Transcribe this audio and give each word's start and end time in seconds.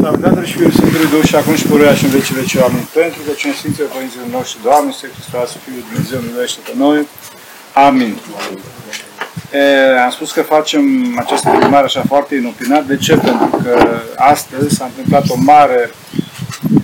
Slavă 0.00 0.16
Tatălui 0.16 0.46
și 0.46 0.56
Fiului 0.56 0.76
Sfântului 0.78 1.08
Duh 1.14 1.24
și 1.30 1.36
acum 1.36 1.54
și 1.54 1.66
pururea 1.66 1.94
și 1.94 2.04
în 2.04 2.10
vecii 2.10 2.34
vecii 2.34 2.60
oameni. 2.60 2.88
Pentru 2.94 3.20
că 3.26 3.30
cine 3.40 3.52
Sfinților 3.52 3.88
Părinților 3.88 4.26
noștri, 4.36 4.62
Doamne, 4.62 4.90
Sfântul 4.92 5.16
Hristos, 5.18 5.48
Fiul 5.64 5.84
Dumnezeu, 5.88 6.18
miluiește 6.26 6.60
pe 6.68 6.72
noi. 6.84 6.98
Amin. 7.86 8.12
E, 9.52 10.02
am 10.06 10.10
spus 10.10 10.32
că 10.32 10.42
facem 10.42 10.82
această 11.24 11.48
filmare 11.58 11.84
așa 11.84 12.02
foarte 12.12 12.34
inopinat. 12.34 12.84
De 12.86 12.96
ce? 12.96 13.14
Pentru 13.16 13.50
că 13.62 13.72
astăzi 14.16 14.74
s-a 14.76 14.84
întâmplat 14.84 15.24
o 15.28 15.36
mare 15.52 15.90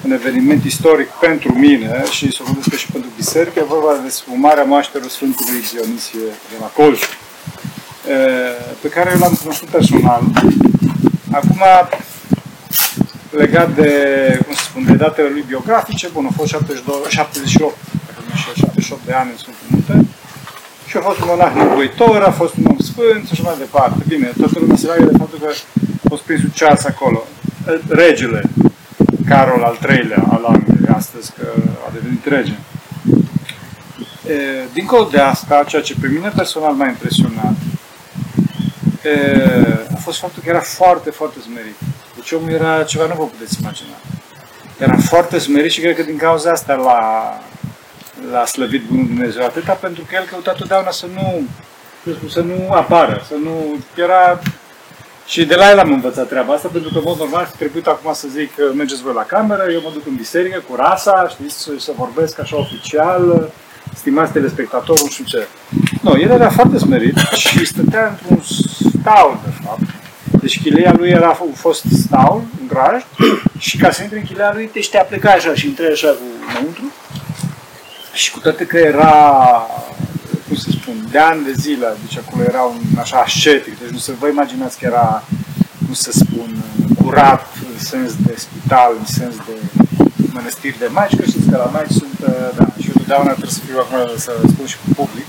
un 0.05 0.13
eveniment 0.13 0.65
istoric 0.65 1.09
pentru 1.27 1.53
mine 1.53 2.05
și 2.11 2.33
să 2.37 2.41
vorbesc 2.45 2.77
și 2.83 2.91
pentru 2.93 3.11
biserică. 3.17 3.59
E 3.59 3.75
vorba 3.77 3.93
de 4.05 4.09
sfumarea 4.09 4.65
moașterului 4.73 5.13
Sfântului 5.13 5.61
Dionisie 5.73 6.29
de 6.51 6.57
la 6.61 6.67
Colț, 6.67 7.01
pe 8.81 8.89
care 8.89 9.11
eu 9.15 9.19
l-am 9.19 9.39
cunoscut 9.41 9.69
personal. 9.69 10.23
Acum, 11.33 11.63
legat 13.37 13.75
de, 13.75 13.91
cum 14.45 14.55
să 14.55 14.63
spun, 14.63 14.85
de 14.85 14.93
datele 14.93 15.29
lui 15.29 15.45
biografice, 15.47 16.09
bun, 16.13 16.27
a 16.31 16.33
fost 16.37 16.51
72, 16.51 16.95
78, 17.09 17.77
78 18.35 19.01
de 19.07 19.13
ani 19.13 19.31
în 19.31 19.37
Sfântul 19.37 19.67
Munte, 19.71 20.09
și 20.87 20.97
a 20.97 21.01
fost 21.01 21.21
un 21.21 21.27
monah 21.29 21.53
nevoitor, 21.55 22.23
a 22.23 22.31
fost 22.31 22.55
un 22.57 22.65
om 22.71 22.79
sfânt 22.79 23.27
și 23.27 23.33
așa 23.33 23.43
mai 23.43 23.55
departe. 23.59 24.03
Bine, 24.09 24.33
toată 24.41 24.57
lumea 24.59 24.77
se 24.77 24.87
leagă 24.87 25.05
de 25.05 25.17
faptul 25.19 25.39
că 25.39 25.49
a 26.05 26.09
fost 26.09 26.23
prins 26.23 26.41
ceas 26.55 26.85
acolo. 26.85 27.25
Regele, 27.89 28.43
Carol 29.29 29.63
al 29.63 29.79
III-lea 29.89 30.25
al 30.31 30.45
Angliei, 30.45 30.95
astăzi 30.95 31.33
că 31.39 31.47
a 31.87 31.91
devenit 31.93 32.25
rege. 32.25 32.57
E, 34.29 34.35
dincolo 34.73 35.09
de 35.11 35.19
asta, 35.19 35.65
ceea 35.67 35.83
ce 35.83 35.95
pe 36.01 36.09
mine 36.09 36.33
personal 36.37 36.75
m-a 36.75 36.87
impresionat, 36.87 37.57
e, 39.03 39.15
a 39.95 39.97
fost 39.97 40.19
faptul 40.19 40.43
că 40.43 40.49
era 40.49 40.61
foarte, 40.61 41.11
foarte 41.11 41.39
smerit. 41.41 41.77
Deci 42.29 42.39
omul 42.39 42.51
era 42.51 42.83
ceva, 42.83 43.07
nu 43.07 43.15
vă 43.15 43.25
puteți 43.25 43.57
imagina. 43.61 43.97
Era 44.79 44.97
foarte 44.97 45.39
smerit 45.39 45.71
și 45.71 45.81
cred 45.81 45.97
că 45.97 46.03
din 46.03 46.17
cauza 46.17 46.51
asta 46.51 46.75
l-a, 46.75 47.39
l-a 48.33 48.45
slăvit 48.45 48.83
Bunul 48.83 49.07
Dumnezeu 49.07 49.45
atâta 49.45 49.73
pentru 49.73 50.05
că 50.09 50.15
el 50.15 50.27
căuta 50.31 50.53
totdeauna 50.53 50.91
să 50.91 51.07
nu, 51.15 51.43
să 52.29 52.41
nu 52.41 52.71
apară, 52.71 53.25
să 53.29 53.35
nu... 53.43 53.79
Era... 53.97 54.41
Și 55.27 55.45
de 55.45 55.55
la 55.55 55.71
el 55.71 55.79
am 55.79 55.93
învățat 55.93 56.29
treaba 56.29 56.53
asta, 56.53 56.69
pentru 56.69 56.91
că, 56.91 56.99
în 56.99 57.05
mod 57.07 57.19
normal, 57.19 57.51
trebuie 57.59 57.83
acum 57.87 58.13
să 58.13 58.29
zic, 58.29 58.51
mergeți 58.75 59.03
voi 59.03 59.13
la 59.15 59.23
cameră, 59.23 59.65
eu 59.73 59.81
mă 59.85 59.91
duc 59.93 60.07
în 60.07 60.15
biserică 60.15 60.63
cu 60.69 60.75
rasa, 60.75 61.27
știți, 61.29 61.63
să, 61.63 61.71
să 61.79 61.93
vorbesc 61.97 62.41
așa 62.41 62.57
oficial, 62.59 63.53
stimați 63.95 64.33
telespectatori, 64.33 65.03
nu 65.03 65.09
știu 65.09 65.25
ce. 65.25 65.47
Nu, 66.03 66.21
el 66.21 66.31
era 66.31 66.51
foarte 66.51 66.79
smerit 66.79 67.17
și 67.35 67.67
stătea 67.67 68.09
într-un 68.09 68.43
staul, 69.01 69.39
de 69.45 69.51
fapt, 69.65 69.96
deci 70.41 70.63
chilia 70.63 70.95
lui 70.97 71.09
era 71.09 71.29
a 71.29 71.39
fost 71.55 71.85
staul, 72.05 72.45
un 72.61 72.67
graj, 72.67 73.03
și 73.59 73.77
ca 73.77 73.91
să 73.91 74.03
intri 74.03 74.19
în 74.19 74.25
chilia 74.25 74.51
lui, 74.55 74.71
te 74.73 74.81
știa 74.81 75.03
pleca 75.03 75.31
așa 75.31 75.55
și 75.55 75.67
intrai 75.67 75.91
așa 75.93 76.09
cu 76.09 76.25
înăuntru. 76.49 76.93
Și 78.13 78.31
cu 78.31 78.39
toate 78.39 78.67
că 78.67 78.77
era, 78.77 79.13
cum 80.47 80.57
să 80.57 80.69
spun, 80.71 80.95
de 81.11 81.19
ani 81.19 81.45
de 81.45 81.53
zile, 81.53 81.87
deci 82.07 82.19
acolo 82.19 82.43
era 82.43 82.63
un 82.63 82.81
așa 82.99 83.17
ascetic, 83.17 83.79
deci 83.79 83.91
nu 83.91 83.99
să 83.99 84.13
vă 84.19 84.29
imaginați 84.29 84.79
că 84.79 84.87
era, 84.87 85.25
cum 85.85 85.95
să 85.95 86.11
spun, 86.13 86.65
curat 87.03 87.47
în 87.73 87.79
sens 87.79 88.13
de 88.27 88.35
spital, 88.37 88.95
în 88.99 89.07
sens 89.07 89.35
de 89.47 89.57
mănăstiri 90.33 90.79
de 90.79 90.89
maici, 90.97 91.17
că 91.17 91.25
știți 91.27 91.51
că 91.51 91.57
la 91.57 91.71
maici 91.75 91.99
sunt, 92.01 92.19
da, 92.59 92.67
și 92.81 92.87
eu 92.89 92.97
totdeauna 92.97 93.31
trebuie 93.31 93.59
să 93.59 93.67
fiu 93.67 93.79
acolo 93.79 94.17
să 94.17 94.33
spun 94.53 94.67
și 94.67 94.77
cu 94.83 94.89
public, 95.01 95.27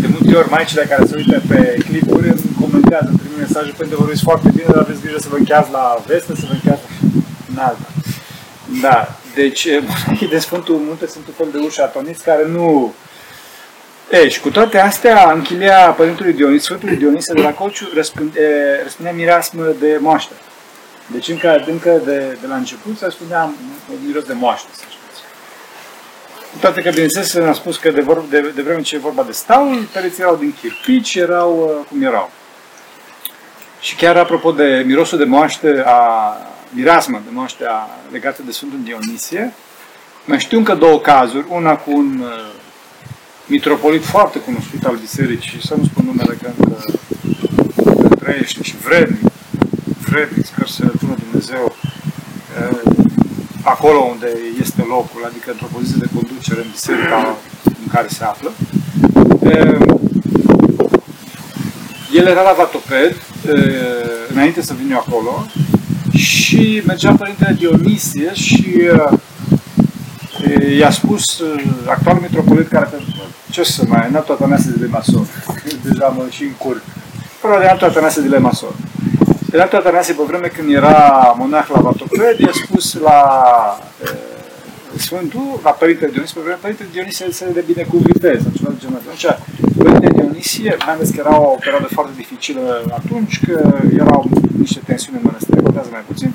de 0.00 0.06
multe 0.14 0.36
ori 0.36 0.50
maicile 0.50 0.84
care 0.92 1.06
se 1.06 1.16
uită 1.16 1.42
pe 1.48 1.76
clipuri 1.86 2.28
îmi 2.78 2.86
comentează, 2.86 3.08
îmi 3.10 3.18
trimit 3.18 3.38
mesaje 3.46 3.72
pentru 3.76 3.96
că 3.96 4.02
vorbiți 4.02 4.22
foarte 4.22 4.48
bine, 4.56 4.68
dar 4.72 4.82
aveți 4.82 5.00
grijă 5.00 5.18
să 5.18 5.28
vă 5.28 5.36
încheați 5.36 5.70
la 5.70 6.02
vestă, 6.06 6.32
să 6.34 6.44
vă 6.48 6.52
încheați 6.52 6.82
în 7.50 7.58
alta. 7.58 7.88
Da, 8.80 9.08
deci 9.34 9.68
monahii 9.86 10.28
de 10.34 10.38
Sfântul 10.38 10.74
Munte 10.86 11.06
sunt 11.06 11.26
un 11.26 11.34
fel 11.40 11.48
de 11.52 11.58
uși 11.66 11.80
atoniți 11.80 12.22
care 12.24 12.46
nu... 12.46 12.94
Ei, 14.12 14.30
și 14.30 14.40
cu 14.40 14.50
toate 14.50 14.78
astea, 14.78 15.32
în 15.32 15.42
chilea 15.42 15.90
Părintului 15.90 16.32
Dionis, 16.32 16.62
Sfântului 16.62 16.96
Dionise 16.96 17.32
de 17.32 17.40
la 17.40 17.50
Colciu 17.50 17.88
răspundea 17.94 19.12
mireasmă 19.14 19.64
de 19.78 19.98
moaște. 20.00 20.32
Deci 21.06 21.28
încă, 21.28 21.64
încă 21.66 22.00
de, 22.04 22.36
de 22.40 22.46
la 22.46 22.54
început 22.56 22.98
se 22.98 23.04
răspundea 23.04 23.50
miros 24.06 24.24
de 24.24 24.32
moaște, 24.32 24.68
să 24.72 24.82
cu 26.52 26.58
toate 26.60 26.82
că, 26.82 26.90
bineînțeles, 26.90 27.34
am 27.34 27.52
spus 27.52 27.76
că 27.76 27.90
de, 27.90 28.00
vor, 28.00 28.24
de, 28.30 28.40
de 28.54 28.62
vreme 28.62 28.80
ce 28.80 28.94
e 28.94 28.98
vorba 28.98 29.22
de 29.22 29.32
staul, 29.32 29.88
pereții 29.92 30.22
erau 30.22 30.36
din 30.36 30.54
chirpici, 30.60 31.14
erau 31.14 31.76
uh, 31.80 31.86
cum 31.88 32.02
erau. 32.02 32.30
Și 33.88 33.94
chiar 33.94 34.16
apropo 34.16 34.52
de 34.52 34.82
mirosul 34.86 35.18
de 35.18 35.24
moaște, 35.24 35.82
a, 35.86 36.00
mirasmă 36.70 37.20
de 37.24 37.30
moaște 37.32 37.64
a, 37.64 37.88
legată 38.12 38.42
de 38.46 38.52
Sfântul 38.52 38.78
Dionisie, 38.82 39.52
mai 40.24 40.38
știu 40.38 40.58
încă 40.58 40.74
două 40.74 41.00
cazuri, 41.00 41.46
una 41.48 41.76
cu 41.76 41.90
un 41.90 42.20
uh, 42.22 42.52
mitropolit 43.46 44.04
foarte 44.04 44.38
cunoscut 44.38 44.84
al 44.84 44.96
bisericii, 44.96 45.66
să 45.66 45.74
nu 45.74 45.84
spun 45.84 46.04
numele 46.04 46.38
că 46.42 46.50
încă, 46.58 46.82
încă 47.76 48.14
trăiește 48.14 48.62
și 48.62 48.76
vrednic, 48.76 49.32
vrednic, 50.08 50.46
sper 50.46 50.66
să 50.66 50.86
pună 51.00 51.14
Dumnezeu 51.30 51.76
uh, 52.60 52.80
acolo 53.62 53.98
unde 53.98 54.32
este 54.60 54.84
locul, 54.88 55.24
adică 55.24 55.50
într-o 55.50 55.68
poziție 55.72 55.98
de 56.00 56.08
conducere 56.14 56.60
în 56.60 56.70
biserica 56.70 57.36
în 57.64 57.88
care 57.92 58.08
se 58.08 58.24
află. 58.24 58.52
El 62.12 62.26
era 62.26 62.42
la 62.42 62.54
Vatoped, 62.56 63.16
înainte 64.32 64.62
să 64.62 64.74
vin 64.74 64.90
eu 64.90 64.98
acolo, 64.98 65.46
și 66.14 66.82
mergea 66.86 67.12
Părintele 67.12 67.56
Dionisie 67.58 68.30
și 68.32 68.76
i-a 70.78 70.90
spus 70.90 71.42
actualul 71.86 72.20
metropolit 72.20 72.68
care, 72.68 72.88
ce 73.50 73.62
să 73.62 73.84
mai, 73.88 74.06
înaltul 74.08 74.34
Atanase 74.34 74.70
de 74.70 74.84
Lemasor, 74.84 75.26
deja 75.82 76.06
mă 76.06 76.26
și 76.30 76.42
încurc, 76.42 76.82
fără 77.40 77.54
de 77.58 77.64
înaltul 77.64 77.86
Atanase 77.86 78.20
de 78.20 78.28
Lemasor. 78.28 78.74
Era 79.52 79.62
Atanase, 79.62 80.12
pe 80.12 80.22
vreme 80.26 80.46
când 80.46 80.72
era 80.72 81.34
monah 81.38 81.66
la 81.72 81.80
Vatoped, 81.80 82.38
i-a 82.38 82.50
spus 82.64 82.94
la 82.94 83.20
e, 84.04 84.08
Sfântul, 84.96 85.60
la 85.62 85.70
Părintele 85.70 86.10
Dionisie, 86.10 86.34
pe 86.36 86.42
vreme 86.44 86.58
Părintele 86.60 86.88
Dionisie 86.92 87.26
se 87.30 87.50
de 87.52 87.64
binecuvânteze, 87.66 88.42
sau 88.42 88.52
ceva 88.56 88.70
de 88.70 88.76
genul 88.80 89.00
Atunci, 89.02 89.26
Părintele 89.76 90.12
Dionisie, 90.38 90.76
mai 90.84 90.94
ales 90.94 91.10
că 91.10 91.16
era 91.18 91.40
o 91.40 91.56
perioadă 91.60 91.86
foarte 91.86 92.12
dificilă 92.16 92.84
atunci, 92.90 93.40
că 93.46 93.72
erau 93.98 94.30
niște 94.58 94.80
tensiuni 94.86 95.18
în 95.18 95.24
mănăstire, 95.24 95.60
contează 95.62 95.88
mai 95.92 96.04
puțin, 96.06 96.32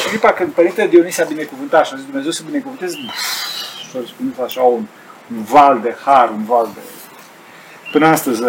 și 0.00 0.08
clipa 0.08 0.32
când 0.32 0.52
Părintele 0.52 0.88
Dionisie 0.88 1.22
a 1.22 1.26
binecuvântat 1.26 1.86
și 1.86 1.92
a 1.92 1.96
zis 1.96 2.06
Dumnezeu 2.06 2.30
să 2.30 2.42
binecuvânteze, 2.46 2.96
și 3.88 3.96
a 3.96 3.98
răspuns 4.00 4.38
așa 4.38 4.62
un, 4.62 4.84
un 5.36 5.42
val 5.42 5.80
de 5.80 5.96
har, 6.04 6.30
un 6.30 6.44
val 6.44 6.68
de... 6.74 6.80
Până 7.92 8.06
astăzi, 8.06 8.42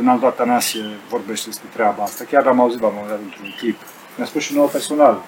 în 0.00 0.08
altul 0.08 0.26
Atanasie 0.28 0.84
vorbește 1.08 1.46
despre 1.48 1.68
treaba 1.72 2.02
asta. 2.02 2.24
Chiar 2.30 2.46
am 2.46 2.60
auzit 2.60 2.80
la 2.80 2.86
un 2.86 2.92
moment 2.94 3.12
dat 3.12 3.20
într-un 3.22 3.54
clip. 3.58 3.80
Mi-a 4.16 4.26
spus 4.26 4.42
și 4.42 4.54
nouă 4.54 4.66
personal 4.66 5.22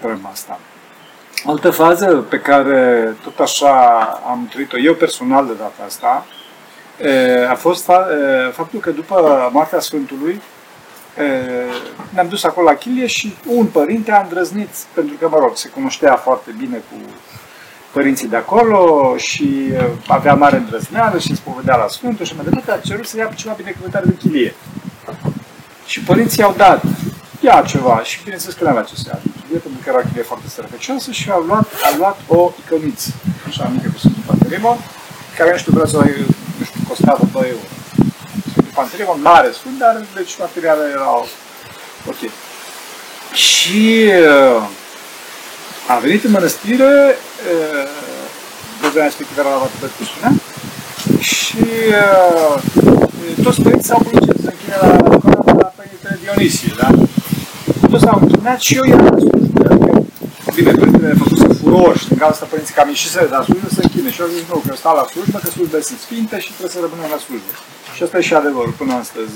treaba 0.00 0.28
asta. 0.32 0.58
Altă 1.44 1.70
fază 1.70 2.06
pe 2.16 2.38
care 2.38 3.16
tot 3.22 3.38
așa 3.38 3.72
am 4.28 4.48
trăit-o 4.50 4.78
eu 4.78 4.94
personal 4.94 5.46
de 5.46 5.52
data 5.52 5.82
asta 5.86 6.26
a 7.50 7.54
fost 7.54 7.90
faptul 8.52 8.80
că 8.80 8.90
după 8.90 9.48
moartea 9.52 9.80
Sfântului 9.80 10.40
ne-am 12.10 12.28
dus 12.28 12.44
acolo 12.44 12.66
la 12.66 12.74
Chilie 12.74 13.06
și 13.06 13.34
un 13.46 13.66
părinte 13.66 14.12
a 14.12 14.20
îndrăznit, 14.20 14.68
pentru 14.94 15.14
că, 15.18 15.28
mă 15.30 15.38
rog, 15.38 15.56
se 15.56 15.68
cunoștea 15.68 16.16
foarte 16.16 16.54
bine 16.58 16.76
cu 16.76 16.96
părinții 17.92 18.28
de 18.28 18.36
acolo 18.36 19.14
și 19.16 19.68
uh, 19.72 19.84
avea 20.06 20.34
mare 20.34 20.56
îndrăzneală 20.56 21.18
și 21.18 21.36
spovedea 21.36 21.76
la 21.76 21.88
Sfântul 21.88 22.24
și 22.24 22.34
mai 22.34 22.44
departe, 22.44 22.70
a 22.70 22.88
cerut 22.88 23.06
să 23.06 23.16
ia 23.16 23.30
ceva 23.34 23.54
binecuvântare 23.56 24.04
de 24.06 24.14
chilie. 24.14 24.54
Și 25.86 26.00
părinții 26.00 26.42
au 26.42 26.54
dat, 26.56 26.82
ia 27.40 27.62
ceva 27.66 28.02
și 28.02 28.20
bineînțeles 28.22 28.54
că 28.54 28.64
nu 28.64 28.70
avea 28.70 28.82
ce 28.82 28.94
să 28.94 29.04
ia. 29.06 29.18
Chilie, 29.42 29.58
pentru 29.58 29.80
că 29.84 29.88
era 29.88 30.08
chilie 30.08 30.22
foarte 30.22 30.48
sărăcăcioasă 30.48 31.10
și 31.10 31.30
a 31.30 31.42
luat, 31.46 31.66
a 31.92 31.96
luat 31.96 32.18
o 32.26 32.52
icăniță, 32.64 33.10
așa 33.46 33.70
mică 33.74 33.88
cu 33.92 33.98
Sfântul 33.98 34.22
Panterimon, 34.26 34.78
care 35.36 35.50
nu 35.50 35.56
știu, 35.56 35.72
vreau 35.72 35.86
să 35.86 35.96
nu 36.98 37.14
știu, 37.14 37.26
costa 37.26 37.38
2 37.38 37.48
euro. 37.48 37.66
Sfântul 38.50 38.72
Panterimon, 38.74 39.20
mare 39.22 39.50
sfânt, 39.58 39.78
dar 39.78 39.94
deci 40.14 40.38
materialele 40.38 40.90
erau 40.90 41.28
ok. 42.10 42.20
Și 43.32 44.10
uh, 44.56 44.62
a 45.88 45.98
venit 45.98 46.24
în 46.24 46.30
mănăstire, 46.30 47.16
vremea 48.80 49.04
respectivă 49.04 49.40
era 49.40 49.50
la 49.50 49.58
Vatoped, 49.58 49.90
cum 49.96 50.06
spuneam, 50.06 50.40
și 51.20 51.64
toți 53.42 53.62
părinții 53.62 53.88
s-au 53.88 54.00
plâns 54.06 54.26
să 54.44 54.50
închine 54.52 54.76
la, 54.80 54.86
la, 54.86 55.52
la 55.62 55.72
Părintele 55.76 56.18
Dionisie, 56.22 56.72
da? 56.80 56.88
Toți 57.90 58.04
s-au 58.04 58.18
închinat 58.22 58.60
și 58.60 58.74
eu 58.74 58.84
eram 58.86 59.14
destul 59.14 59.40
de 59.40 59.47
Bine, 60.58 60.72
Părintele 60.80 61.14
a 61.14 61.22
făcut 61.24 61.38
să 61.38 61.70
orși. 61.86 62.08
Din 62.08 62.18
cauza 62.18 62.34
asta 62.34 62.46
părinții 62.52 62.74
cam 62.78 62.88
ieșiseră 62.88 63.26
de 63.30 63.36
la 63.38 63.42
slujbă 63.48 63.68
să 63.76 63.80
închine. 63.82 64.10
Și 64.14 64.20
au 64.24 64.30
zis, 64.34 64.42
nu, 64.50 64.62
că 64.66 64.74
stau 64.82 64.94
la 65.00 65.06
slujbă, 65.12 65.36
că 65.44 65.50
slujbele 65.56 65.82
sunt 65.90 66.00
sfinte 66.06 66.36
și 66.44 66.50
trebuie 66.56 66.74
să 66.76 66.80
rămână 66.84 67.06
la 67.14 67.18
slujbă. 67.26 67.52
Și 67.94 68.02
asta 68.02 68.18
e 68.18 68.28
și 68.28 68.34
adevărul 68.34 68.74
până 68.80 68.92
astăzi. 69.02 69.34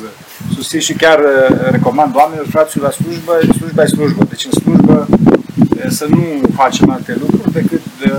Susțin 0.57 0.81
și 0.89 0.95
chiar 1.03 1.19
uh, 1.19 1.33
recomand 1.77 2.13
oamenilor, 2.21 2.47
fraților, 2.55 2.85
la 2.89 2.95
slujbă, 2.99 3.33
slujba 3.59 3.83
e 3.83 3.95
slujbă. 3.97 4.23
Deci 4.33 4.45
în 4.49 4.55
slujbă 4.61 4.97
uh, 5.11 5.91
să 5.99 6.05
nu 6.15 6.23
facem 6.61 6.87
alte 6.97 7.13
lucruri 7.23 7.53
decât 7.59 7.83
de, 8.01 8.13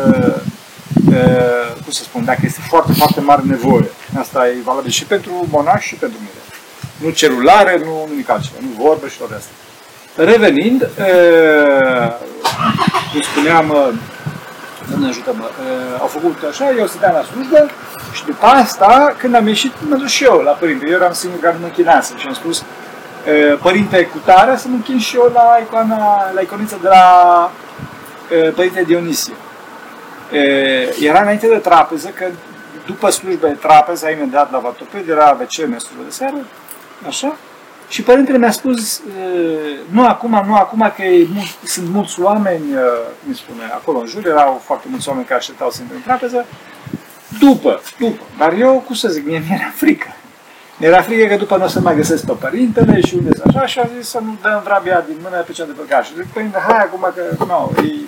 de, 1.09 1.21
cum 1.83 1.91
să 1.97 2.03
spun, 2.03 2.21
dacă 2.31 2.41
este 2.43 2.61
foarte, 2.71 2.91
foarte 3.01 3.21
mare 3.29 3.41
nevoie. 3.55 3.89
Asta 4.23 4.39
e 4.47 4.69
valabil 4.69 4.91
și 4.99 5.05
pentru 5.13 5.31
monași 5.55 5.87
și 5.87 5.95
pentru 6.03 6.19
mine. 6.25 6.41
Nu 7.01 7.09
celulare, 7.21 7.73
nu 7.85 7.93
nimic 8.09 8.29
altceva, 8.29 8.57
nu 8.67 8.83
vorbe 8.83 9.07
și 9.09 9.17
toate 9.17 9.33
astea. 9.39 9.55
Revenind, 10.31 10.81
uh, 10.81 12.11
cum 13.13 13.21
spuneam, 13.21 13.67
Doamne 14.89 15.07
ajută-mă, 15.07 15.43
au 15.99 16.07
făcut 16.07 16.43
așa, 16.49 16.71
eu 16.71 16.87
stăteam 16.87 17.13
la 17.13 17.23
slujbă 17.23 17.69
și 18.13 18.25
după 18.25 18.45
asta, 18.45 19.15
când 19.17 19.35
am 19.35 19.47
ieșit, 19.47 19.71
mă 19.89 19.95
duc 19.95 20.07
și 20.07 20.23
eu 20.23 20.39
la 20.39 20.51
părinte. 20.51 20.85
Eu 20.87 20.93
eram 20.93 21.11
singur 21.11 21.39
care 21.39 21.53
nu 21.53 21.59
mă 21.59 21.65
închinase 21.65 22.13
și 22.17 22.27
am 22.27 22.33
spus, 22.33 22.63
părinte 23.61 24.05
cu 24.05 24.17
tare, 24.25 24.57
să 24.57 24.67
mă 24.67 24.75
închin 24.75 24.99
și 24.99 25.15
eu 25.15 25.31
la 25.33 25.59
icoana, 25.61 26.31
la 26.33 26.41
iconița 26.41 26.77
de 26.81 26.87
la 26.87 27.51
părinte 28.55 28.83
Dionisie. 28.83 29.33
Era 30.99 31.21
înainte 31.21 31.47
de 31.47 31.57
trapeză, 31.57 32.07
că 32.07 32.25
după 32.85 33.09
slujba 33.09 33.47
de 33.47 33.53
trapeză, 33.53 34.09
imediat 34.09 34.51
la 34.51 34.59
Vatoped, 34.59 35.09
era 35.09 35.37
WC, 35.39 35.51
slujbă 35.51 36.03
de 36.05 36.11
seară, 36.11 36.37
așa, 37.07 37.35
și 37.93 38.01
părintele 38.01 38.37
mi-a 38.37 38.51
spus, 38.51 39.01
nu 39.89 40.05
acum, 40.05 40.43
nu 40.47 40.55
acum, 40.55 40.93
că 40.95 41.03
mult, 41.33 41.47
sunt 41.63 41.89
mulți 41.89 42.21
oameni, 42.21 42.63
mi 43.23 43.35
spune, 43.35 43.63
acolo 43.73 43.99
în 43.99 44.07
jur, 44.07 44.27
erau 44.27 44.61
foarte 44.63 44.87
mulți 44.89 45.07
oameni 45.09 45.25
care 45.25 45.39
așteptau 45.39 45.69
să 45.69 45.81
intre 45.81 45.95
în 45.95 46.01
trapeză, 46.01 46.45
după, 47.39 47.81
după. 47.99 48.23
Dar 48.37 48.53
eu, 48.53 48.83
cum 48.85 48.95
să 48.95 49.07
zic, 49.07 49.25
mie 49.25 49.43
mi-era 49.47 49.71
frică. 49.81 50.07
Mi-era 50.77 51.01
frică 51.01 51.27
că 51.27 51.35
după 51.35 51.57
nu 51.57 51.63
o 51.63 51.67
să 51.67 51.79
mai 51.79 51.95
găsesc 51.95 52.25
pe 52.25 52.33
părintele 52.39 53.01
și 53.01 53.15
unde 53.15 53.29
așa 53.45 53.65
și 53.65 53.79
a 53.79 53.89
zis 53.97 54.09
să 54.09 54.19
nu 54.23 54.37
dăm 54.41 54.61
vrabia 54.63 55.03
din 55.07 55.17
mână 55.21 55.37
pe 55.41 55.51
cea 55.51 55.65
de 55.65 55.71
păcat. 55.71 56.05
Și 56.05 56.13
zic, 56.15 56.25
părinte, 56.25 56.57
hai 56.67 56.77
acum 56.77 57.13
că, 57.15 57.45
nu, 57.45 57.83
e... 57.83 58.05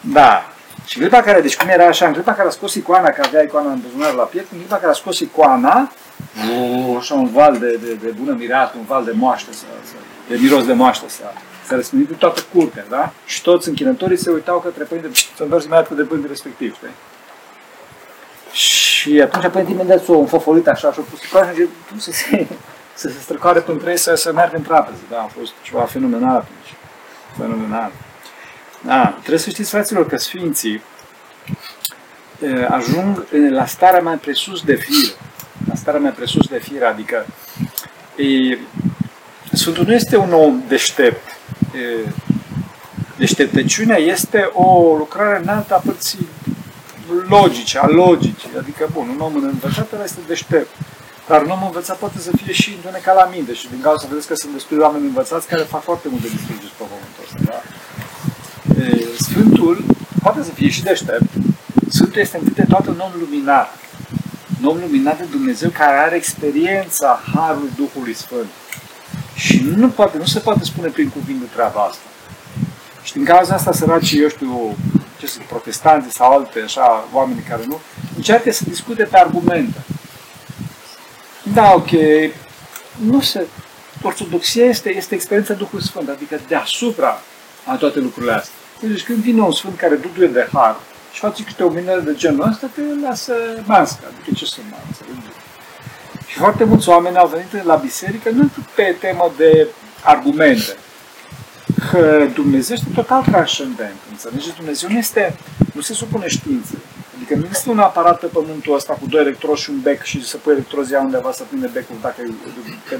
Da. 0.00 0.50
Și 0.84 0.98
clipa 0.98 1.20
care, 1.20 1.40
deci 1.40 1.56
cum 1.56 1.68
era 1.68 1.86
așa, 1.86 2.06
în 2.06 2.12
clipa 2.12 2.32
care 2.32 2.48
a 2.48 2.50
scos 2.50 2.74
icoana, 2.74 3.10
că 3.10 3.22
avea 3.24 3.42
icoana 3.42 3.70
în 3.70 3.80
buzunar 3.80 4.12
la 4.12 4.22
piept, 4.22 4.52
în 4.52 4.58
clipa 4.58 4.76
care 4.76 4.90
a 4.90 4.94
scos 4.94 5.18
icoana, 5.18 5.90
așa 6.98 7.14
un 7.14 7.30
val 7.32 7.58
de, 7.58 7.78
de, 7.82 7.94
de 7.94 8.10
bună 8.10 8.32
mirat, 8.38 8.74
un 8.74 8.84
val 8.84 9.04
de 9.04 9.12
moaște, 9.14 9.52
să, 9.52 9.64
să, 9.84 9.94
de 10.28 10.36
miros 10.36 10.66
de 10.66 10.72
moaște 10.72 11.08
să, 11.08 11.22
să 11.66 11.74
răspândit 11.74 12.08
de 12.08 12.14
toată 12.14 12.40
curtea, 12.52 12.84
da? 12.88 13.12
Și 13.26 13.42
toți 13.42 13.68
închinătorii 13.68 14.16
se 14.16 14.30
uitau 14.30 14.60
către 14.60 14.84
părinte, 14.84 15.08
să 15.36 15.42
întors 15.42 15.64
imediat 15.64 15.90
de 15.90 16.02
părinte 16.02 16.28
respectiv, 16.28 16.74
știi? 16.74 16.88
Și 18.52 19.20
atunci 19.20 19.52
părinte 19.52 19.72
imediat 19.72 20.04
s-o 20.04 20.18
înfăfolit 20.18 20.68
așa 20.68 20.92
și-a 20.92 21.02
pus 21.10 21.18
pe 21.18 21.68
și 21.94 22.00
să 22.00 22.10
se, 22.10 22.46
să 22.94 23.08
se 23.08 23.18
străcoare 23.20 23.60
până 23.60 23.90
ei 23.90 23.98
să, 23.98 24.14
să 24.14 24.32
meargă 24.32 24.56
în 24.56 24.62
trapeză. 24.62 25.00
Da, 25.10 25.18
a 25.18 25.30
fost 25.38 25.52
ceva 25.62 25.82
fenomenal 25.82 26.34
atunci. 26.36 26.74
Fenomenal. 27.36 27.90
Da, 28.80 29.08
trebuie 29.18 29.38
să 29.38 29.50
știți, 29.50 29.70
fraților, 29.70 30.06
că 30.06 30.16
Sfinții 30.16 30.82
ajung 32.68 33.26
la 33.50 33.66
starea 33.66 34.00
mai 34.00 34.16
presus 34.16 34.62
de 34.62 34.74
fire 34.74 35.14
la 35.68 35.74
starea 35.74 36.00
mai 36.00 36.12
presus 36.12 36.46
de 36.46 36.58
fire, 36.58 36.84
adică 36.84 37.26
e, 38.16 38.58
Sfântul 39.52 39.84
nu 39.84 39.92
este 39.92 40.16
un 40.16 40.32
om 40.32 40.62
deștept. 40.68 41.28
E, 41.74 42.08
deșteptăciunea 43.16 43.96
este 43.96 44.50
o 44.52 44.96
lucrare 44.96 45.40
înaltă 45.42 45.74
a 45.74 45.82
părții 45.84 46.28
logice, 47.28 47.78
a 47.78 47.86
logicii. 47.86 48.50
Adică, 48.58 48.88
bun, 48.92 49.08
un 49.08 49.20
om 49.20 49.34
învățat 49.34 49.92
ăla 49.92 50.04
este 50.04 50.18
deștept. 50.26 50.70
Dar 51.28 51.42
un 51.42 51.50
om 51.50 51.62
învățat 51.64 51.98
poate 51.98 52.18
să 52.18 52.30
fie 52.36 52.52
și 52.52 52.72
întunecat 52.74 53.14
la 53.14 53.30
minte 53.34 53.54
și 53.54 53.68
din 53.68 53.80
cauza 53.80 54.06
vedeți 54.08 54.26
că 54.26 54.34
sunt 54.34 54.52
destui 54.52 54.78
oameni 54.78 55.04
învățați 55.04 55.46
care 55.46 55.62
fac 55.62 55.82
foarte 55.82 56.08
multe 56.10 56.28
distrugeri 56.28 56.72
pe 56.78 56.84
pământul 56.92 57.24
ăsta. 57.24 57.38
Da? 57.48 57.60
E, 58.82 59.06
Sfântul 59.18 59.84
poate 60.22 60.42
să 60.42 60.50
fie 60.50 60.68
și 60.68 60.82
deștept. 60.82 61.30
Sfântul 61.88 62.20
este 62.20 62.36
întâi 62.36 62.54
de 62.54 62.64
toate 62.68 62.90
un 62.90 62.98
om 62.98 63.12
luminat 63.18 63.76
un 64.64 64.70
om 64.70 64.80
luminat 64.80 65.18
de 65.18 65.24
Dumnezeu 65.30 65.70
care 65.70 65.96
are 65.96 66.16
experiența 66.16 67.22
Harului 67.34 67.70
Duhului 67.76 68.14
Sfânt. 68.14 68.48
Și 69.34 69.62
nu, 69.76 69.88
poate, 69.88 70.18
nu 70.18 70.24
se 70.24 70.38
poate 70.38 70.64
spune 70.64 70.88
prin 70.88 71.08
cuvinte 71.08 71.44
treaba 71.54 71.80
asta. 71.80 72.02
Și 73.02 73.12
din 73.12 73.24
cauza 73.24 73.54
asta 73.54 73.72
săracii, 73.72 74.22
eu 74.22 74.28
știu, 74.28 74.76
ce 75.18 75.26
sunt 75.26 75.44
protestanți 75.44 76.14
sau 76.14 76.32
alte 76.32 76.60
așa, 76.60 77.08
oameni 77.12 77.44
care 77.48 77.62
nu, 77.66 77.80
încearcă 78.16 78.52
să 78.52 78.64
discute 78.68 79.04
pe 79.04 79.16
argumente. 79.16 79.84
Da, 81.42 81.72
ok, 81.74 81.90
nu 82.94 83.20
se... 83.20 83.46
Ortodoxia 84.02 84.64
este, 84.64 84.96
este 84.96 85.14
experiența 85.14 85.54
Duhului 85.54 85.84
Sfânt, 85.84 86.08
adică 86.08 86.40
deasupra 86.48 87.20
a 87.64 87.76
toate 87.76 87.98
lucrurile 87.98 88.32
astea. 88.32 88.54
Deci 88.80 89.04
când 89.04 89.18
vine 89.18 89.40
un 89.40 89.52
Sfânt 89.52 89.76
care 89.76 89.94
duduie 89.94 90.28
de 90.28 90.48
har, 90.52 90.80
și 91.14 91.20
face 91.20 91.44
câte 91.44 91.62
o 91.62 91.68
minere 91.68 92.00
de 92.00 92.14
genul 92.14 92.48
ăsta, 92.48 92.66
te 92.74 92.80
lasă 93.02 93.34
masca. 93.64 94.02
Adică 94.12 94.30
ce 94.36 94.44
să 94.44 94.60
mai 94.70 94.80
înțelegi? 94.86 95.26
Și 96.26 96.38
foarte 96.38 96.64
mulți 96.64 96.88
oameni 96.88 97.16
au 97.16 97.26
venit 97.26 97.64
la 97.64 97.74
biserică 97.74 98.30
nu 98.30 98.50
pe 98.74 98.96
temă 99.00 99.32
de 99.36 99.68
argumente. 100.04 100.76
Că 101.90 102.28
Dumnezeu 102.34 102.76
este 102.76 102.88
total 102.94 103.22
transcendent. 103.22 103.96
Înțelegeți? 104.10 104.56
Dumnezeu 104.56 104.88
nu, 104.90 104.98
este, 104.98 105.36
nu 105.72 105.80
se 105.80 105.92
supune 105.94 106.28
științei. 106.28 106.78
Adică 107.16 107.34
nu 107.34 107.46
este 107.50 107.70
un 107.70 107.78
aparat 107.78 108.18
pe 108.18 108.26
pământul 108.26 108.74
ăsta 108.74 108.92
cu 108.92 109.06
doi 109.06 109.20
electrozi 109.20 109.62
și 109.62 109.70
un 109.70 109.80
bec 109.80 110.02
și 110.02 110.26
să 110.26 110.36
pui 110.36 110.52
electrozia 110.52 111.00
undeva 111.00 111.32
să 111.32 111.42
prinde 111.48 111.70
becul 111.72 111.96
dacă, 112.02 112.22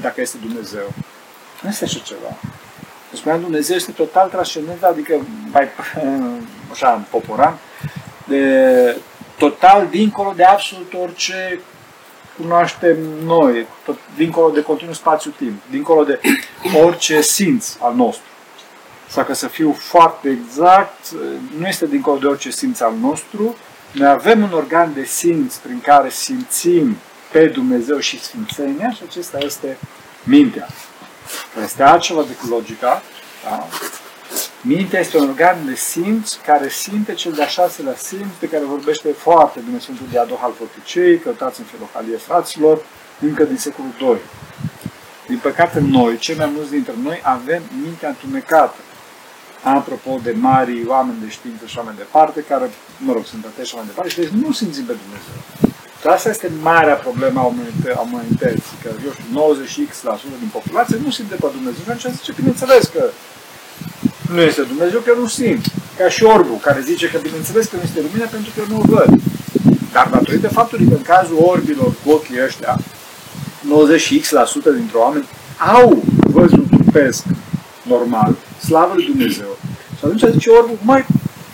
dacă 0.01 0.21
este 0.21 0.37
Dumnezeu. 0.41 0.93
Nu 1.61 1.69
este 1.69 1.83
așa 1.83 1.99
ceva. 2.03 2.37
Spuneam, 3.13 3.41
Dumnezeu 3.41 3.75
este 3.75 3.91
total 3.91 4.29
transcendent, 4.29 4.83
adică 4.83 5.25
mai 5.51 5.67
așa, 6.71 7.05
poporan, 7.09 7.57
de 8.27 8.97
total 9.37 9.87
dincolo 9.89 10.33
de 10.35 10.43
absolut 10.43 10.93
orice 11.01 11.59
cunoaștem 12.41 12.97
noi, 13.23 13.67
tot, 13.85 13.97
dincolo 14.15 14.49
de 14.49 14.61
continuu 14.61 14.93
spațiu-timp, 14.93 15.61
dincolo 15.69 16.03
de 16.03 16.19
orice 16.83 17.21
simț 17.21 17.75
al 17.79 17.95
nostru. 17.95 18.23
Sau 19.07 19.23
că 19.23 19.33
să 19.33 19.47
fiu 19.47 19.71
foarte 19.71 20.29
exact, 20.29 21.11
nu 21.57 21.67
este 21.67 21.85
dincolo 21.85 22.17
de 22.17 22.27
orice 22.27 22.49
simț 22.49 22.79
al 22.79 22.93
nostru, 23.01 23.55
noi 23.91 24.07
avem 24.07 24.43
un 24.43 24.53
organ 24.53 24.93
de 24.93 25.03
simț 25.03 25.55
prin 25.55 25.81
care 25.81 26.09
simțim 26.09 26.97
pe 27.31 27.45
Dumnezeu 27.45 27.99
și 27.99 28.21
Sfințenia 28.21 28.91
și 28.91 29.01
acesta 29.07 29.37
este 29.37 29.77
mintea. 30.23 30.67
Este 31.63 31.83
altceva 31.83 32.21
decât 32.21 32.49
logica. 32.49 33.01
Da? 33.43 33.67
Mintea 34.67 34.99
este 34.99 35.17
un 35.17 35.27
organ 35.29 35.65
de 35.65 35.75
simț 35.75 36.33
care 36.33 36.69
simte 36.69 37.13
cel 37.13 37.31
de-a 37.31 37.47
șaselea 37.47 37.95
simț 37.95 38.33
de 38.39 38.47
care 38.47 38.63
vorbește 38.63 39.09
foarte 39.11 39.59
bine 39.65 39.79
Sfântul 39.79 40.05
Diadoh 40.09 40.39
al 40.41 40.53
Forticei, 40.57 41.19
căutați 41.19 41.59
în 41.59 41.65
Filohalie 41.65 42.17
fraților, 42.17 42.81
încă 43.19 43.43
din 43.43 43.57
secolul 43.57 43.91
II. 44.01 44.21
Din 45.27 45.39
păcate 45.47 45.79
noi, 45.79 46.17
cei 46.17 46.35
mai 46.35 46.51
mulți 46.55 46.71
dintre 46.71 46.93
noi, 47.03 47.19
avem 47.23 47.61
mintea 47.83 48.09
întunecată. 48.09 48.81
Apropo 49.63 50.19
de 50.23 50.33
mari 50.39 50.85
oameni 50.87 51.23
de 51.23 51.29
știință 51.29 51.65
și 51.65 51.77
oameni 51.77 51.97
de 51.97 52.07
parte, 52.11 52.39
care, 52.51 52.69
mă 53.05 53.13
rog, 53.13 53.25
sunt 53.25 53.45
ateși 53.45 53.69
și 53.69 53.75
oameni 53.75 53.91
de 53.91 53.97
parte, 53.99 54.13
și 54.13 54.19
deci 54.19 54.41
nu 54.43 54.51
simțim 54.51 54.85
pe 54.85 54.95
Dumnezeu. 55.03 55.37
Dar 56.03 56.13
asta 56.13 56.29
este 56.29 56.51
marea 56.61 56.95
problemă 56.95 57.39
a 57.95 58.01
umanității, 58.09 58.77
că, 58.83 58.89
eu 59.05 59.11
știu, 59.15 59.27
90x% 59.35 60.39
din 60.43 60.51
populație 60.51 60.97
nu 61.03 61.11
simte 61.11 61.35
pe 61.35 61.47
Dumnezeu. 61.57 61.83
Și 61.83 61.89
atunci 61.91 62.15
zice, 62.15 62.33
bineînțeles 62.39 62.83
că 62.87 63.03
nu 64.33 64.41
este 64.41 64.61
Dumnezeu, 64.61 64.99
că 64.99 65.09
eu 65.13 65.21
nu 65.21 65.27
simt. 65.27 65.65
Ca 65.97 66.09
și 66.09 66.23
orbul, 66.23 66.57
care 66.61 66.81
zice 66.81 67.07
că 67.07 67.17
bineînțeles 67.21 67.65
că 67.65 67.75
nu 67.75 67.81
este 67.85 68.01
lumină 68.01 68.27
pentru 68.31 68.51
că 68.55 68.59
eu 68.59 68.67
nu 68.69 68.81
o 68.81 68.95
văd. 68.95 69.09
Dar 69.91 70.07
datorită 70.11 70.47
faptului 70.47 70.87
că 70.87 70.93
în 70.93 71.01
cazul 71.01 71.37
orbilor 71.39 71.93
cu 72.03 72.11
ochii 72.11 72.43
ăștia, 72.45 72.77
90x% 73.65 74.75
dintre 74.75 74.97
oameni 74.97 75.25
au 75.77 76.03
văzut 76.19 76.67
trupesc 76.69 77.23
normal, 77.83 78.35
slavă 78.59 78.93
lui 78.95 79.05
Dumnezeu. 79.05 79.57
Și 79.97 80.05
atunci 80.05 80.23
zice 80.31 80.49
orbul, 80.49 80.77
mai, 80.81 81.05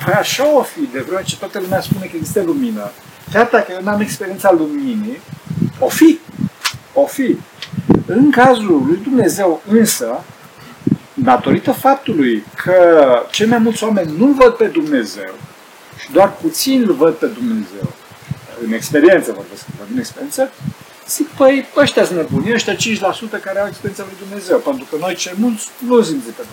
păi 0.06 0.14
așa 0.14 0.58
o 0.58 0.62
fi, 0.62 0.80
de 0.92 1.00
vreme 1.08 1.24
ce 1.26 1.38
toată 1.38 1.60
lumea 1.60 1.82
spune 1.82 2.06
că 2.06 2.16
există 2.16 2.44
lumină. 2.46 2.92
Chiar 3.32 3.50
dacă 3.52 3.72
eu 3.72 3.84
n-am 3.84 4.02
experiența 4.02 4.56
luminii, 4.58 5.20
o 5.80 5.88
fi. 5.88 6.20
O 6.94 7.06
fi. 7.06 7.38
În 8.06 8.32
cazul 8.32 8.84
lui 8.88 9.00
Dumnezeu 9.04 9.62
însă, 9.70 10.24
datorită 11.24 11.72
faptului 11.72 12.44
că 12.64 13.06
cei 13.32 13.48
mai 13.48 13.58
mulți 13.58 13.84
oameni 13.84 14.18
nu 14.18 14.28
văd 14.28 14.54
pe 14.54 14.66
Dumnezeu 14.66 15.34
și 16.00 16.12
doar 16.12 16.32
puțin 16.32 16.82
îl 16.88 16.94
văd 16.94 17.14
pe 17.14 17.26
Dumnezeu, 17.26 17.94
în 18.66 18.74
experiență 18.74 19.32
vorbesc, 19.32 19.66
în 19.92 19.98
experiență, 19.98 20.52
zic, 21.08 21.28
păi 21.28 21.66
ăștia 21.76 22.06
sunt 22.06 22.18
nebuni, 22.18 22.54
ăștia 22.54 22.76
5% 22.76 22.78
care 23.42 23.60
au 23.60 23.68
experiența 23.68 24.04
lui 24.04 24.28
Dumnezeu, 24.28 24.58
pentru 24.58 24.88
că 24.90 24.96
noi 25.00 25.16
cei 25.16 25.34
mulți 25.38 25.68
nu 25.78 26.02
simțim 26.02 26.32
pe 26.32 26.44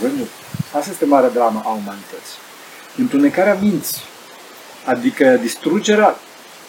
Dumnezeu. 0.00 0.28
Asta 0.72 0.90
este 0.90 1.04
marea 1.04 1.28
dramă 1.28 1.62
a 1.64 1.68
umanității. 1.68 2.38
întunecarea 2.96 3.58
minții, 3.60 4.02
adică 4.84 5.38
distrugerea, 5.42 6.18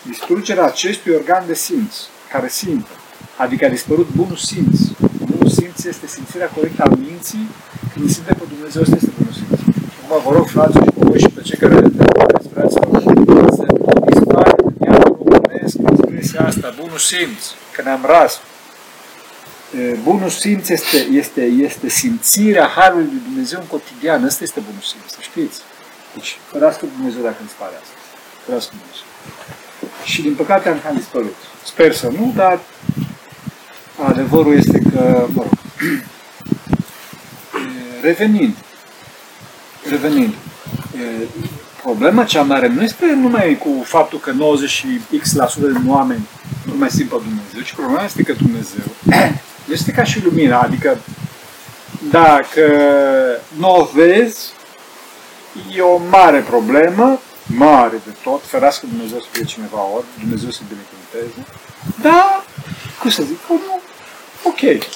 distrugerea 0.02 0.66
acestui 0.66 1.14
organ 1.14 1.44
de 1.48 1.54
simț, 1.54 1.96
care 2.32 2.48
simte, 2.48 2.90
adică 3.38 3.66
a 3.66 3.70
dispărut 3.70 4.08
bunul 4.16 4.36
simț. 4.36 4.80
Bunul 5.82 5.94
simț 5.94 6.06
este 6.06 6.18
simțirea 6.18 6.50
corectă 6.58 6.82
a 6.84 6.90
minții, 7.06 7.46
când 7.94 8.10
simte 8.16 8.34
pe 8.34 8.46
Dumnezeu, 8.54 8.82
asta 8.82 8.96
este 9.02 9.12
bunul 9.18 9.34
simț. 9.40 9.60
Acum 10.02 10.22
vă 10.26 10.32
rog, 10.38 10.48
frați 10.56 10.74
și 10.78 10.84
pe 10.98 11.02
voi 11.10 11.20
și 11.26 11.32
pe 11.36 11.42
cei 11.48 11.58
care 11.58 11.74
vreți 11.80 12.76
să 13.56 13.66
dispare 14.10 14.54
din 14.78 14.92
iadul 14.92 15.18
românesc 15.32 15.76
expresia 15.92 16.42
asta, 16.50 16.74
bunul 16.82 17.02
simț, 17.10 17.42
că 17.74 17.82
ne-am 17.86 18.04
ras. 18.14 18.34
Bunul 20.04 20.30
simț 20.30 20.70
este, 20.70 20.98
este, 21.22 21.44
este 21.68 21.88
simțirea 21.90 22.68
Harului 22.76 23.10
lui 23.14 23.22
Dumnezeu 23.30 23.60
în 23.60 23.68
cotidian. 23.76 24.24
Ăsta 24.24 24.44
este 24.44 24.60
bunul 24.68 24.86
simț, 24.92 25.08
să 25.16 25.22
știți. 25.30 25.58
Deci, 26.16 26.32
ferească 26.52 26.84
Dumnezeu 26.96 27.22
dacă 27.30 27.40
îmi 27.40 27.54
spare 27.56 27.76
asta. 27.82 27.96
Ferească 28.44 28.74
Dumnezeu. 28.80 29.08
Și 30.12 30.20
din 30.22 30.36
păcate 30.42 30.70
am 30.70 30.80
cam 30.84 30.96
dispărut. 30.96 31.38
Sper 31.72 31.92
să 32.02 32.08
nu, 32.18 32.26
dar 32.36 32.60
adevărul 34.08 34.54
este 34.54 34.82
că, 34.94 35.28
mă 35.34 35.42
rog, 35.42 35.58
revenind, 38.02 38.56
revenind, 39.90 40.34
problema 41.82 42.24
cea 42.24 42.42
mare 42.42 42.68
nu 42.68 42.82
este 42.82 43.06
numai 43.14 43.58
cu 43.58 43.84
faptul 43.84 44.20
că 44.20 44.32
90 44.32 44.70
și 44.70 45.00
X% 45.22 45.56
din 45.56 45.84
oameni 45.88 46.28
nu 46.66 46.74
mai 46.78 46.90
simt 46.90 47.10
pe 47.10 47.16
Dumnezeu, 47.16 47.62
ci 47.64 47.74
problema 47.74 48.04
este 48.04 48.24
că 48.24 48.34
Dumnezeu 48.34 48.84
este 49.76 49.92
ca 49.92 50.04
și 50.04 50.24
lumina, 50.24 50.60
adică 50.60 50.98
dacă 52.12 52.68
nu 53.58 53.76
o 53.76 53.88
vezi, 53.94 54.52
e 55.76 55.82
o 55.82 56.02
mare 56.10 56.40
problemă, 56.40 57.20
mare 57.46 58.02
de 58.06 58.14
tot, 58.24 58.42
ferească 58.46 58.86
Dumnezeu 58.90 59.20
să 59.20 59.28
fie 59.32 59.44
cineva 59.44 59.82
ori, 59.96 60.06
Dumnezeu 60.20 60.50
să 60.50 60.62
binecuvânteze, 60.68 61.46
dar, 62.02 62.46
cum 63.00 63.10
să 63.10 63.24
zic, 63.24 63.38
nu, 63.48 63.81
ok. 64.44 64.90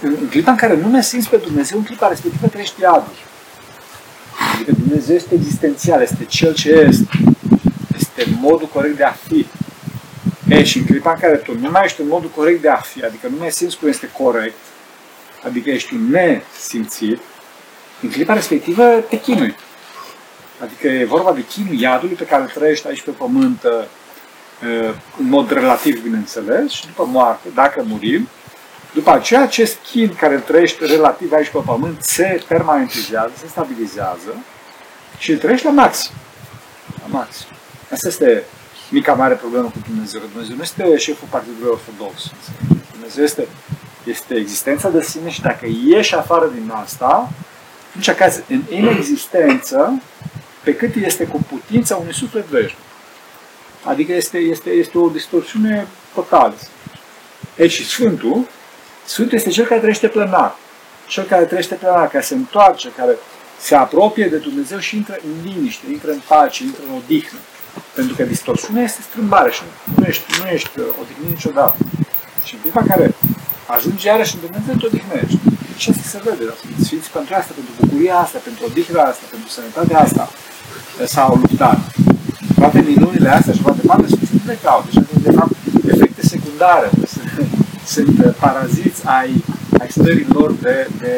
În 0.00 0.28
clipa 0.30 0.50
în 0.50 0.56
care 0.56 0.76
nu 0.76 0.88
ne 0.90 1.02
simți 1.02 1.28
pe 1.28 1.36
Dumnezeu, 1.36 1.78
în 1.78 1.84
clipa 1.84 2.08
respectivă 2.08 2.46
trăiești 2.46 2.80
iadul. 2.80 3.12
Adică 4.54 4.72
Dumnezeu 4.72 5.16
este 5.16 5.34
existențial, 5.34 6.02
este 6.02 6.24
Cel 6.24 6.54
ce 6.54 6.70
este. 6.70 7.18
Este 7.98 8.26
modul 8.40 8.66
corect 8.66 8.96
de 8.96 9.04
a 9.04 9.12
fi. 9.12 9.46
E, 10.48 10.64
și 10.64 10.78
în 10.78 10.84
clipa 10.84 11.10
în 11.10 11.18
care 11.20 11.36
tu 11.36 11.58
nu 11.58 11.70
mai 11.70 11.82
ești 11.84 12.00
în 12.00 12.08
modul 12.08 12.30
corect 12.34 12.62
de 12.62 12.68
a 12.68 12.76
fi, 12.76 13.04
adică 13.04 13.28
nu 13.28 13.36
mai 13.38 13.50
simți 13.50 13.78
cum 13.78 13.88
este 13.88 14.10
corect, 14.18 14.56
adică 15.44 15.70
ești 15.70 15.94
un 15.94 16.10
nesimțit, 16.10 17.20
în 18.02 18.10
clipa 18.10 18.34
respectivă 18.34 18.84
te 19.08 19.20
chinui. 19.20 19.56
Adică 20.62 20.88
e 20.88 21.04
vorba 21.04 21.32
de 21.32 21.44
chinul 21.44 21.80
iadului 21.80 22.14
pe 22.14 22.24
care 22.24 22.42
îl 22.42 22.48
trăiești 22.48 22.86
aici 22.86 23.02
pe 23.02 23.10
pământ 23.10 23.62
uh, 23.62 24.94
în 25.18 25.28
mod 25.28 25.50
relativ, 25.50 26.02
bineînțeles, 26.02 26.70
și 26.70 26.86
după 26.86 27.04
moarte, 27.04 27.48
dacă 27.54 27.84
murim, 27.86 28.28
după 28.94 29.10
aceea, 29.10 29.42
acest 29.42 29.76
chin 29.90 30.14
care 30.14 30.34
îl 30.34 30.40
trăiești 30.40 30.86
relativ 30.86 31.32
aici 31.32 31.48
pe 31.48 31.58
pământ 31.64 32.02
se 32.02 32.42
permanentizează, 32.48 33.32
se 33.36 33.46
stabilizează 33.46 34.44
și 35.18 35.30
îl 35.30 35.38
trăiești 35.38 35.66
la 35.66 35.72
maxim. 35.72 36.12
La 37.00 37.18
maxim. 37.18 37.46
Asta 37.92 38.08
este 38.08 38.44
mica 38.90 39.12
mare 39.12 39.34
problemă 39.34 39.64
cu 39.64 39.78
Dumnezeu. 39.88 40.20
Dumnezeu 40.32 40.56
nu 40.56 40.62
este 40.62 40.96
șeful 40.96 41.28
Partidului 41.30 41.70
Ortodox. 41.70 42.30
Dumnezeu 42.92 43.24
este, 43.24 43.48
este 44.04 44.34
existența 44.34 44.88
de 44.88 45.02
sine 45.02 45.30
și 45.30 45.40
dacă 45.40 45.66
ieși 45.84 46.14
afară 46.14 46.46
din 46.46 46.72
asta, 46.74 47.30
atunci 47.88 48.10
cazi 48.10 48.42
în 48.48 48.62
inexistență 48.70 50.02
pe 50.64 50.74
cât 50.74 50.94
este 50.94 51.24
cu 51.24 51.42
putința 51.48 51.96
unui 51.96 52.14
suflet 52.14 52.44
veșnic. 52.44 52.78
Adică 53.84 54.12
este, 54.12 54.38
este, 54.38 54.70
este 54.70 54.98
o 54.98 55.08
distorsiune 55.08 55.86
totală. 56.14 56.54
Deci 57.56 57.72
și 57.72 57.86
Sfântul, 57.88 58.46
Sfântul 59.12 59.36
este 59.36 59.50
cel 59.50 59.66
care 59.66 59.80
trăiește 59.80 60.08
plenar. 60.08 60.56
Cel 61.06 61.24
care 61.24 61.44
trăiește 61.44 61.74
plenar, 61.74 62.08
care 62.08 62.24
se 62.24 62.34
întoarce, 62.34 62.88
care 62.96 63.14
se 63.60 63.74
apropie 63.74 64.26
de 64.34 64.36
Dumnezeu 64.36 64.78
și 64.78 64.96
intră 64.96 65.16
în 65.26 65.32
liniște, 65.44 65.84
intră 65.90 66.10
în 66.10 66.20
pace, 66.28 66.64
intră 66.64 66.82
în 66.88 66.96
odihnă. 66.96 67.38
Pentru 67.94 68.14
că 68.16 68.22
distorsiunea 68.22 68.82
este 68.82 69.00
strâmbare 69.08 69.50
și 69.50 69.62
nu 69.96 70.04
ești, 70.06 70.24
nu 70.40 70.46
ești 70.48 70.70
odihnit 71.00 71.28
niciodată. 71.34 71.76
Și 72.44 72.54
în 72.54 72.60
clipa 72.60 72.82
care 72.92 73.14
ajungi 73.66 74.06
iarăși 74.06 74.34
în 74.34 74.40
Dumnezeu, 74.46 74.74
te 74.74 74.86
odihnești. 74.86 75.38
Ce 75.76 75.92
se 76.12 76.20
vede 76.24 76.44
la 76.50 76.54
Sfinții 76.84 77.12
pentru 77.12 77.34
asta, 77.34 77.52
pentru 77.58 77.72
bucuria 77.80 78.16
asta, 78.24 78.38
pentru 78.46 78.62
odihna 78.68 79.02
asta, 79.02 79.24
pentru 79.30 79.48
sănătatea 79.56 79.98
asta 80.06 80.24
s-au 81.12 81.34
luptat. 81.42 81.78
Toate 82.58 82.80
minunile 82.90 83.28
astea 83.28 83.52
și 83.52 83.62
poate 83.66 83.80
parte 83.86 84.06
sunt 84.06 84.20
nu 84.30 84.40
le 84.46 84.58
caută. 84.62 84.88
Și 84.90 85.00
de 85.22 85.32
fapt 85.38 85.54
efecte 85.94 86.22
secundare. 86.32 86.90
Sunt 87.98 88.34
paraziți 88.44 89.00
ai, 89.04 89.44
ai 89.80 89.90
stărilor 89.90 90.52
de, 90.52 90.88
de, 91.00 91.16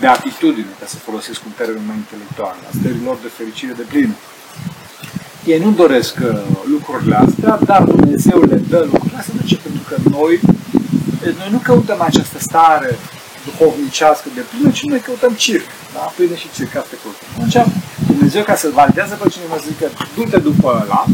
de 0.00 0.06
atitudine, 0.06 0.72
ca 0.80 0.86
să 0.86 0.96
folosesc 0.96 1.40
un 1.48 1.52
termen 1.56 1.82
mai 1.86 1.96
intelectual, 1.96 2.56
a 2.68 2.70
stărilor 2.78 3.16
de 3.22 3.30
fericire 3.38 3.72
de 3.80 3.84
plină. 3.90 4.14
Ei 5.52 5.58
nu 5.64 5.70
doresc 5.82 6.14
uh, 6.22 6.40
lucrurile 6.74 7.16
astea, 7.16 7.58
dar 7.70 7.82
Dumnezeu 7.82 8.38
le 8.50 8.56
dă 8.72 8.80
lucrurile 8.92 9.18
astea. 9.18 9.34
De 9.40 9.44
ce? 9.50 9.56
Pentru 9.66 9.82
că 9.88 9.96
noi, 10.16 10.40
noi 11.40 11.48
nu 11.50 11.60
căutăm 11.68 12.00
această 12.00 12.38
stare 12.38 12.98
duhovnicească 13.46 14.28
de 14.34 14.42
plină, 14.50 14.70
ci 14.70 14.82
noi 14.82 15.00
căutăm 15.00 15.32
circ. 15.32 15.68
Da? 15.94 16.12
Pâine 16.16 16.36
și 16.36 16.48
circ, 16.56 16.74
asta 16.74 16.94
căutăm. 17.02 17.28
Atunci, 17.34 17.58
Dumnezeu, 18.06 18.42
ca 18.42 18.54
să-l 18.54 18.72
validează 18.80 19.14
pe 19.22 19.28
cineva, 19.28 19.56
zică, 19.66 19.86
du-te 20.14 20.38
după 20.38 20.68
ăla, 20.82 21.04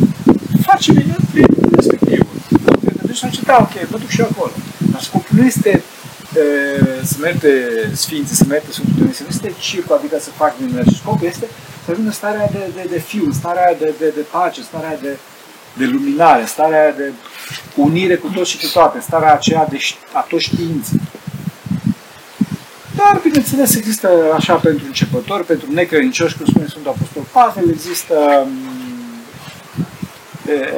face 0.66 0.92
bine 0.92 1.16
prin 1.32 1.46
respectivul. 1.76 2.15
Te 3.20 3.26
duci 3.26 3.34
și 3.34 3.44
da, 3.44 3.56
ok, 3.60 3.90
mă 3.90 3.98
duc 3.98 4.08
și 4.08 4.20
eu 4.20 4.28
acolo. 4.30 4.52
Dar 4.92 5.00
scopul 5.00 5.36
nu 5.38 5.44
este 5.46 5.82
e, 6.36 7.04
să 7.04 7.16
merge 7.20 7.50
Sfinții, 7.92 8.36
să 8.36 8.44
merge 8.48 8.70
Sfântul 8.70 8.94
Dumnezeu, 8.96 9.26
nu 9.28 9.34
este 9.34 9.54
circul, 9.60 9.96
adică 9.96 10.18
să 10.20 10.30
fac 10.30 10.54
minunea, 10.58 10.84
scopul 11.00 11.26
este 11.26 11.46
să 11.84 11.92
vină 11.92 12.10
starea 12.10 12.48
de, 12.52 12.70
de, 12.74 12.86
de 12.90 12.98
fiu, 12.98 13.32
starea 13.32 13.74
de, 13.74 13.94
de, 13.98 14.12
de 14.14 14.20
pace, 14.30 14.62
starea 14.62 14.98
de, 15.02 15.16
de 15.76 15.84
luminare, 15.84 16.44
starea 16.44 16.92
de 16.92 17.12
unire 17.74 18.16
cu 18.16 18.28
toți 18.34 18.50
și 18.50 18.58
cu 18.58 18.66
toate, 18.72 19.00
starea 19.00 19.32
aceea 19.32 19.66
de 19.70 19.78
a 20.12 20.20
tot 20.20 20.40
știință. 20.40 20.92
Dar, 22.96 23.20
bineînțeles, 23.22 23.74
există 23.74 24.10
așa 24.34 24.54
pentru 24.54 24.84
începători, 24.86 25.44
pentru 25.44 25.72
necredincioși, 25.72 26.36
cum 26.36 26.46
spune 26.46 26.66
Sfântul 26.66 26.90
Apostol 26.90 27.22
Pavel, 27.32 27.70
există, 27.70 28.46
mm, 28.46 29.20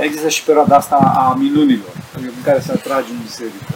există 0.01 0.29
și 0.29 0.43
perioada 0.43 0.77
asta 0.77 0.97
a 0.97 1.37
minunilor, 1.39 1.98
în 2.39 2.43
care 2.49 2.61
se 2.67 2.73
atrage 2.73 3.11
în 3.15 3.21
biserică. 3.27 3.73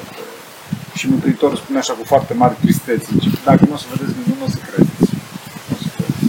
Și 0.99 1.05
Mântuitorul 1.13 1.57
spune 1.63 1.79
așa 1.79 1.93
cu 1.99 2.05
foarte 2.13 2.35
mare 2.35 2.57
tristețe, 2.61 3.09
dacă 3.49 3.63
nu 3.69 3.75
o 3.77 3.81
să 3.83 3.87
vedeți 3.93 4.15
minuni, 4.19 4.41
nu 4.41 4.49
o 4.49 4.53
să 4.57 4.61
credeți. 4.69 5.13
Nu 5.69 5.75
o 5.77 5.81
să 5.85 5.89
credeți. 5.95 6.21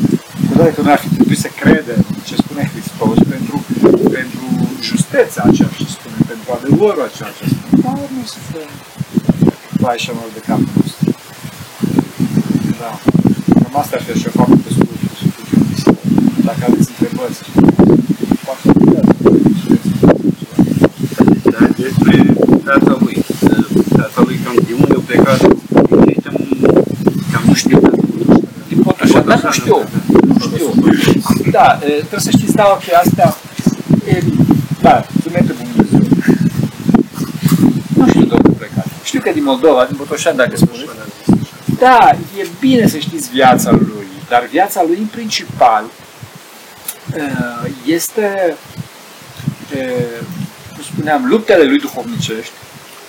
Cu 0.48 0.54
toate 0.58 0.72
că 0.76 0.82
noi 0.82 0.96
ar 0.98 1.02
fi 1.06 1.10
trebuit 1.18 1.42
să 1.46 1.50
credem 1.62 2.02
ce 2.28 2.36
spune 2.44 2.64
Hristos 2.72 3.18
pentru, 3.34 3.56
pentru 4.18 4.46
justețea 4.90 5.44
aceea 5.50 5.70
ce 5.78 5.86
spune, 5.98 6.18
pentru 6.32 6.48
adevărul 6.58 7.04
aceea 7.10 7.32
ce 7.38 7.44
spune. 7.54 7.82
Dar 7.86 7.98
nu 8.18 8.24
se 8.34 8.40
fă 8.50 8.62
vai 9.84 9.98
și 10.04 10.10
amor 10.10 10.30
de 10.38 10.42
capul 10.48 10.72
nostru. 10.82 11.06
Da. 12.82 12.92
Cam 13.62 13.76
asta 13.82 13.96
ar 13.98 14.04
fi 14.06 14.12
așa 14.18 14.30
faptul 14.40 14.60
pe 14.66 14.72
scurt 14.76 15.00
cu 15.10 15.16
Sfântul 15.20 15.44
Gheorghe. 15.50 15.76
Dacă 16.48 16.62
aveți 16.68 16.90
întrebări, 16.94 17.36
poate 18.46 18.66
Da, 21.54 21.60
despre 21.84 22.16
viața 22.64 22.94
lui. 23.04 23.16
Viața 23.98 24.22
lui 24.28 24.38
cam 24.44 24.56
de 24.68 24.74
unde 24.82 24.94
a 24.98 25.02
plecat, 25.08 25.40
cam 27.32 27.44
nu 27.46 27.54
știu. 27.54 27.80
Din 28.68 28.80
Botoșan, 28.84 29.26
dar 29.28 29.42
nu 29.43 29.43
știu. 29.54 29.78
Nu 30.28 30.40
știu. 30.40 30.74
Da, 31.52 31.78
trebuie 31.80 32.20
să 32.20 32.30
știți, 32.30 32.56
da, 32.56 32.66
ok, 32.72 32.94
astea, 33.06 33.36
e, 34.08 34.24
da, 34.82 35.06
sunt 35.22 35.56
bun 35.58 35.72
Dumnezeu. 35.76 36.00
Nu 37.96 38.08
știu 38.08 38.26
de 38.26 38.34
unde 38.34 38.50
plecat. 38.58 38.86
Știu 39.04 39.20
că 39.20 39.32
din 39.32 39.44
Moldova, 39.44 39.86
din 39.86 39.96
Botoșan, 39.98 40.36
dacă 40.36 40.56
spuneți. 40.56 40.90
Da, 41.80 42.10
e 42.38 42.48
bine 42.60 42.88
să 42.88 42.98
știți 42.98 43.30
viața 43.30 43.72
lui, 43.72 44.08
dar 44.30 44.48
viața 44.52 44.84
lui 44.88 44.98
în 44.98 45.06
principal 45.06 45.84
uh, 47.16 47.70
este, 47.86 48.56
uh, 49.76 50.26
cum 50.74 50.84
spuneam, 50.84 51.26
luptele 51.26 51.64
lui 51.64 51.80
duhovnicești, 51.80 52.54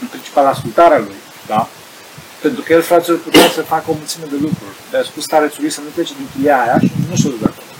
în 0.00 0.06
principal 0.06 0.46
ascultarea 0.46 0.98
lui, 0.98 1.16
da? 1.46 1.68
Pentru 2.44 2.62
că 2.64 2.72
el, 2.72 2.82
fraților, 2.82 3.18
putea 3.18 3.48
să 3.58 3.62
facă 3.62 3.86
o 3.92 3.94
mulțime 4.00 4.26
de 4.30 4.38
lucruri. 4.46 4.76
Dar 4.90 5.00
a 5.00 5.04
spus 5.04 5.22
starețul 5.22 5.60
lui 5.62 5.70
să 5.76 5.80
nu 5.80 5.90
plece 5.94 6.12
din 6.20 6.26
chilia 6.32 6.56
aia 6.62 6.76
și 6.84 6.92
nu 7.10 7.16
s-o 7.16 7.28
de 7.28 7.48
acolo. 7.50 7.72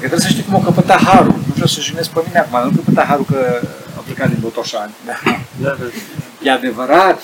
Că 0.00 0.06
trebuie 0.10 0.26
să 0.26 0.32
știi 0.34 0.44
cum 0.46 0.54
o 0.54 0.62
căpăta 0.68 0.96
harul. 1.08 1.36
Nu 1.48 1.52
vreau 1.56 1.70
să 1.74 1.80
jignesc 1.80 2.10
pe 2.10 2.20
mine 2.26 2.38
acum, 2.38 2.56
nu 2.68 2.76
căpăta 2.78 3.04
harul 3.10 3.26
că 3.32 3.40
a 3.98 4.00
plecat 4.06 4.28
din 4.28 4.38
Botoșani. 4.40 4.94
Da. 5.08 5.16
Da, 5.64 5.72
da. 5.80 5.84
E 6.46 6.50
adevărat. 6.50 7.18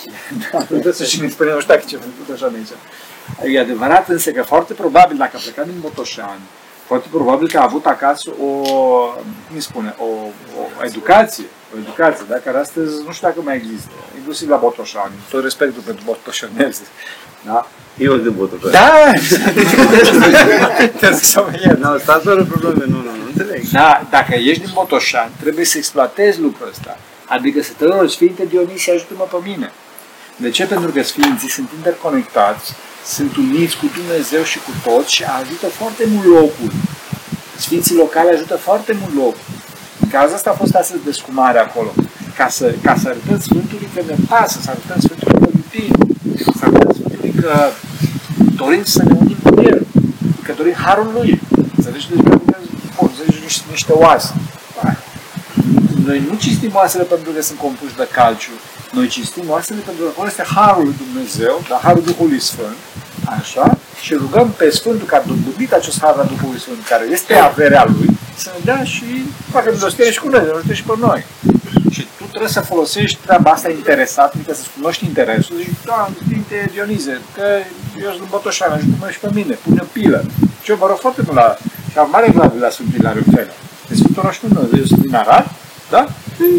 Da, 0.53 0.59
trebuie 0.73 0.93
să 0.93 1.05
jignesc 1.05 1.37
pe 1.37 1.43
mine, 1.43 1.55
nu 1.55 1.61
știu 1.61 1.75
dacă 1.75 1.87
ce 1.89 1.97
făcut 1.97 2.29
așa 2.35 2.49
de 2.53 2.57
aici. 2.59 3.55
E 3.55 3.61
adevărat 3.61 4.09
însă 4.09 4.31
că 4.31 4.43
foarte 4.43 4.73
probabil, 4.73 5.17
dacă 5.17 5.35
a 5.37 5.41
plecat 5.43 5.65
din 5.65 5.79
Botoșani, 5.81 6.45
foarte 6.89 7.09
probabil 7.11 7.49
că 7.49 7.59
a 7.59 7.63
avut 7.63 7.87
acasă 7.87 8.31
o, 8.41 8.51
cum 9.47 9.55
îi 9.55 9.61
spune, 9.61 9.95
o, 9.99 10.05
o 10.59 10.85
educație, 10.85 11.45
o 11.75 11.79
educație, 11.79 12.25
da? 12.29 12.37
care 12.45 12.59
astăzi 12.59 12.93
nu 13.07 13.13
știu 13.13 13.29
dacă 13.29 13.41
mai 13.45 13.57
există, 13.57 13.91
inclusiv 14.17 14.49
la 14.49 14.57
Botoșani, 14.57 15.13
tot 15.31 15.43
respectul 15.43 15.83
pentru 15.83 16.03
botoșanezi, 16.05 16.81
da? 17.45 17.67
Eu 17.99 18.13
sunt 18.13 18.23
de 18.23 18.29
Botoșani. 18.29 18.73
Da! 18.73 18.91
Trebuie 21.01 21.21
să 21.21 21.41
mă 21.41 21.59
iert. 21.65 21.79
Nu, 21.79 21.99
stați 21.99 22.25
fără 22.25 22.45
probleme, 22.45 22.85
nu, 22.89 22.97
nu, 22.97 23.03
nu 23.03 23.27
înțeleg. 23.27 23.63
Da, 23.73 24.07
dacă 24.11 24.35
ești 24.35 24.63
din 24.63 24.71
Botoșani, 24.75 25.31
trebuie 25.41 25.65
să 25.65 25.79
exploatezi 25.79 26.41
lucrul 26.41 26.69
ăsta. 26.69 26.99
Adică 27.27 27.63
să 27.63 27.71
te 27.77 27.85
rogi, 27.85 28.15
Sfinte 28.15 28.45
Dionisie, 28.45 28.93
ajută-mă 28.93 29.27
pe 29.31 29.37
mine. 29.45 29.73
De 30.37 30.51
ce? 30.51 30.67
Pentru 30.67 30.91
că 30.91 31.03
Sfinții 31.03 31.51
sunt 31.51 31.69
interconectați, 31.77 32.75
sunt 33.07 33.37
uniți 33.37 33.77
cu 33.77 33.87
Dumnezeu 33.99 34.43
și 34.43 34.59
cu 34.59 34.73
toți 34.85 35.15
și 35.15 35.25
ajută 35.25 35.67
foarte 35.67 36.05
mult 36.13 36.27
locul. 36.27 36.71
Sfinții 37.59 37.95
locale 37.95 38.31
ajută 38.31 38.57
foarte 38.57 38.97
mult 39.01 39.15
locul. 39.15 39.47
În 40.01 40.09
cazul 40.09 40.35
ăsta 40.35 40.51
a 40.51 40.61
fost 40.63 40.75
astăzi 40.75 41.05
descumare 41.05 41.59
acolo. 41.59 41.93
Ca 42.37 42.49
să, 42.49 42.75
ca 42.83 42.97
să 43.01 43.09
arătăm 43.09 43.41
Sfântului 43.41 43.89
că 43.95 44.03
ne 44.07 44.17
pasă, 44.29 44.59
să 44.61 44.71
arătăm 44.71 45.01
Sfântului 45.01 45.39
că 45.41 45.49
iubim, 45.59 45.93
să 46.59 46.65
arătăm 46.65 46.93
Sfântului 46.93 47.35
că 47.41 47.71
dorim 48.55 48.85
să 48.85 49.03
ne 49.03 49.15
unim 49.21 49.37
cu 49.43 49.61
El, 49.61 49.87
că 50.43 50.53
dorim 50.57 50.75
Harul 50.85 51.11
Lui. 51.15 51.41
Înțelegi? 51.77 52.09
Deci, 52.09 52.21
bun, 52.97 53.11
zici 53.25 53.43
niște, 53.43 53.65
niște 53.71 53.93
oase. 53.93 54.35
Noi 56.05 56.23
nu 56.31 56.37
cinstim 56.39 56.71
oasele 56.75 57.05
pentru 57.05 57.33
că 57.33 57.43
sunt 57.43 57.59
compuși 57.59 57.97
de 57.97 58.09
calciu, 58.13 58.51
noi 58.93 59.09
cinstim 59.09 59.45
oasele 59.49 59.81
pentru 59.85 60.03
că 60.03 60.09
acolo 60.09 60.29
este 60.29 60.45
Harul 60.55 60.85
lui 60.85 60.95
Dumnezeu, 61.05 61.63
dar 61.69 61.81
Harul 61.83 62.03
Duhului 62.03 62.41
Sfânt, 62.41 62.77
așa, 63.39 63.79
și 64.01 64.15
rugăm 64.15 64.51
pe 64.51 64.71
Sfântul 64.71 65.07
care 65.07 65.23
a 65.23 65.27
dobândit 65.27 65.73
acest 65.73 66.01
Har 66.01 66.15
al 66.19 66.31
Duhului 66.37 66.61
Sfânt, 66.61 66.87
care 66.89 67.05
este 67.11 67.35
averea 67.35 67.85
Lui, 67.85 68.09
să 68.37 68.51
ne 68.55 68.61
dea 68.65 68.85
și 68.85 69.05
facă 69.51 69.71
milostenie 69.75 70.13
și 70.13 70.21
cu 70.21 70.29
noi, 70.29 70.43
ne 70.67 70.75
și 70.75 70.83
pe 70.83 70.93
noi. 70.99 71.25
Și 71.91 72.07
tu 72.19 72.25
trebuie 72.25 72.51
să 72.51 72.61
folosești 72.61 73.19
treaba 73.25 73.51
asta 73.51 73.71
interesat, 73.71 74.35
adică 74.35 74.55
să-ți 74.55 74.71
cunoști 74.77 75.05
interesul, 75.05 75.57
zici, 75.57 75.85
da, 75.85 76.09
Sfinte 76.25 76.71
Dionize, 76.73 77.21
că 77.35 77.47
eu 78.03 78.11
sunt 78.17 78.29
Botoșan, 78.29 78.73
ajută-mă 78.73 79.11
și 79.11 79.19
pe 79.19 79.29
mine, 79.33 79.55
pune 79.55 79.85
pilă. 79.93 80.25
Și 80.63 80.71
eu 80.71 80.77
mă 80.81 80.87
rog 80.87 80.99
foarte 80.99 81.23
mult 81.25 81.37
la, 81.37 81.57
și 81.91 81.99
am 81.99 82.09
mare 82.11 82.29
gradul 82.35 82.61
la 82.61 82.71
Sfântul 82.71 82.99
Ilariu 82.99 83.25
Felea. 83.31 83.55
De 83.89 83.95
Sfântul 83.95 84.23
Roșu 84.23 84.47
nu, 84.49 84.69
eu 84.79 84.85
sunt 84.85 85.01
din 85.01 85.15
Arad, 85.15 85.47
da? 85.91 86.09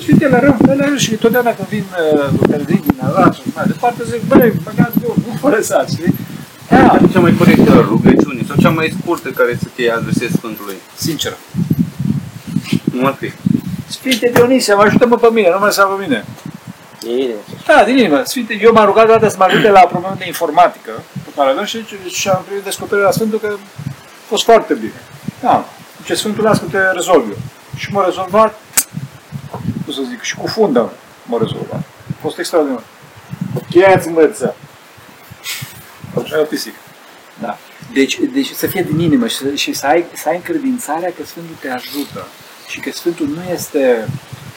Sfinte 0.01 0.25
Ilariu 0.25 0.57
Felea 0.65 0.95
și 0.98 1.15
totdeauna 1.15 1.53
când 1.53 1.67
vin 1.67 1.86
uh, 2.50 2.63
vin 2.65 2.81
din 2.86 3.00
Arad 3.01 3.36
și 3.36 3.41
mai 3.55 3.63
departe, 3.67 4.03
zic, 4.03 4.21
băi, 4.27 4.53
băgați 4.63 5.00
bun, 5.00 5.15
nu 5.27 5.38
părăsați, 5.41 5.95
știi? 5.95 6.15
Da. 6.69 7.00
Cea 7.12 7.19
mai 7.19 7.36
corectă 7.38 7.86
rugăciune 7.88 8.41
sau 8.48 8.55
cea 8.59 8.69
mai 8.69 8.93
scurtă 9.01 9.29
care 9.29 9.57
să 9.62 9.67
te 9.75 9.91
adresezi 9.91 10.33
Sfântului? 10.33 10.75
Sincer. 10.95 11.38
Nu 12.93 13.01
mă 13.01 13.12
scrie. 13.15 13.33
Sfinte 13.88 14.31
Dionisie, 14.33 14.74
mă 14.74 14.81
ajută-mă 14.81 15.15
pe 15.15 15.29
mine, 15.31 15.50
nu 15.50 15.59
mă 15.59 15.65
lăsa 15.65 15.83
pe 15.83 16.01
mine. 16.03 16.25
Da, 17.67 17.83
din 17.83 17.98
inimă. 17.98 18.21
Sfinte, 18.25 18.59
eu 18.62 18.71
m-am 18.74 18.86
rugat 18.86 19.07
dată 19.07 19.27
să 19.27 19.36
mă 19.39 19.43
ajute 19.43 19.69
la 19.69 19.79
probleme 19.79 20.15
de 20.17 20.25
informatică 20.27 20.91
pe 21.24 21.29
care 21.36 21.50
avem 21.50 21.63
și, 21.63 21.86
și 22.07 22.29
am 22.29 22.43
primit 22.45 22.63
descoperirea 22.63 23.09
la 23.09 23.15
Sfântul 23.15 23.39
că 23.39 23.55
a 23.55 23.59
fost 24.27 24.43
foarte 24.43 24.74
bine. 24.74 25.01
Da, 25.41 25.65
ce 26.05 26.13
Sfântul 26.13 26.43
las 26.43 26.57
că 26.57 26.65
te 26.71 26.77
rezolv 26.93 27.29
eu. 27.29 27.38
Și 27.75 27.91
m-a 27.91 28.05
rezolvat, 28.05 28.59
cum 29.93 30.03
să 30.03 30.10
zic, 30.10 30.22
și 30.22 30.36
cu 30.36 30.48
fundă 30.48 30.91
m-a 31.25 31.38
rezolvat. 31.41 31.79
A 32.10 32.17
fost 32.22 32.38
extraordinar. 32.38 32.84
Chiați 33.69 34.08
măță! 34.08 34.55
Așa 36.22 36.38
e 36.38 36.41
o 36.41 36.43
pisică. 36.43 36.75
Da. 37.41 37.58
Deci, 37.93 38.19
deci 38.34 38.50
să 38.51 38.67
fie 38.67 38.81
din 38.81 39.00
inimă 39.00 39.27
și, 39.27 39.36
să- 39.36 39.55
și 39.55 39.74
să, 39.74 39.86
ai, 39.86 40.05
să 40.15 40.29
ai 40.29 40.36
încredințarea 40.36 41.10
că 41.17 41.25
Sfântul 41.25 41.55
te 41.60 41.69
ajută 41.69 42.27
și 42.67 42.79
că 42.79 42.91
Sfântul 42.91 43.27
nu 43.27 43.41
este, 43.53 44.08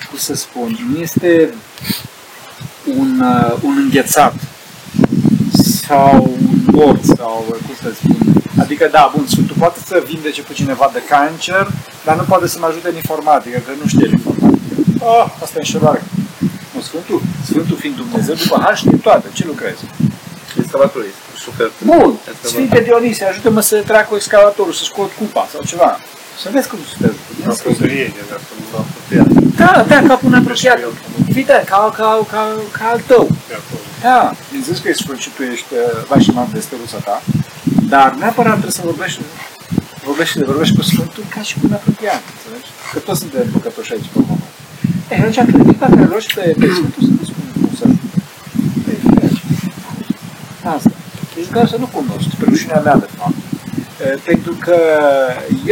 cum 0.09 0.19
să 0.19 0.35
spun, 0.35 0.79
nu 0.93 1.01
este 1.01 1.55
un, 2.97 3.21
uh, 3.21 3.57
un 3.62 3.77
înghețat 3.77 4.35
sau 5.53 6.37
un 6.42 6.62
mort 6.73 7.05
sau 7.05 7.45
uh, 7.49 7.57
cum 7.66 7.75
să 7.83 7.92
spun. 7.95 8.16
Adică 8.61 8.88
da, 8.92 9.12
bun, 9.16 9.27
Sfântul 9.27 9.57
poate 9.59 9.79
să 9.87 10.03
vindece 10.07 10.42
pe 10.42 10.53
cineva 10.53 10.90
de 10.92 11.03
cancer, 11.09 11.71
dar 12.05 12.16
nu 12.16 12.23
poate 12.23 12.49
să 12.49 12.59
mă 12.59 12.66
ajute 12.66 12.88
în 12.88 12.97
informatică, 12.97 13.59
că 13.59 13.71
nu 13.83 13.87
știe 13.88 14.09
informatică. 14.92 15.05
Oh, 15.05 15.42
asta 15.42 15.55
e 15.57 15.62
înșelare. 15.64 16.02
Nu, 16.74 16.81
Sfântul, 16.81 17.20
Sfântul 17.50 17.76
fiind 17.83 17.96
Dumnezeu, 17.96 18.35
după 18.35 18.57
har 18.64 18.76
știe 18.76 18.96
toate. 19.07 19.26
Ce 19.33 19.44
lucrezi? 19.46 19.83
Excavator 20.62 21.02
este 21.11 21.22
șofer. 21.44 21.70
Bun, 21.85 22.11
Excavator. 22.18 22.50
Sfinte 22.50 22.81
Dionisie, 22.88 23.26
ajută-mă 23.26 23.61
să 23.61 23.83
trag 23.90 24.05
cu 24.09 24.14
excavatorul, 24.14 24.72
să 24.72 24.85
scot 24.85 25.11
cupa 25.18 25.48
sau 25.52 25.61
ceva. 25.70 25.90
Să 26.42 26.48
vezi 26.52 26.68
cum 26.68 26.78
sunteți. 26.90 27.18
A 27.48 27.52
fost 27.68 27.81
rienie, 27.81 28.24
dar 28.31 28.40
nu 28.72 28.78
a 28.78 28.85
putea 28.94 29.24
Da, 29.62 29.72
da, 29.88 29.98
ca 30.09 30.20
un 30.24 30.35
apropiat. 30.35 30.78
Evident, 31.28 31.64
ca, 31.68 31.92
ca, 31.96 32.26
ca, 32.33 32.42
ca 32.78 32.85
al 32.92 33.00
tău. 33.11 33.24
de 33.48 33.55
acolo. 33.61 33.83
Da, 34.02 34.33
bineînțeles 34.48 34.78
că 34.83 34.88
ești 34.88 35.05
și 35.24 35.31
tu 35.37 35.42
ești 35.42 35.72
uh, 35.74 36.05
vașiman 36.09 36.48
de 36.52 36.61
steluța 36.61 36.96
ta, 37.09 37.22
dar 37.92 38.09
neapărat 38.20 38.52
trebuie 38.52 38.78
să 38.81 38.83
vorbești, 38.85 39.20
vorbești, 40.05 40.44
vorbești 40.44 40.76
cu 40.76 40.83
Sfântul 40.83 41.24
ca 41.35 41.40
și 41.48 41.55
cu 41.59 41.61
un 41.68 41.72
apropiat, 41.72 42.22
înțelegi? 42.35 42.70
Că 42.92 42.98
toți 42.98 43.20
suntem 43.20 43.44
păcătoși 43.57 43.92
aici 43.92 44.09
pe 44.12 44.18
urmă. 44.22 44.37
E, 45.12 45.16
atunci 45.18 45.38
acredit 45.38 45.79
dacă 45.79 45.98
îl 46.03 46.09
rogi 46.12 46.35
pe, 46.35 46.44
pe 46.61 46.66
Sfântul 46.77 47.03
să-ți 47.09 47.31
spune 47.31 47.51
cum 47.61 47.70
să 47.81 47.87
E, 48.88 48.92
evident. 48.96 49.37
Asta. 50.75 50.90
Deci 51.35 51.48
vreau 51.53 51.66
să 51.72 51.77
nu 51.83 51.87
cunosc, 51.96 52.29
pe 52.38 52.44
rușinea 52.48 52.81
mea, 52.87 52.96
de 53.05 53.09
fapt. 53.18 53.37
E, 54.05 54.18
Pentru 54.31 54.53
că 54.64 54.79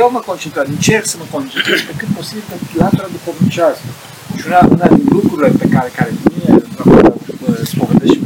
eu 0.01 0.07
mă 0.15 0.21
concentrez, 0.31 0.67
încerc 0.69 1.05
să 1.13 1.17
mă 1.19 1.27
concentrez 1.37 1.81
pe 1.89 1.95
cât 1.99 2.09
posibil 2.19 2.45
pe 2.49 2.57
latura 2.83 3.09
duhovnicească. 3.17 3.89
Și 4.39 4.45
una, 4.49 4.61
una 4.75 4.87
din 4.97 5.07
lucrurile 5.17 5.51
pe 5.63 5.69
care, 5.75 5.89
care 5.99 6.11
mie, 6.29 6.53
uh, 7.47 7.61
spovedesc 7.71 8.13
și 8.13 8.21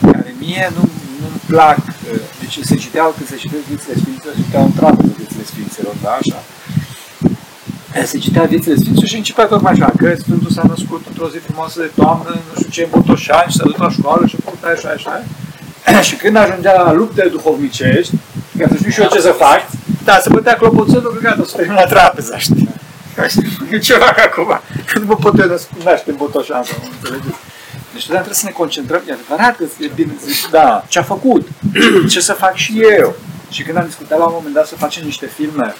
cu 0.00 0.06
care 0.12 0.30
mie 0.44 0.66
nu, 0.76 0.82
nu-mi 1.20 1.40
plac, 1.52 1.78
uh, 1.78 2.20
deci 2.40 2.56
se 2.70 2.76
citeau 2.84 3.08
când 3.16 3.28
se 3.32 3.36
citeau 3.42 3.62
viețile 3.68 3.94
Sfinților, 4.02 4.34
se 4.36 4.42
citeau 4.46 4.64
într-adevăr 4.70 5.04
de 5.10 5.14
viețile 5.18 5.44
Sfinților, 5.52 5.94
da, 6.04 6.12
așa. 6.22 6.38
Eh, 7.96 8.04
Se 8.04 8.18
citea 8.18 8.42
viețile 8.42 8.74
Sfinților 8.74 9.08
și 9.08 9.16
începea 9.16 9.44
tocmai 9.46 9.72
așa, 9.72 9.92
că 9.96 10.14
Sfântul 10.18 10.50
s-a 10.50 10.62
născut 10.68 11.04
într-o 11.08 11.28
zi 11.28 11.38
frumoasă 11.38 11.80
de 11.80 11.90
toamnă, 11.94 12.28
nu 12.28 12.54
știu 12.58 12.70
ce, 12.70 12.82
în 12.82 12.88
Botoșani 12.90 13.50
și 13.50 13.56
s-a 13.56 13.64
dus 13.64 13.76
la 13.76 13.90
școală 13.90 14.26
și 14.26 14.36
a 14.38 14.42
făcut 14.44 14.64
așa, 14.64 14.88
așa. 14.88 15.22
și 16.08 16.16
când 16.16 16.36
ajungea 16.36 16.82
la 16.82 16.92
lupte 16.92 17.28
duhovnicești, 17.30 18.14
ca 18.58 18.66
să 18.68 18.74
știu 18.76 18.90
și 18.90 19.00
eu 19.00 19.08
ce 19.12 19.20
să 19.20 19.30
fac, 19.30 19.60
da, 20.04 20.18
să 20.22 20.28
bătea 20.32 20.54
clopoțelul, 20.56 21.12
că 21.14 21.20
gata, 21.22 21.40
o 21.40 21.44
să 21.44 21.56
termin 21.56 21.74
la 21.74 21.84
trapeza, 21.84 22.38
știi? 22.38 22.68
E 23.70 23.78
ceva 23.78 24.04
ca 24.04 24.22
acum, 24.30 24.60
că 24.86 24.98
nu 24.98 25.04
mă 25.06 25.14
pot 25.14 25.38
eu 25.38 25.58
naște 25.84 26.10
în 26.10 26.16
Botoșan, 26.16 26.62
sau 26.62 26.76
nu 26.82 26.88
înțelegeți? 26.96 27.38
Deci 27.92 28.04
totdeauna 28.04 28.26
trebuie 28.26 28.34
să 28.34 28.46
ne 28.46 28.50
concentrăm, 28.50 29.02
e 29.08 29.12
adevărat 29.12 29.56
că 29.56 29.64
e 29.80 29.90
bine, 29.94 30.12
zic, 30.26 30.50
da, 30.50 30.84
ce 30.88 30.98
a 30.98 31.02
făcut, 31.02 31.48
ce 32.12 32.20
să 32.20 32.32
fac 32.32 32.54
și 32.54 32.82
eu. 32.98 33.14
Și 33.50 33.62
când 33.62 33.76
am 33.76 33.84
discutat 33.86 34.18
la 34.18 34.24
un 34.24 34.32
moment 34.34 34.54
dat 34.54 34.66
să 34.66 34.74
facem 34.74 35.04
niște 35.04 35.26
filme, 35.26 35.74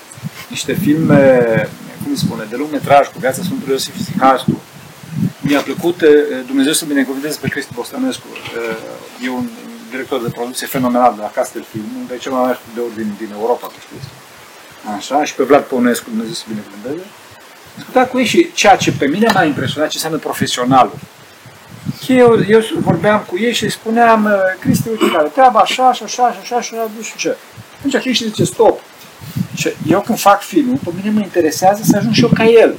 niște 0.48 0.72
filme, 0.72 1.40
cum 2.07 2.14
îi 2.14 2.25
spune, 2.27 2.45
de 2.53 2.57
lung 2.57 2.71
metraj 2.71 3.07
cu 3.12 3.19
viața 3.19 3.42
Sfântului 3.42 3.73
Iosif 3.73 3.95
Sicastu, 4.05 4.61
mi-a 5.40 5.61
plăcut, 5.61 6.03
eh, 6.03 6.11
Dumnezeu 6.47 6.73
să 6.73 6.85
binecuvânteze 6.85 7.38
pe 7.40 7.49
Cristi 7.49 7.73
Bostănescu, 7.75 8.27
eh, 8.33 9.27
e 9.27 9.29
un 9.31 9.47
director 9.90 10.23
de 10.23 10.29
producție 10.29 10.66
fenomenal 10.66 11.12
de 11.16 11.21
la 11.21 11.31
Castel 11.31 11.64
Film, 11.71 11.88
unde 12.01 12.14
e 12.14 12.19
cel 12.19 12.33
mai 12.33 12.40
mare 12.40 12.59
de 12.75 12.81
ordine 12.81 13.12
din 13.19 13.31
Europa, 13.33 13.66
că 13.66 13.79
știți. 13.87 14.09
Așa, 14.97 15.25
și 15.25 15.35
pe 15.35 15.42
Vlad 15.42 15.62
Păunescu, 15.62 16.09
Dumnezeu 16.09 16.33
să 16.33 16.45
binecuvânteze. 16.49 17.05
Am 17.05 17.75
discutat 17.77 18.11
cu 18.11 18.19
ei 18.19 18.25
și 18.25 18.51
ceea 18.55 18.77
ce 18.77 18.92
pe 18.92 19.07
mine 19.07 19.29
m-a 19.35 19.45
impresionat, 19.45 19.88
ce 19.88 19.95
înseamnă 19.97 20.19
profesionalul. 20.19 20.99
Eu, 22.09 22.45
eu 22.49 22.61
vorbeam 22.88 23.25
cu 23.29 23.38
ei 23.38 23.53
și 23.53 23.64
îi 23.64 23.71
spuneam, 23.71 24.25
"Uh, 24.25 24.33
Cristi, 24.61 24.88
uite 24.88 25.11
care 25.11 25.29
treaba 25.29 25.59
așa, 25.61 25.92
și 25.92 26.03
așa, 26.03 26.33
și 26.33 26.38
așa, 26.42 26.61
și 26.61 26.75
așa, 26.75 26.90
nu 26.97 27.03
știu 27.03 27.19
ce. 27.19 27.37
Atunci 27.79 27.97
Cristi 28.03 28.25
zice, 28.25 28.45
stop. 28.45 28.81
Și 29.55 29.68
eu 29.88 30.00
când 30.00 30.18
fac 30.18 30.42
filmul, 30.42 30.79
pe 30.85 30.90
mine 30.96 31.11
mă 31.11 31.20
interesează 31.20 31.83
să 31.85 31.96
ajung 31.96 32.14
și 32.14 32.22
eu 32.22 32.31
ca 32.35 32.44
el. 32.44 32.74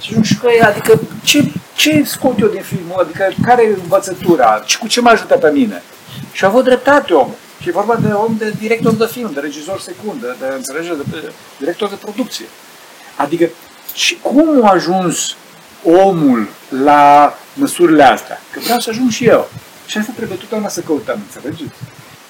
Să 0.00 0.06
ajung 0.08 0.24
și 0.24 0.34
eu 0.34 0.50
ca 0.50 0.56
el, 0.56 0.64
adică 0.64 1.00
ce, 1.24 1.52
ce 1.76 2.02
scot 2.04 2.38
eu 2.38 2.48
din 2.48 2.62
filmul, 2.62 3.00
adică 3.00 3.32
care 3.42 3.62
e 3.62 3.78
învățătura, 3.82 4.62
și 4.66 4.78
cu 4.78 4.86
ce 4.86 5.00
mă 5.00 5.08
ajută 5.08 5.34
pe 5.34 5.50
mine. 5.50 5.82
Și 6.32 6.44
a 6.44 6.48
avut 6.48 6.64
dreptate 6.64 7.12
omul. 7.12 7.34
Și 7.60 7.68
e 7.68 7.72
vorba 7.72 7.96
de 7.96 8.12
om 8.12 8.34
de 8.38 8.54
director 8.58 8.92
de 8.92 9.06
film, 9.06 9.30
de 9.34 9.40
regizor 9.40 9.80
secund, 9.80 10.20
de, 10.20 10.34
de 10.40 10.52
înțelegere, 10.56 10.94
de, 10.94 11.02
de 11.10 11.32
director 11.58 11.88
de 11.88 11.94
producție. 11.94 12.46
Adică, 13.16 13.48
și 13.94 14.18
cum 14.22 14.64
a 14.66 14.70
ajuns 14.70 15.36
omul 15.84 16.48
la 16.84 17.34
măsurile 17.54 18.02
astea? 18.02 18.40
Că 18.50 18.60
vreau 18.60 18.78
să 18.78 18.90
ajung 18.90 19.10
și 19.10 19.24
eu. 19.24 19.50
Și 19.86 19.98
asta 19.98 20.12
trebuie 20.16 20.38
totdeauna 20.38 20.68
să 20.68 20.80
căutăm, 20.80 21.20
înțelegeți? 21.26 21.74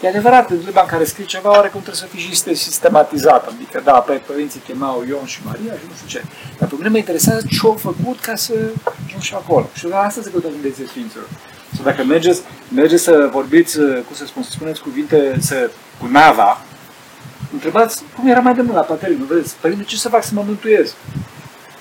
E 0.02 0.08
adevărat, 0.08 0.50
în 0.50 0.60
limba 0.64 0.80
în 0.80 0.86
care 0.86 1.04
scrii 1.04 1.26
ceva, 1.26 1.50
oarecum 1.50 1.80
trebuie 1.80 2.02
să 2.02 2.06
fii 2.06 2.20
și 2.20 2.28
este 2.30 2.54
sistematizat. 2.54 3.46
Adică, 3.46 3.80
da, 3.84 3.92
pe 3.92 4.12
părinții 4.12 4.60
chemau 4.60 5.04
Ion 5.08 5.24
și 5.24 5.40
Maria 5.44 5.72
și 5.72 5.84
nu 5.88 5.94
știu 5.94 6.08
ce. 6.08 6.24
Dar 6.58 6.68
pe 6.68 6.74
mine 6.76 6.88
mă 6.88 6.96
interesează 6.96 7.46
ce 7.50 7.58
au 7.62 7.72
făcut 7.72 8.20
ca 8.20 8.34
să 8.34 8.52
ajung 9.06 9.22
și 9.22 9.34
acolo. 9.34 9.68
Și 9.74 9.86
la 9.86 9.98
asta 9.98 10.20
se 10.22 10.30
căută 10.30 10.46
în 10.46 10.60
viețile 10.60 10.86
Sfinților. 10.86 11.28
Sau 11.74 11.84
dacă 11.84 12.04
mergeți, 12.04 12.40
mergeți 12.74 13.02
să 13.02 13.28
vorbiți, 13.32 13.78
uh, 13.78 13.94
cum 14.06 14.16
să 14.16 14.24
spun, 14.26 14.42
să 14.42 14.50
spuneți 14.50 14.80
cuvinte 14.80 15.36
să, 15.40 15.70
cu 16.00 16.06
nava, 16.06 16.60
întrebați 17.52 18.02
cum 18.16 18.28
era 18.28 18.40
mai 18.40 18.54
de 18.54 18.62
mult 18.62 18.76
la 18.76 18.82
Pateric, 18.82 19.18
nu 19.18 19.24
vedeți? 19.24 19.54
Părinte, 19.60 19.84
ce 19.84 19.96
să 19.96 20.08
fac 20.08 20.24
să 20.24 20.30
mă 20.34 20.42
mântuiesc? 20.46 20.94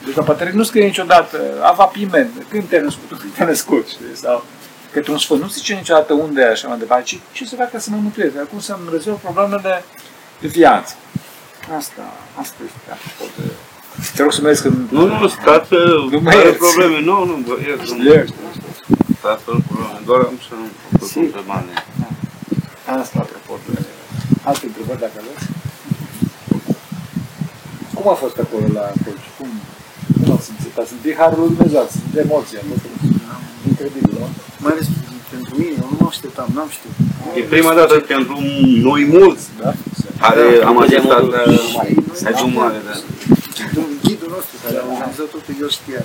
Deci 0.06 0.16
la 0.16 0.24
Pateric 0.24 0.54
nu 0.54 0.64
scrie 0.64 0.86
niciodată 0.86 1.38
ava 1.62 1.86
pimen, 1.86 2.30
când 2.50 2.64
te-ai 2.64 2.82
născut, 2.82 3.20
când 3.20 3.34
te-ai 3.34 3.48
născut, 3.48 3.88
știi? 3.88 4.16
Sau 4.16 4.46
către 4.94 5.12
un 5.12 5.18
sfânt, 5.18 5.42
nu 5.42 5.48
zice 5.48 5.74
niciodată 5.74 6.14
unde 6.14 6.42
e 6.42 6.50
așa 6.52 6.68
mai 6.68 6.78
departe, 6.78 7.04
ci 7.04 7.20
ce 7.32 7.46
să 7.46 7.56
fac 7.56 7.72
ca 7.72 7.80
să 7.80 7.90
mă 7.90 7.98
mântuiesc, 8.02 8.34
cum 8.50 8.60
să-mi 8.60 8.88
rezolv 8.92 9.18
problemele 9.18 9.84
de 10.42 10.48
viață. 10.48 10.94
Asta, 11.78 12.04
asta 12.42 12.56
este 12.68 12.80
apropo 12.96 13.24
de... 13.38 13.44
Te 14.16 14.22
rog 14.22 14.34
să 14.34 14.42
mergi 14.42 14.66
în... 14.66 14.88
Nu, 14.90 15.06
nu, 15.20 15.28
stați, 15.28 15.74
Nu 16.14 16.20
mai 16.22 16.34
fără 16.34 16.46
ierți. 16.46 16.58
probleme. 16.66 16.98
Nu, 17.10 17.26
nu, 17.26 17.34
vă 17.48 17.56
iert. 17.68 17.90
nu. 17.92 18.14
Ești. 18.14 18.36
Stați 19.20 19.44
fără 19.44 19.60
probleme. 19.68 20.00
Doar 20.06 20.20
am 20.30 20.38
să 20.48 20.54
pun 20.98 21.08
Si. 21.08 21.18
întrebare. 21.18 21.66
Asta 23.02 23.18
apropo 23.26 23.54
de... 23.70 23.80
Alte 24.50 24.66
întrebări 24.66 25.00
dacă 25.00 25.16
aveți? 25.22 25.46
Cum 27.94 28.08
a 28.12 28.14
fost 28.24 28.38
acolo 28.46 28.66
la 28.80 28.86
Colci? 29.04 29.30
Cum, 29.38 29.50
cum 30.24 30.34
ați 30.36 30.46
simțit? 30.46 30.78
Ați 30.78 30.90
simțit 30.92 31.16
Harul 31.22 31.40
lui 31.40 31.50
Dumnezeu, 31.56 31.80
ați 31.82 31.92
simțit 31.98 32.18
emoția? 32.26 32.60
a 32.62 32.66
fost 32.70 32.86
Incredibil, 33.68 34.14
nu? 34.20 34.28
Mai 34.64 34.72
ales 34.74 34.88
pentru 35.34 35.54
mine, 35.60 35.74
eu 35.82 35.88
nu 35.92 35.98
mă 36.00 36.08
așteptam, 36.14 36.48
n-am 36.56 36.70
știut. 36.76 36.94
E 37.40 37.42
prima 37.56 37.74
dată 37.80 37.96
pentru 38.14 38.36
noi 38.90 39.02
mulți 39.18 39.44
Da? 39.62 39.72
care 40.24 40.44
am 40.70 40.78
asistat 40.82 41.24
la 41.36 41.42
Mai- 41.78 41.96
Sejul 42.22 42.48
Mare. 42.60 42.80
Da. 42.88 42.94
Ghidul, 43.58 43.86
ghidul 44.04 44.30
nostru 44.36 44.56
care 44.64 44.78
a 44.78 44.84
organizat 44.94 45.28
totul, 45.36 45.54
eu 45.64 45.70
știa. 45.80 46.02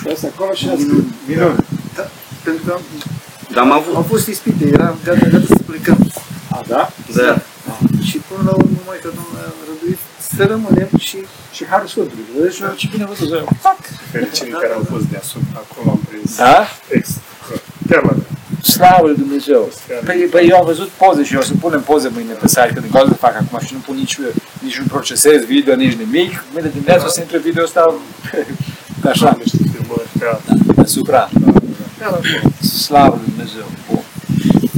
Și 0.00 0.06
asta 0.12 0.26
acolo 0.34 0.52
și 0.60 0.66
ați 0.72 0.82
Minuni. 0.82 1.14
minuni. 1.30 1.56
Da, 1.96 2.04
pentru 2.46 2.62
că 2.66 2.70
am, 2.76 2.82
Dar 3.54 3.62
am 3.64 3.72
avut... 3.78 3.94
au 4.00 4.06
fost 4.12 4.26
ispite, 4.34 4.64
eram 4.76 4.94
gata, 5.04 5.26
gata 5.34 5.46
să 5.56 5.62
plecăm. 5.70 5.98
A, 6.56 6.58
da? 6.72 6.82
Da. 7.20 7.32
Și 8.08 8.16
până 8.28 8.42
la 8.50 8.54
urmă, 8.62 8.78
mai 8.90 8.98
că 9.04 9.08
Domnul 9.18 9.36
a 9.44 9.52
răduit 9.70 9.98
să 10.34 10.42
rămânem 10.52 10.88
și 11.06 11.18
Și 11.56 11.62
Harul 11.70 11.88
Sfântului. 11.94 12.24
Vedeți 12.36 12.56
și 12.56 12.62
ce 12.80 12.86
bine 12.92 13.04
văzut. 13.12 13.30
Fac! 13.66 13.78
Fericirii 14.12 14.52
care 14.62 14.72
au 14.78 14.84
fost 14.92 15.04
deasupra, 15.14 15.58
acolo 15.64 15.86
am 15.94 16.00
prins. 16.08 16.36
Da? 16.36 16.56
Extra. 16.98 17.20
Chiar 17.90 18.02
la 18.04 18.14
Slavă 18.62 19.06
lui 19.06 19.16
Dumnezeu! 19.16 19.62
Păi, 20.04 20.16
păi 20.30 20.46
eu 20.50 20.56
am 20.60 20.64
văzut 20.64 20.88
poze 20.88 21.22
și 21.24 21.34
eu 21.34 21.40
o 21.40 21.42
să 21.42 21.52
punem 21.60 21.82
poze 21.90 22.08
mâine 22.16 22.32
pe 22.32 22.48
site, 22.48 22.70
că 22.74 22.80
din 22.80 22.90
cauza 22.90 23.08
de 23.10 23.16
fac 23.24 23.34
acum 23.40 23.58
și 23.66 23.72
nu 23.74 23.80
pun 23.86 23.96
nici, 23.96 24.16
nici 24.66 24.78
nu 24.78 24.84
procesez 24.94 25.44
video, 25.44 25.74
nici 25.74 25.96
nimic. 26.04 26.44
Mâine 26.52 26.68
dimineața 26.76 27.04
o 27.06 27.08
să 27.08 27.20
intre 27.20 27.38
video 27.38 27.62
ăsta 27.68 27.94
pe 29.02 29.08
așa, 29.08 29.26
am 29.28 29.40
niște 29.44 29.58
filmări 29.72 30.08
teatru. 30.18 30.72
deasupra. 30.74 31.22
Chiar 31.98 32.08
acolo. 32.18 32.52
Slavă 32.84 33.14
lui 33.20 33.28
Dumnezeu! 33.32 33.66
Bun. 33.88 34.02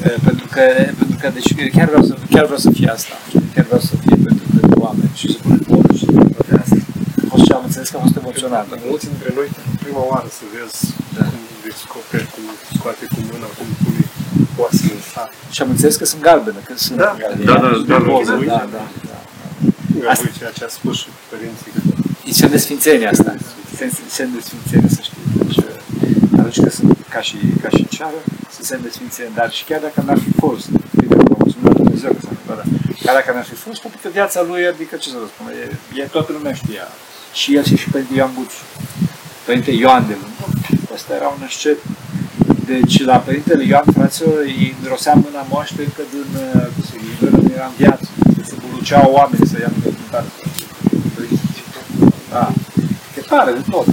E, 0.05 0.09
Pentru 0.29 0.47
că, 0.55 0.61
pentru 1.01 1.17
că 1.21 1.27
deci, 1.37 1.51
chiar, 1.77 1.89
vreau 1.93 2.05
să, 2.09 2.15
chiar 2.35 2.45
vreau 2.49 2.61
să 2.67 2.71
fie 2.77 2.89
asta. 2.97 3.15
Chiar 3.55 3.65
vreau 3.71 3.81
să 3.91 3.95
fie 4.03 4.17
pentru, 4.27 4.45
pentru 4.61 4.81
oameni 4.87 5.11
și 5.21 5.27
să 5.33 5.39
punem 5.43 5.63
poze 5.71 5.93
și 6.01 6.05
toate 6.37 6.53
astea. 6.63 6.83
A 7.25 7.27
fost 7.33 7.45
ce 7.47 7.53
am 7.59 7.63
înțeles 7.69 7.89
că 7.89 7.97
a 7.99 8.01
fost 8.07 8.17
emoționant. 8.23 8.67
Mulți 8.91 9.07
dintre 9.11 9.31
noi, 9.39 9.49
prima 9.85 10.03
oară 10.13 10.29
să 10.39 10.43
vezi 10.55 10.77
Da. 11.17 11.25
cum 11.33 11.41
descoperi, 11.73 12.27
cum 12.35 12.45
scoate 12.77 13.05
cu 13.15 13.19
mâna, 13.31 13.49
cum 13.59 13.69
pune 13.83 14.03
oasele 14.63 14.93
în 14.99 15.05
sac. 15.13 15.31
Și 15.55 15.63
am 15.63 15.71
înțeles 15.75 15.95
că 16.01 16.05
sunt 16.13 16.23
galbene, 16.29 16.61
că 16.69 16.73
sunt 16.87 16.99
Da. 16.99 17.11
galbene. 17.23 17.45
Da, 17.51 17.57
da, 17.65 17.71
da, 17.93 17.99
Poze, 18.11 18.33
da. 18.33 18.39
da, 18.55 18.63
da, 18.77 18.85
da. 19.11 19.19
Eu 20.01 20.09
Asta- 20.13 20.23
voi 20.25 20.33
ceea 20.39 20.53
ce 20.59 20.65
a 20.65 20.71
spus 20.79 20.97
și 21.03 21.09
părinții, 21.33 21.71
că 21.75 21.81
E 22.29 22.33
semn 22.33 22.51
de 22.57 22.59
sfințenie 22.67 23.09
asta. 23.15 23.31
Semn, 23.79 23.93
semn 24.17 24.33
de 24.37 24.41
sfințenie, 24.49 24.89
să 24.97 25.01
știi. 25.09 25.23
Deci, 25.47 25.59
atunci 26.39 26.61
că 26.65 26.71
sunt 26.79 26.91
ca 27.15 27.21
și, 27.29 27.37
ca 27.63 27.69
și 27.77 27.83
ceară, 27.97 28.19
sunt 28.55 28.67
semn 28.71 28.83
de 28.83 28.91
sfințenie. 28.97 29.31
Dar 29.41 29.49
și 29.57 29.63
chiar 29.69 29.81
dacă 29.87 29.99
n-ar 30.07 30.19
fi 30.27 30.31
fost, 30.43 30.67
uite, 31.01 31.15
vă 31.15 31.35
mulțumim 31.39 31.65
lui 31.71 31.75
Dumnezeu 31.83 32.11
că 32.17 32.21
s-a 32.25 32.29
întâmplat, 32.35 32.57
dar 32.61 32.67
chiar 33.05 33.15
dacă 33.19 33.29
n-ar 33.35 33.45
fi 33.53 33.55
fost, 33.67 33.79
toată 33.81 34.09
viața 34.19 34.41
lui, 34.51 34.63
adică 34.73 34.95
ce 35.03 35.09
să 35.15 35.17
vă 35.23 35.29
spun, 35.35 35.47
e, 35.63 35.65
e 36.01 36.05
toată 36.17 36.31
lumea 36.37 36.55
știa. 36.63 36.87
Și 37.41 37.49
el 37.57 37.65
și, 37.71 37.77
și 37.83 37.89
Părinte 37.95 38.15
Ioan 38.15 38.33
Buciu. 38.37 38.63
Părinte 39.47 39.71
Ioan 39.71 40.03
de 40.11 40.15
Lund. 40.21 40.32
Ăsta 40.95 41.15
era 41.15 41.29
un 41.37 41.43
ascet. 41.47 41.79
Deci 42.67 43.05
la 43.05 43.17
Părintele 43.17 43.65
Ioan, 43.65 43.85
fraților, 43.97 44.39
îi 44.39 44.75
mirosea 44.83 45.15
mâna 45.15 45.43
moaște 45.49 45.81
încă 45.83 46.03
din, 46.13 46.29
uh, 46.37 46.67
cum 46.75 46.83
să 46.89 46.95
zic, 47.05 47.21
încă 47.21 47.37
nu 47.37 47.53
era 47.55 47.67
în 47.67 47.77
viață. 47.77 48.09
Se 48.49 48.55
buluceau 48.67 49.07
oamenii 49.19 49.47
să 49.53 49.57
ia 49.61 49.71
mântare. 49.83 50.27
Da. 52.31 52.53
Că 53.15 53.21
tare 53.29 53.53
de 53.53 53.63
tot. 53.71 53.87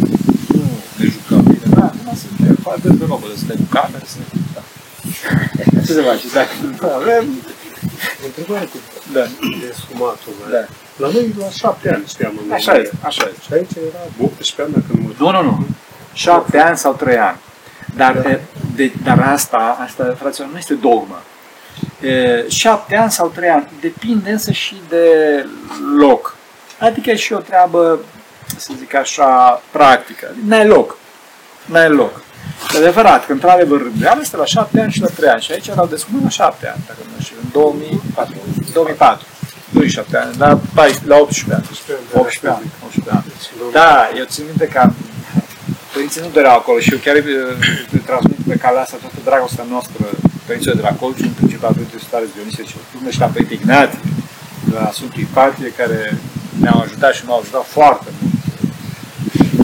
Nu 0.58 0.64
ne 0.98 1.06
jucăm 1.16 1.42
bine. 1.44 1.68
Da, 1.80 1.92
nu 2.06 2.14
suntem 2.24 2.56
foarte 2.66 2.88
de 3.00 3.06
robă, 3.10 3.26
să 3.34 3.38
stai 3.44 3.56
cu 3.64 3.68
camere, 3.78 4.06
să 4.14 4.18
da. 4.56 4.62
Ce 5.86 5.92
să 5.94 6.02
faci? 6.02 6.24
Dacă 6.34 6.52
nu 6.82 6.90
avem... 7.00 7.24
întrebare 8.26 8.66
cu 8.72 8.78
Da. 9.14 9.24
de 9.64 9.70
sfumatul. 9.80 10.34
Da. 10.56 10.64
La 11.02 11.08
noi 11.14 11.34
la 11.40 11.50
șapte 11.62 11.88
ani 11.94 12.04
știam 12.14 12.34
în 12.46 12.52
Așa 12.52 12.72
România. 12.72 12.90
este, 12.92 13.06
așa 13.10 13.24
este. 13.32 13.42
Și 13.46 13.54
aici 13.58 13.74
era 13.92 14.02
18 14.22 14.62
ani, 14.64 14.74
dacă 14.78 14.90
nu 14.96 15.02
mă 15.04 15.12
Nu, 15.22 15.30
nu, 15.36 15.42
nu. 15.50 15.54
Șapte 16.14 16.58
ani 16.60 16.78
sau 16.78 16.94
trei 16.94 17.18
ani. 17.18 17.38
Dar, 17.96 18.18
de, 18.18 18.40
de, 18.76 18.92
dar 19.04 19.20
asta, 19.20 19.78
asta, 19.86 20.16
fraților, 20.20 20.50
nu 20.52 20.58
este 20.58 20.74
dogmă. 20.74 21.22
E, 22.02 22.46
șapte 22.50 22.96
ani 22.98 23.12
sau 23.12 23.28
trei 23.36 23.50
ani, 23.50 23.68
depinde 23.82 24.32
însă 24.32 24.52
și 24.52 24.82
de 24.90 25.06
loc. 25.98 26.36
Adică 26.80 27.10
e 27.10 27.16
și 27.16 27.34
o 27.34 27.38
treabă, 27.40 28.00
să 28.58 28.72
zic 28.78 28.94
așa, 28.96 29.62
practică. 29.72 30.36
N-ai 30.46 30.68
loc. 30.68 30.98
N-ai 31.66 31.90
loc. 31.90 32.22
E 32.74 32.78
adevărat 32.78 33.26
că, 33.26 33.32
într-adevăr, 33.32 33.82
Râmbeanu 33.82 34.22
este 34.22 34.38
la 34.38 34.46
șapte 34.46 34.80
ani 34.82 34.92
și 34.92 35.02
la 35.02 35.08
trei 35.08 35.30
ani. 35.30 35.42
Și 35.42 35.52
aici 35.52 35.74
l-au 35.76 35.86
descoperit 35.88 36.24
la 36.24 36.30
șapte 36.30 36.68
ani, 36.68 36.84
dacă 36.88 37.00
nu 37.16 37.24
știu, 37.24 37.36
în 37.44 37.50
2004. 37.52 38.36
2004. 38.74 39.26
Nu 39.70 39.88
7 39.88 40.18
ani, 40.18 40.36
la, 40.38 40.60
14, 40.74 41.08
la 41.08 41.16
18 41.18 41.54
ani. 41.56 41.66
18 42.14 42.48
ani. 42.48 42.72
18 42.86 43.14
ani. 43.16 43.72
Da, 43.72 44.10
eu 44.18 44.24
țin 44.26 44.44
minte 44.48 44.68
că 44.68 44.80
am- 44.80 44.96
părinții 45.94 46.22
nu 46.26 46.36
doreau 46.38 46.56
acolo 46.58 46.80
și 46.86 46.92
eu 46.94 47.00
chiar 47.06 47.16
îi 47.16 47.26
îi 47.96 48.04
transmit 48.10 48.42
pe 48.50 48.56
calea 48.64 48.82
asta 48.86 48.98
toată 49.04 49.20
dragostea 49.30 49.66
noastră 49.74 50.04
părinților 50.46 50.76
de 50.80 50.88
la 50.90 50.98
Colciu, 51.02 51.26
în 51.32 51.40
principal 51.42 51.72
Părintele 51.78 52.08
Stare 52.08 52.34
Dionisie 52.36 52.70
cel 52.72 52.84
Plume 52.90 53.10
și 53.16 53.24
la 53.24 53.32
Părinte 53.34 53.54
Ignatie, 53.54 54.00
de 54.70 54.74
la 54.80 54.86
Sfântul 54.98 55.22
Ipatie, 55.26 55.78
care 55.80 56.00
ne-au 56.62 56.80
ajutat 56.82 57.12
și 57.18 57.24
ne-au 57.26 57.40
ajutat 57.40 57.66
foarte 57.78 58.10
mult. 58.18 58.38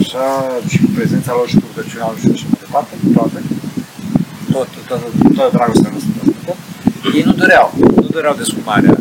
Așa, 0.00 0.24
și 0.70 0.78
cu 0.82 0.88
prezența 0.96 1.32
lor 1.38 1.46
și 1.52 1.58
cu 1.60 1.66
rugăciunea 1.70 2.06
lor 2.10 2.18
și 2.22 2.28
așa 2.36 2.46
mai 2.50 2.60
departe, 2.64 2.92
cu 3.02 3.08
toate. 3.16 3.38
Tot, 4.52 4.68
toată, 4.88 5.06
toată 5.36 5.50
dragostea 5.56 5.90
noastră. 5.92 6.10
transmitem. 6.16 6.58
Ei 7.16 7.24
nu 7.28 7.34
doreau, 7.42 7.68
nu 8.04 8.08
doreau 8.16 8.34
desfumarea. 8.42 8.94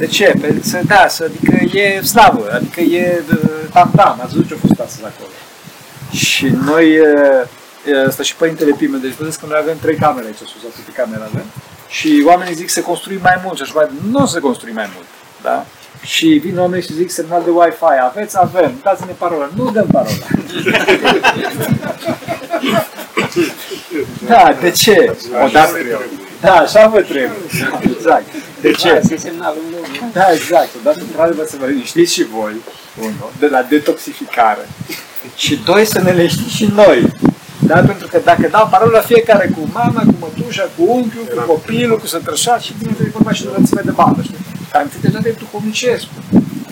De 0.00 0.06
ce? 0.06 0.26
Pentru 0.40 0.62
că, 0.70 0.78
da, 0.92 1.02
să, 1.08 1.22
adică 1.28 1.78
e 1.78 2.00
slavă, 2.12 2.44
adică 2.58 2.80
e 2.80 3.22
uh, 3.32 3.38
tam-tam, 3.74 4.16
ați 4.22 4.32
văzut 4.32 4.46
ce 4.48 4.54
a 4.54 4.66
fost 4.66 4.80
astăzi 4.80 5.06
acolo. 5.12 5.30
Și 6.12 6.46
noi, 6.64 6.98
uh, 6.98 7.06
uh, 7.86 8.06
ăsta 8.06 8.22
și 8.22 8.36
Părintele 8.36 8.74
Pime, 8.78 8.98
deci 8.98 9.14
vedeți 9.14 9.38
că 9.38 9.46
noi 9.48 9.58
avem 9.62 9.76
trei 9.80 9.96
camere 9.96 10.26
aici 10.26 10.36
sus, 10.36 10.62
atâtea 10.70 11.04
camere 11.04 11.22
avem. 11.32 11.44
Și 11.88 12.22
oamenii 12.26 12.54
zic 12.54 12.68
să 12.70 12.80
construim 12.80 13.20
mai 13.22 13.40
mult 13.44 13.56
și 13.56 13.62
așa 13.62 13.72
mai 13.74 13.88
nu 14.10 14.22
o 14.22 14.26
să 14.26 14.40
construim 14.40 14.74
mai 14.74 14.90
mult. 14.94 15.06
Da? 15.42 15.66
Și 16.02 16.26
vin 16.26 16.58
oamenii 16.58 16.84
și 16.86 16.92
zic 16.92 17.10
semnal 17.10 17.42
de 17.44 17.50
Wi-Fi, 17.50 18.00
aveți? 18.02 18.38
Avem, 18.38 18.72
dați-ne 18.82 19.12
parola. 19.18 19.50
Nu 19.56 19.70
dăm 19.70 19.86
parola. 19.92 20.14
da, 24.26 24.56
de 24.60 24.70
ce? 24.70 25.16
Odată, 25.44 25.76
da, 26.40 26.54
așa 26.54 26.88
vă 26.88 27.00
trebuie. 27.00 27.30
Exact. 27.80 28.24
De 28.60 28.70
ce? 28.70 29.02
Da, 30.12 30.32
exact. 30.32 30.68
Odată, 30.80 30.98
într-adevăr, 31.00 31.46
să 31.46 31.56
vă 31.60 31.66
liniștiți 31.66 32.12
și 32.12 32.24
voi, 32.24 32.54
unu, 33.00 33.30
de 33.38 33.46
la 33.46 33.62
detoxificare. 33.62 34.68
Și 35.36 35.60
doi, 35.64 35.84
să 35.86 36.00
ne 36.02 36.12
liniștiți 36.12 36.54
și 36.56 36.70
noi. 36.74 36.98
Da? 37.58 37.74
Pentru 37.80 38.06
că 38.06 38.20
dacă 38.24 38.48
dau 38.50 38.68
parola 38.70 39.00
fiecare 39.00 39.46
cu 39.56 39.68
mama, 39.72 40.00
cu 40.00 40.14
mătușa, 40.18 40.68
cu 40.76 40.82
unchiul, 40.96 41.26
cu 41.34 41.42
copilul, 41.52 41.98
cu 41.98 42.06
sătrășat 42.06 42.60
și 42.60 42.72
bine, 42.78 42.92
e 43.00 43.08
vorba 43.12 43.32
și 43.32 43.42
de 43.42 43.48
rățime 43.56 43.80
de 43.84 43.90
bandă, 43.90 44.22
știi? 44.22 44.36
Care 44.72 44.84
întâi 44.84 45.00
deja 45.00 45.18
de 45.18 45.34
duhovnicesc. 45.38 46.04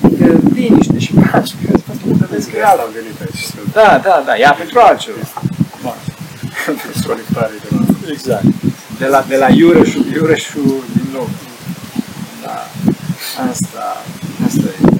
Adică 0.05 0.41
liniște 0.55 0.99
și 0.99 1.13
pace, 1.13 1.55
că 1.65 1.79
pentru 1.87 2.07
că 2.09 2.15
vedeți 2.29 2.49
că 2.51 2.57
e 2.57 2.63
Asta 2.63 2.71
altă. 2.71 2.83
am 2.87 2.93
venit 3.01 3.21
aici 3.21 3.43
să 3.51 3.55
Da, 3.73 4.01
da, 4.09 4.23
da, 4.27 4.35
ia 4.37 4.53
pentru 4.59 4.79
altceva. 4.79 5.17
Da. 5.85 5.95
solitarii 7.03 7.59
de 7.65 7.69
la 7.77 8.11
Exact. 8.13 8.45
De 8.99 9.07
la, 9.07 9.25
de 9.29 9.37
la 9.37 9.49
Iureșul, 9.49 10.05
Iureșul 10.15 10.85
din 10.93 11.07
nou. 11.13 11.29
Da. 12.45 12.67
Asta, 13.51 14.03
asta 14.47 14.67
e. 14.93 14.98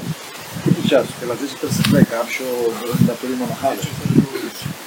Cât 0.89 0.97
ceasul? 0.97 1.15
Că 1.21 1.27
la 1.33 1.37
10 1.43 1.55
trebuie 1.61 1.79
să 1.81 1.85
plec, 1.93 2.09
am 2.21 2.29
și 2.35 2.43
o 2.51 2.55
datorii 3.11 3.39
monahale. 3.45 3.83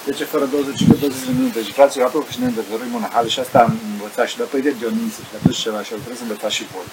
10 0.06 0.24
fără 0.34 0.46
20 0.46 0.88
că 0.90 0.94
20 1.00 1.28
de 1.28 1.34
minute. 1.40 1.60
Și 1.68 1.72
fraților, 1.80 2.06
apropo 2.08 2.30
și 2.34 2.40
ne 2.44 2.50
datorii 2.62 2.96
monahale 2.98 3.28
și 3.34 3.40
asta 3.46 3.58
am 3.66 3.74
învățat 3.94 4.26
și 4.32 4.36
după 4.42 4.56
de 4.66 4.72
Dionisie 4.82 5.24
și 5.28 5.32
de 5.34 5.54
ceva 5.64 5.80
și 5.86 5.92
trebuie 6.04 6.22
să 6.22 6.26
învățați 6.28 6.56
și 6.58 6.64
voi. 6.74 6.88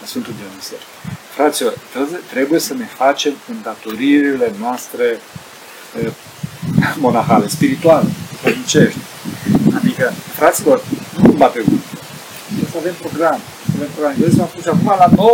La 0.00 0.06
Sfântul 0.10 0.34
Dionisie. 0.40 0.78
Fraților, 1.36 1.74
trebuie, 1.92 2.20
trebuie 2.34 2.60
să 2.68 2.72
ne 2.82 2.88
facem 3.00 3.34
îndatoririle 3.54 4.48
noastre 4.64 5.06
eh, 6.00 6.12
monahale, 7.04 7.46
spirituale, 7.56 8.08
duhovnicești. 8.30 9.00
Adică, 9.78 10.04
fraților, 10.38 10.78
Nu 11.22 11.32
bate 11.42 11.58
gândul. 11.66 11.82
Trebuie 12.46 12.70
să 12.72 12.78
avem 12.82 12.96
program. 13.04 13.38
Să 13.70 13.72
avem 13.78 13.90
program. 13.94 14.14
Eu 14.22 14.28
v-am 14.38 14.50
spus 14.54 14.66
acum 14.72 14.88
la 15.04 15.08
9 15.16 15.30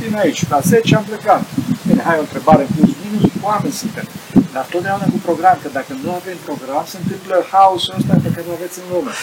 vin 0.00 0.14
aici, 0.22 0.40
la 0.54 0.60
10 0.60 0.96
am 0.96 1.04
plecat. 1.10 1.42
Bine, 1.88 2.02
hai 2.08 2.16
o 2.20 2.24
întrebare 2.26 2.64
plus 2.74 2.92
minus, 3.02 3.24
oameni 3.48 3.76
suntem. 3.82 4.06
Dar 4.54 4.64
totdeauna 4.72 5.06
cu 5.14 5.18
program, 5.28 5.56
că 5.62 5.68
dacă 5.78 5.92
nu 6.04 6.10
avem 6.20 6.38
program, 6.48 6.84
se 6.92 6.98
întâmplă 7.02 7.34
haosul 7.52 7.94
ăsta 7.98 8.14
pe 8.24 8.30
care 8.34 8.46
îl 8.48 8.56
aveți 8.58 8.76
în 8.82 8.86
lume. 8.92 9.14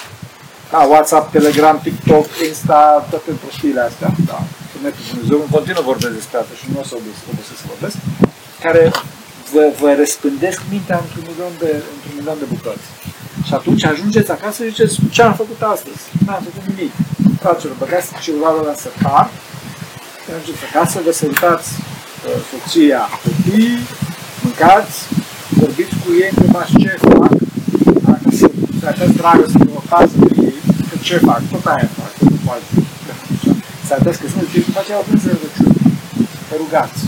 Da, 0.71 0.80
WhatsApp, 0.93 1.26
Telegram, 1.36 1.78
TikTok, 1.86 2.26
Insta, 2.49 2.82
toate 3.12 3.32
prostiile 3.43 3.82
astea. 3.89 4.10
Da. 4.32 4.39
Să 4.71 4.78
ne 4.84 4.89
Dumnezeu 5.12 5.39
în 5.45 5.49
continuu 5.56 5.84
vorbesc 5.91 6.13
despre 6.19 6.38
asta 6.41 6.54
și 6.60 6.65
nu 6.71 6.78
o 6.82 6.84
să 6.89 6.93
obosesc 7.32 7.60
să 7.63 7.67
vorbesc. 7.73 7.97
Care 8.65 8.84
vă, 9.54 9.63
vă 9.82 9.89
răspândesc 10.02 10.60
mintea 10.73 10.97
într-un 11.04 11.23
milion 11.30 11.54
de, 11.63 11.71
într-un 11.93 12.15
milion 12.19 12.38
de 12.43 12.47
bucăți. 12.54 12.88
Și 13.47 13.54
atunci 13.60 13.84
ajungeți 13.91 14.32
acasă 14.38 14.58
și 14.63 14.69
ziceți, 14.69 14.95
ce 15.15 15.21
am 15.28 15.36
făcut 15.41 15.60
astăzi? 15.76 16.02
N-am 16.26 16.43
făcut 16.47 16.63
nimic. 16.71 16.91
Fraților, 17.43 17.76
băgați 17.84 18.08
celularul 18.26 18.65
la 18.71 18.76
săpar, 18.86 19.26
mergeți 20.30 20.63
acasă, 20.69 20.95
vă 21.06 21.12
sărutați 21.12 21.69
uh, 21.80 21.92
soția, 22.49 23.01
copii, 23.23 23.77
mâncați, 24.43 24.97
vorbiți 25.59 25.95
cu 26.03 26.09
ei, 26.21 26.29
întrebați 26.33 26.71
ce 26.83 26.91
fac, 27.01 27.33
dacă 28.07 28.29
se 28.39 28.47
dacă 28.86 29.03
dragoste 29.19 29.57
de 29.57 29.71
o 29.75 29.81
fază 29.91 30.15
de 30.25 30.33
ei, 30.47 30.57
că 30.89 30.95
ce 31.07 31.17
fac, 31.17 31.41
tot 31.51 31.65
aia 31.65 31.89
fac, 31.99 32.13
nu 32.29 32.38
poate. 32.45 32.63
Să 33.86 33.93
arătați 33.93 34.19
că 34.21 34.27
sunt 34.27 34.47
timp, 34.51 34.65
după 34.65 34.79
aceea 34.79 34.99
o 34.99 35.05
prânz 35.07 35.23
rugăciune. 35.23 35.73
Vă 36.49 36.55
rugați. 36.63 37.01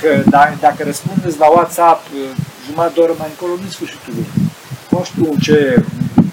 Că 0.00 0.10
dacă, 0.36 0.54
dacă 0.60 0.80
răspundeți 0.90 1.38
la 1.38 1.48
WhatsApp 1.56 2.00
uh, 2.12 2.20
jumătate 2.66 2.94
de 2.94 3.00
oră 3.00 3.14
mai 3.18 3.30
încolo, 3.32 3.52
nu 3.62 3.68
sfârșitul 3.76 4.12
lumii. 4.16 4.44
Nu 4.90 5.00
știu 5.08 5.24
în 5.32 5.38
ce 5.46 5.58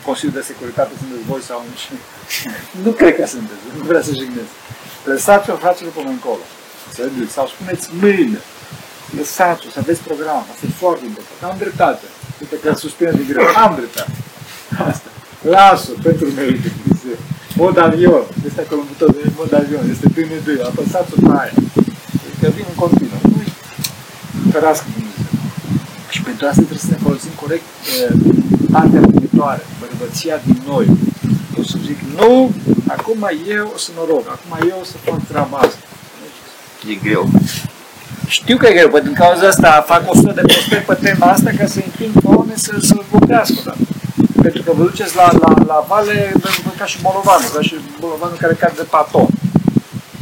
Consiliul 0.08 0.38
de 0.40 0.44
Securitate 0.50 0.92
sunteți 1.00 1.30
voi 1.32 1.42
sau 1.50 1.60
în 1.68 1.74
ce... 1.82 1.92
nu 2.86 2.92
cred 3.00 3.14
că 3.20 3.26
sunteți, 3.36 3.62
nu 3.78 3.84
vreau 3.90 4.04
să 4.08 4.12
jignesc. 4.22 4.52
Lăsați-o, 5.12 5.56
fraților, 5.64 5.92
până 5.98 6.10
încolo. 6.18 6.46
Să 6.96 7.02
duci. 7.18 7.34
Sau 7.38 7.46
spuneți 7.54 7.86
mâine. 8.02 8.40
Lăsați-o, 9.18 9.70
să 9.74 9.80
aveți 9.84 10.02
program. 10.10 10.44
Asta 10.52 10.64
e 10.68 10.82
foarte 10.84 11.04
important. 11.12 11.40
Am 11.52 11.58
dreptate. 11.64 12.06
Uite 12.42 12.56
că 12.64 12.70
suspine 12.84 13.12
din 13.20 13.28
greu. 13.32 13.46
Am 13.66 13.72
dreptate. 13.80 14.16
Asta. 14.90 15.10
Lasă-o 15.54 15.96
pentru 16.08 16.26
meritul 16.40 16.72
Dumnezeu. 16.82 17.20
Mod 17.62 17.78
avion. 17.88 18.26
Este 18.48 18.60
acolo 18.62 18.82
în 18.82 18.88
buton 18.92 19.12
de 19.18 19.24
mod 19.40 19.52
avion. 19.62 19.84
Este 19.96 20.08
bine 20.18 20.38
de 20.48 20.54
Apăsați-o 20.70 21.18
pe 21.26 21.32
aia. 21.42 21.56
Că 22.40 22.48
vin 22.56 22.66
în 22.74 22.78
continuu. 22.84 23.22
Nu-i 23.34 23.52
ferească 24.52 24.86
Dumnezeu. 24.94 25.32
Și 26.14 26.22
pentru 26.28 26.44
asta 26.50 26.64
trebuie 26.68 26.88
să 26.88 26.94
ne 26.96 27.04
folosim 27.08 27.34
corect 27.44 27.68
uh, 27.88 28.16
partea 28.76 29.02
primitoare, 29.12 29.64
bărbăția 29.82 30.36
din 30.46 30.60
noi. 30.72 30.86
O 31.60 31.64
să 31.72 31.78
zic, 31.88 32.00
nu, 32.20 32.52
acum 32.96 33.22
eu 33.58 33.66
o 33.76 33.78
să 33.86 33.90
mă 33.98 34.04
rog, 34.12 34.24
acum 34.36 34.52
eu 34.70 34.78
o 34.82 34.86
să 34.92 34.96
fac 35.06 35.20
treaba 35.32 35.58
asta. 35.58 35.86
E 36.90 36.94
greu. 37.04 37.30
Știu 38.28 38.58
că 38.58 38.68
e 38.68 38.74
greu, 38.74 39.00
din 39.04 39.14
cauza 39.14 39.48
asta 39.48 39.84
fac 39.88 40.04
100 40.12 40.32
de 40.36 40.42
postări 40.42 40.82
pe 40.86 40.98
tema 41.02 41.26
asta 41.32 41.50
ca 41.58 41.66
să 41.66 41.80
împing 41.86 42.12
pe 42.14 42.28
oameni 42.38 42.58
să, 42.66 42.72
să 42.82 42.96
vorbească 43.12 43.56
odată. 43.60 43.78
Pentru 44.42 44.62
că 44.64 44.72
vă 44.78 44.84
duceți 44.84 45.16
la, 45.16 45.30
la, 45.42 45.54
la 45.68 45.86
vale 45.88 46.32
vă- 46.42 46.50
vă- 46.64 46.72
ca 46.78 46.86
și 46.86 46.98
bolovanul, 47.02 47.50
ca 47.56 47.62
și 47.62 47.76
bolovanul 48.00 48.38
care 48.40 48.54
cade 48.60 48.74
de 48.78 48.86
paton. 48.90 49.28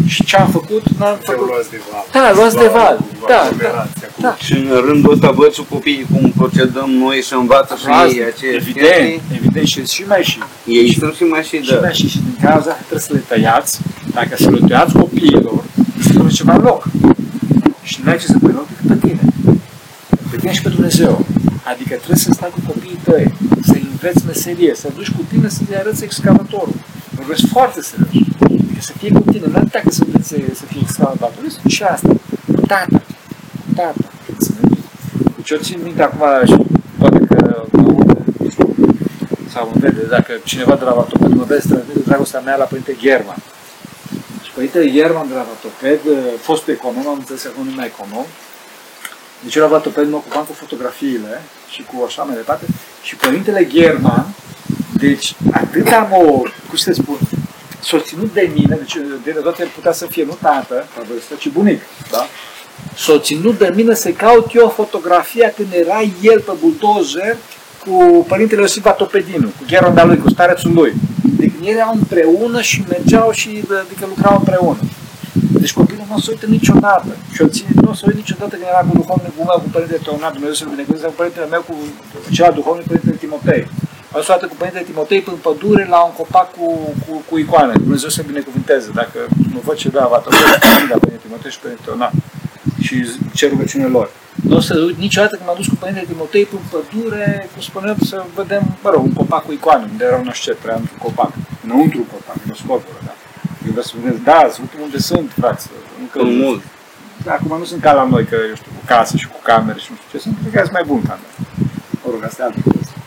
Și 0.08 0.24
ce 0.26 0.36
am 0.38 0.50
făcut? 0.50 0.84
N-am 1.00 1.18
Te 1.18 1.32
făcut. 1.32 1.48
luați 1.48 1.70
de 1.70 1.80
val. 1.92 2.06
Da, 2.12 2.32
luați 2.36 2.56
de 2.56 2.70
val. 2.74 2.96
Cu 3.20 3.26
Da, 3.28 3.40
aglomerația, 3.42 4.08
cu- 4.16 4.22
da. 4.22 4.36
Și 4.46 4.54
în 4.54 4.82
rândul 4.88 5.12
ăsta 5.14 5.32
văd 5.32 5.52
și 5.54 5.64
copiii 5.70 6.06
cum 6.14 6.32
procedăm 6.38 6.90
noi 6.90 7.18
și 7.28 7.34
învață 7.34 7.74
și 7.82 7.86
Asta, 7.88 8.06
ei 8.16 8.24
aceeași 8.32 8.56
evident, 8.62 8.88
chestii. 8.88 9.22
evident 9.40 9.68
și, 9.68 9.86
și 9.86 10.04
mai 10.08 10.24
și. 10.24 10.38
Ei 10.66 10.96
sunt 11.00 11.14
și 11.16 11.24
mai 11.24 11.44
și 11.44 11.56
Și 11.62 11.70
de... 11.70 11.78
mai 11.82 11.94
și, 11.94 12.08
și 12.14 12.20
din 12.28 12.38
cauza 12.50 12.70
că 12.78 12.82
trebuie 12.88 13.08
să 13.10 13.14
le 13.14 13.24
tăiați, 13.32 13.72
dacă 14.18 14.34
să 14.44 14.50
le 14.50 14.60
tăiați 14.68 14.94
copiilor, 15.04 15.42
să 15.44 15.50
pune 15.54 15.71
ceva 16.34 16.54
în 16.54 16.62
loc. 16.62 16.88
Și 17.84 18.00
nu 18.04 18.10
ai 18.10 18.18
ce 18.18 18.26
să 18.26 18.38
pui 18.40 18.50
în 18.50 18.56
loc 18.56 18.68
decât 18.68 18.88
pe 18.88 19.08
tine. 19.08 19.22
Pe 20.32 20.38
tine 20.38 20.54
și 20.54 20.62
pe 20.62 20.70
Dumnezeu. 20.70 21.26
Adică 21.72 21.94
trebuie 21.96 22.18
să 22.18 22.32
stai 22.34 22.50
cu 22.50 22.60
copiii 22.72 23.00
tăi, 23.04 23.34
să 23.64 23.76
înveți 23.92 24.26
meserie, 24.26 24.76
să 24.76 24.88
duci 24.96 25.12
cu 25.12 25.22
tine 25.30 25.48
să-i 25.50 25.76
arăți 25.80 26.04
excavatorul. 26.04 26.74
Vorbesc 27.16 27.48
foarte 27.48 27.82
serios. 27.82 28.10
Adică 28.40 28.82
să 28.82 28.94
fie 28.98 29.12
cu 29.12 29.24
tine, 29.32 29.46
nu 29.48 29.56
atât 29.56 29.82
că 29.84 29.92
să 29.92 30.04
înveți 30.06 30.28
să 30.60 30.66
fie 30.66 30.82
excavator, 30.82 31.44
este 31.46 31.70
și 31.70 31.84
asta. 31.84 32.10
Tata, 32.68 33.02
tata. 33.76 34.08
Înțelegi? 34.30 34.82
Deci 35.36 35.50
eu 35.50 35.58
țin 35.58 35.80
minte 35.84 36.02
acum 36.02 36.26
și 36.46 36.56
poate 36.98 37.20
că 37.30 37.66
mă 37.72 37.82
aude, 37.82 38.24
sau 39.54 39.72
îmi 39.74 39.82
vede, 39.82 40.02
dacă 40.10 40.32
cineva 40.44 40.76
de 40.76 40.84
la 40.84 40.94
Vatoped 40.94 41.34
mă 41.34 41.44
vede, 41.44 41.62
transmite 41.68 42.00
dragostea 42.06 42.40
mea 42.40 42.56
la 42.56 42.64
Părinte 42.64 42.96
German. 43.00 43.36
Și 44.62 44.68
Părintele 44.68 45.00
German 45.00 45.28
de 45.28 45.34
la 45.34 45.46
Vatoped, 45.52 46.00
fostul 46.42 46.74
econom, 46.74 47.08
am 47.08 47.18
înțeles 47.18 47.42
că 47.42 47.48
acum 47.54 47.66
nu 47.66 47.76
mai 47.76 47.86
econom, 47.86 48.26
deci 49.44 49.56
eu 49.56 49.62
la 49.62 49.68
Vatoped 49.68 50.10
mă 50.10 50.16
ocupam 50.16 50.44
cu 50.44 50.54
fotografiile 50.54 51.42
și 51.70 51.84
cu 51.84 52.04
așa 52.08 52.24
mai 52.24 52.36
departe. 52.36 52.66
Și 53.04 53.16
Părintele 53.16 53.68
German, 53.68 54.26
deci 54.94 55.36
atât 55.52 55.88
am 55.88 56.12
o, 56.12 56.26
cum 56.68 56.78
să 56.78 56.92
spun, 56.94 57.18
s-a 57.80 58.00
ținut 58.00 58.34
de 58.34 58.52
mine, 58.54 58.76
deci 58.76 58.98
de 59.24 59.32
toate 59.32 59.62
el 59.62 59.70
putea 59.76 59.92
să 59.92 60.06
fie 60.06 60.24
nu 60.24 60.38
tată, 60.42 60.88
la 60.98 61.04
vârstă, 61.12 61.34
ci 61.40 61.50
bunic, 61.50 61.82
da? 62.12 62.28
S-a 62.96 63.20
ținut 63.20 63.58
de 63.58 63.72
mine 63.76 63.94
să 63.94 64.10
caut 64.10 64.54
eu 64.54 64.70
fotografia 64.70 65.54
când 65.56 65.68
era 65.72 66.02
el 66.22 66.40
pe 66.40 66.52
buldozer 66.60 67.38
cu 67.86 68.26
părintele 68.28 68.62
Iosif 68.62 68.84
Vatopedinu, 68.84 69.48
cu 69.48 69.64
Gheronda 69.68 70.06
lui, 70.06 70.18
cu 70.18 70.30
starețul 70.30 70.74
lui. 70.74 70.94
Deci 71.62 71.70
ei 71.70 71.76
erau 71.76 71.94
împreună 72.02 72.62
și 72.62 72.84
mergeau 72.94 73.32
și 73.40 73.50
adică 73.86 74.04
lucrau 74.14 74.36
împreună. 74.38 74.82
Deci 75.64 75.74
copilul 75.80 76.06
nu 76.10 76.16
o 76.16 76.20
să 76.20 76.30
uită 76.34 76.46
niciodată. 76.58 77.12
Și 77.34 77.42
o 77.42 77.48
ține, 77.56 77.70
nu 77.82 77.90
o 77.94 77.94
să 77.94 78.04
uită 78.06 78.18
niciodată 78.24 78.54
când 78.56 78.68
era 78.74 78.84
cu 78.88 78.94
duhovnicul 79.02 79.46
meu, 79.50 79.60
cu 79.64 79.70
părintele 79.76 80.02
Teonat, 80.06 80.32
Dumnezeu 80.38 80.56
să-l 80.60 80.74
binecuvânteze, 80.74 81.12
cu 81.12 81.20
părintele 81.22 81.48
meu, 81.54 81.62
cu 81.70 81.76
celălalt 82.34 82.56
duhovnic, 82.60 82.86
părintele 82.92 83.24
Timotei. 83.24 83.64
Am 84.16 84.22
stat 84.22 84.42
cu 84.52 84.58
părintele 84.62 84.90
Timotei 84.92 85.22
în 85.34 85.40
pădure 85.46 85.86
la 85.94 86.00
un 86.08 86.14
copac 86.20 86.48
cu, 86.58 86.68
cu, 87.04 87.12
cu 87.30 87.34
icoane. 87.44 87.74
Dumnezeu 87.86 88.10
să-l 88.10 88.30
binecuvânteze. 88.32 88.90
Dacă 89.02 89.20
nu 89.54 89.60
văd 89.68 89.76
ce 89.82 89.90
da, 89.98 90.04
va 90.14 90.20
trebui 90.24 90.46
la 90.94 90.98
părintele 91.04 91.24
Timotei 91.26 91.52
și 91.56 91.60
părintele 91.64 91.88
Teonat. 91.88 92.14
Și 92.86 92.96
cer 93.38 93.50
rugăciune 93.54 93.88
lor. 93.98 94.08
Nu 94.50 94.56
o 94.56 94.64
să 94.68 94.74
uit 94.88 94.98
niciodată 95.06 95.34
când 95.36 95.48
m-am 95.48 95.60
dus 95.62 95.70
cu 95.72 95.78
părintele 95.82 96.12
Timotei 96.12 96.48
în 96.58 96.66
pădure, 96.74 97.28
cum 97.52 97.62
spuneam, 97.70 97.98
să 98.12 98.18
vedem, 98.40 98.64
mă 98.84 98.90
rog, 98.94 99.04
un 99.04 99.14
copac 99.20 99.44
cu 99.46 99.52
icoane, 99.52 99.86
unde 99.92 100.04
era 100.10 100.18
un 100.24 100.28
așcet, 100.28 100.58
prea 100.58 100.76
într-un 100.76 100.98
copac. 101.06 101.32
Înăuntru 101.64 101.98
un 102.00 102.06
copac, 102.06 102.36
nu 102.44 102.54
scorpură, 102.54 102.98
da. 103.06 103.14
Eu 103.66 103.72
vreau 103.74 103.84
să 103.84 103.92
spuneți, 103.96 104.20
da, 104.30 104.48
să 104.52 104.58
uităm 104.62 104.82
unde 104.82 104.98
sunt, 104.98 105.32
frați. 105.40 105.70
Încă 106.00 106.20
Sunt 106.20 106.38
mult. 106.38 106.62
Da, 107.24 107.32
acum 107.34 107.58
nu 107.58 107.64
sunt 107.66 107.82
ca 107.82 107.94
la 107.94 108.04
noi, 108.04 108.26
că 108.26 108.36
eu 108.50 108.56
știu, 108.56 108.72
cu 108.80 108.84
casă 108.86 109.18
și 109.18 109.28
cu 109.28 109.40
camere 109.44 109.80
și 109.80 109.88
nu 109.90 109.96
știu 109.96 110.10
ce, 110.12 110.24
sunt 110.24 110.36
cred 110.42 110.54
că 110.54 110.60
sunt 110.60 110.72
mai 110.72 110.84
buni 110.88 111.04
ca 111.04 111.20
noi. 111.22 111.48
Mă 112.04 112.12
rog, 112.12 112.24
asta 112.24 112.42
e 112.42 112.46
altă 112.46 112.60
chestie. 112.72 112.98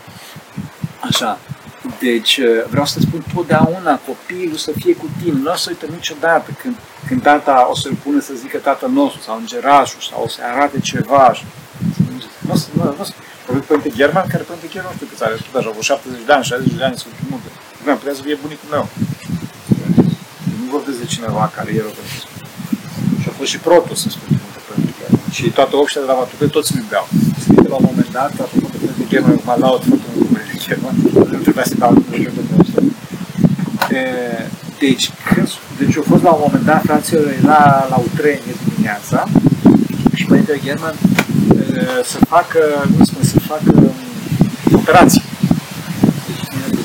Așa. 1.09 1.39
Deci, 2.01 2.37
uh, 2.37 2.65
vreau 2.73 2.85
să 2.87 2.99
spun 3.01 3.21
totdeauna 3.35 4.01
copilul 4.11 4.57
să 4.57 4.71
fie 4.81 4.95
cu 4.97 5.07
tine, 5.23 5.39
nu 5.43 5.51
o 5.53 5.55
să 5.57 5.67
uită 5.73 5.87
niciodată 5.91 6.51
când, 6.61 6.75
când 7.09 7.23
tata 7.23 7.67
o 7.71 7.75
să-l 7.77 7.95
pună 8.03 8.21
să 8.21 8.33
zică 8.35 8.59
tatăl 8.59 8.91
nostru 8.91 9.21
sau 9.21 9.37
îngerașul 9.37 10.01
sau 10.11 10.23
o 10.25 10.29
să 10.29 10.41
arate 10.53 10.79
ceva. 10.81 11.33
și- 11.33 11.45
Nu 12.47 12.53
o 12.53 12.57
să, 12.57 12.67
nu, 12.73 12.83
nu 12.85 12.97
o 13.01 13.05
să, 13.05 13.13
Vorbim 13.47 13.65
Părinte 13.67 13.91
German, 14.01 14.27
care 14.29 14.43
Părinte 14.43 14.69
German 14.75 14.91
nu 14.91 14.97
știu 14.97 15.09
câți 15.11 15.25
are, 15.25 15.35
tot 15.35 15.55
așa, 15.61 15.69
vreo 15.71 15.83
70 15.83 16.25
de 16.27 16.33
ani, 16.33 16.45
60 16.45 16.73
de 16.73 16.85
ani, 16.85 16.97
sunt 16.97 17.15
multe. 17.31 17.49
Nu, 17.85 17.97
putea 18.01 18.15
să 18.19 18.23
fie 18.27 18.43
bunicul 18.45 18.69
meu. 18.77 18.85
Nu 20.59 20.65
vorbesc 20.75 20.99
de 21.03 21.13
cineva 21.15 21.45
care 21.57 21.71
e 21.77 21.81
rău 21.87 21.95
și 23.21 23.27
a 23.31 23.33
fost 23.39 23.51
și 23.51 23.59
protul, 23.69 23.97
să 24.03 24.09
spun 24.09 24.29
multe 24.43 24.61
Părinte 24.69 24.93
German. 24.99 25.21
Și 25.37 25.45
toată 25.59 25.73
obștea 25.77 26.03
de 26.05 26.09
la 26.11 26.17
Matupe, 26.19 26.47
toți 26.57 26.73
îmi 26.77 26.89
beau. 26.91 27.07
Sunt 27.45 27.69
la 27.73 27.77
un 27.81 27.87
moment 27.91 28.11
dat, 28.19 28.33
apropo 28.45 28.67
de 28.73 28.79
Părinte 28.83 29.05
German, 29.13 29.39
mă 29.49 29.55
laud 29.65 29.83
foarte 29.89 30.07
mult 30.13 30.27
cu 30.27 30.33
Părinte 30.35 30.57
German, 30.67 30.95
nu 31.35 31.41
trebuia 31.47 31.67
să 31.71 31.75
dau 31.83 31.93
numele 31.93 32.31
de 32.37 32.43
E, 33.97 34.03
Deci, 34.79 35.11
când, 35.35 35.49
deci 35.79 35.97
a 35.97 36.03
fost 36.11 36.23
la 36.23 36.33
un 36.37 36.43
moment 36.47 36.65
dat, 36.65 36.83
fraților, 36.83 37.27
era 37.43 37.87
la 37.93 37.99
Utrenie 38.09 38.55
dimineața 38.69 39.29
și 40.15 40.25
Părintele 40.25 40.61
German 40.65 40.95
e, 41.57 42.05
să 42.13 42.19
facă, 42.29 42.61
nu 42.97 43.05
spune, 43.05 43.25
să 43.25 43.39
facă 43.41 43.71
um, 43.77 43.95
operații. 44.81 45.23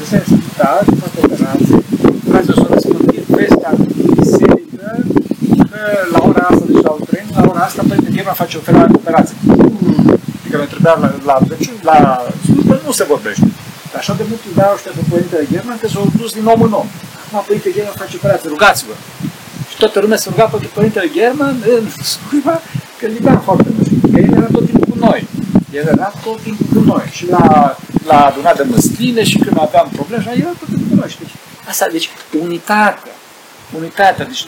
Deci, 0.10 0.18
ne 0.18 0.22
pusese 0.22 0.34
în 0.34 0.42
spital, 0.42 0.82
să 0.90 0.96
facă 1.04 1.18
operații, 1.28 1.78
fraților 2.30 2.58
să 2.62 2.68
răspândit 2.74 3.26
vestea 3.38 3.72
în 3.78 3.86
biserică 4.20 4.88
că 5.72 5.82
la 6.14 6.20
ora 6.30 6.44
asta, 6.52 6.66
deci 6.70 6.84
la 6.88 6.94
Utrenie, 7.00 7.34
la 7.40 7.44
ora 7.52 7.62
asta 7.70 7.82
Părintele 7.88 8.16
German 8.16 8.38
face 8.44 8.56
opera- 8.62 8.96
operații. 9.02 9.38
Adică 10.40 10.56
noi 10.62 10.70
trebuia 10.74 10.96
la, 11.04 11.10
la, 11.30 11.36
deci, 11.52 11.68
la 11.90 11.98
slujbă 12.46 12.76
nu 12.86 12.92
se 13.00 13.04
vorbește. 13.14 13.46
Dar 13.92 14.00
așa 14.02 14.14
de 14.20 14.24
mult 14.30 14.42
iubeau 14.50 14.72
ăștia 14.78 14.92
pe 14.98 15.04
Părintele 15.12 15.46
German 15.54 15.78
că 15.82 15.88
s-au 15.94 16.06
dus 16.22 16.32
din 16.38 16.46
om 16.54 16.62
în 16.68 16.74
om. 16.82 16.88
Acum 17.24 17.40
Părintele 17.48 17.74
German 17.78 17.96
face 18.04 18.16
operație, 18.20 18.50
rugați-vă. 18.56 18.94
Și 19.70 19.76
toată 19.82 19.98
lumea 20.04 20.20
se 20.24 20.28
ruga 20.32 20.46
pentru 20.54 20.70
Părintele 20.78 21.10
German 21.20 21.56
în 21.76 21.84
slujba 22.14 22.56
că 22.98 23.04
îl 23.08 23.14
iubeam 23.20 23.40
foarte 23.48 23.70
mult. 23.76 23.88
Că 24.12 24.18
el 24.26 24.32
era 24.40 24.50
tot 24.58 24.66
timpul 24.70 24.88
cu 24.92 24.98
noi. 25.08 25.20
El 25.74 25.88
era 25.88 26.12
tot 26.24 26.42
timpul 26.42 26.66
cu 26.74 26.80
noi. 26.88 27.04
Și 27.12 27.30
la, 27.30 27.76
la 28.06 28.26
adunat 28.26 28.58
de 28.58 28.64
măsline 28.64 29.24
și 29.24 29.38
când 29.38 29.58
aveam 29.60 29.90
probleme, 29.96 30.24
și 30.24 30.30
el 30.30 30.40
era 30.40 30.50
tot 30.60 30.68
timpul 30.68 30.88
cu 30.90 30.96
noi. 30.96 31.10
Și 31.10 31.18
deci, 31.20 31.34
Asta, 31.70 31.88
deci, 31.92 32.10
unitatea. 32.42 33.12
Unitatea. 33.78 34.26
Deci, 34.26 34.48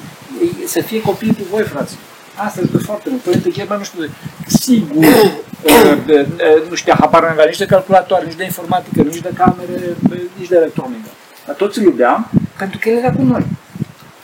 e- 0.64 0.68
să 0.68 0.82
fie 0.82 1.02
copiii 1.02 1.34
cu 1.34 1.44
voi, 1.50 1.64
frații. 1.64 1.98
Asta 2.36 2.60
este 2.64 2.78
foarte 2.78 3.10
mult. 3.10 3.22
Părinte 3.22 3.50
German, 3.50 3.78
nu 3.78 3.84
știu, 3.84 4.10
sigur, 4.48 5.04
uh, 5.06 5.98
de- 6.06 6.28
de- 6.36 6.64
nu 6.70 6.76
știa, 6.76 6.96
habar 7.00 7.24
n-avea 7.24 7.46
nici 7.46 7.58
de 7.58 7.66
calculatoare, 7.66 8.26
nici 8.26 8.36
de 8.36 8.44
informatică, 8.44 9.02
nici 9.02 9.22
de 9.22 9.32
camere, 9.36 9.96
nici 10.38 10.48
de 10.48 10.56
electronică. 10.56 11.10
Dar 11.46 11.56
toți 11.56 11.80
îl 11.80 11.84
iubeam 11.86 12.30
pentru 12.58 12.78
că 12.82 12.90
el 12.90 12.98
era 12.98 13.12
cu 13.12 13.22
noi. 13.22 13.46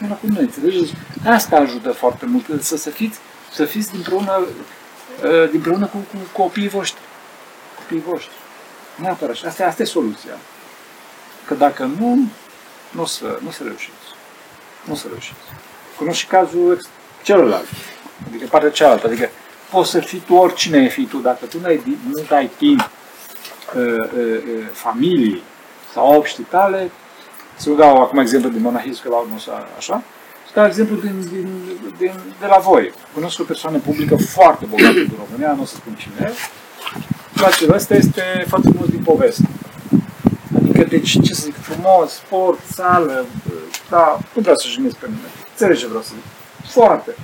Era 0.05 0.13
cu 0.13 0.25
noi, 0.33 0.41
înțelegeți? 0.41 0.93
Asta 1.25 1.55
ajută 1.55 1.89
foarte 1.91 2.25
mult, 2.25 2.45
să, 2.63 2.77
să 2.77 2.89
fiți, 2.89 3.17
să 3.53 3.63
fiți 3.65 3.89
împreună, 3.95 4.31
uh, 4.41 4.47
împreună 5.51 5.85
cu, 5.85 5.97
cu 5.97 6.41
copiii 6.41 6.67
voștri. 6.67 7.01
Copiii 7.75 8.03
voștri. 8.07 8.33
Neapărat. 8.95 9.35
Și 9.35 9.45
asta, 9.45 9.65
asta 9.65 9.81
e 9.81 9.85
soluția. 9.85 10.37
Că 11.45 11.53
dacă 11.53 11.83
nu, 11.99 12.19
nu 12.91 13.01
o 13.01 13.05
să, 13.05 13.39
nu 13.41 13.47
o 13.47 13.51
să 13.51 13.63
reușiți. 13.63 14.07
Nu 14.83 14.93
o 14.93 14.95
să 14.95 15.05
reușiți. 15.09 15.39
Cunosc 15.97 16.17
și 16.17 16.27
cazul 16.27 16.73
ex- 16.73 16.89
celălalt. 17.23 17.67
Adică 18.27 18.47
partea 18.49 18.71
cealaltă. 18.71 19.07
Adică 19.07 19.29
poți 19.71 19.89
să 19.89 19.99
fii 19.99 20.19
tu 20.19 20.33
oricine 20.33 20.77
ai 20.77 20.89
fi 20.89 21.05
tu. 21.05 21.17
Dacă 21.17 21.45
tu 21.45 21.59
nu, 21.59 21.65
ai, 21.65 21.99
nu 22.13 22.23
dai 22.27 22.49
timp 22.57 22.89
uh, 23.75 23.83
uh, 23.83 24.03
uh, 24.17 24.65
familiei 24.71 25.41
sau 25.93 26.15
obștii 26.15 26.43
tale, 26.43 26.91
să 27.55 27.69
vă 27.69 27.75
dau 27.75 28.01
acum 28.01 28.17
exemplu 28.17 28.49
din 28.49 28.61
monahism, 28.61 29.01
că 29.01 29.09
la 29.09 29.15
urmă 29.15 29.33
o 29.35 29.39
să 29.39 29.51
așa, 29.77 30.03
să 30.47 30.53
dau 30.53 30.65
exemplu 30.65 30.95
din, 30.95 31.27
din, 31.31 31.49
din, 31.97 32.11
de 32.39 32.45
la 32.45 32.57
voi. 32.57 32.91
Cunosc 33.13 33.39
o 33.39 33.43
persoană 33.43 33.77
publică 33.77 34.15
foarte 34.15 34.65
bogată 34.65 34.91
din 34.91 35.17
România, 35.25 35.53
nu 35.53 35.61
o 35.61 35.65
să 35.65 35.75
spun 35.75 35.93
cine 35.93 36.13
e. 36.19 36.33
Place, 37.33 37.65
ăsta 37.69 37.95
este 37.95 38.45
foarte 38.47 38.69
frumos 38.69 38.89
din 38.89 39.03
poveste. 39.03 39.49
Adică, 40.55 40.83
deci, 40.83 41.11
ce 41.11 41.33
să 41.33 41.41
zic, 41.43 41.55
frumos, 41.61 42.11
sport, 42.11 42.59
sală, 42.73 43.25
da, 43.89 44.19
nu 44.33 44.41
vreau 44.41 44.55
să 44.55 44.67
jignesc 44.67 44.95
pe 44.95 45.05
nimeni. 45.05 45.31
Înțelegi 45.49 45.79
ce 45.79 45.87
vreau 45.87 46.01
să 46.01 46.11
zic. 46.13 46.23
Foarte. 46.71 47.15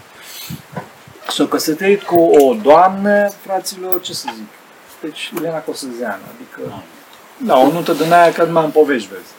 S-a 1.28 1.46
căsătorit 1.46 2.02
cu 2.02 2.20
o 2.22 2.54
doamnă, 2.54 3.32
fraților, 3.46 4.02
ce 4.02 4.14
să 4.14 4.28
zic, 4.36 4.48
deci 5.02 5.32
Elena 5.38 5.58
Cosăzeană, 5.58 6.22
adică, 6.36 6.84
da, 7.38 7.58
o 7.58 7.72
nută 7.72 7.94
din 7.94 8.14
aia 8.14 8.32
că 8.32 8.44
numai 8.44 8.66
în 8.66 8.72
povești 8.72 9.10
vezi. 9.10 9.32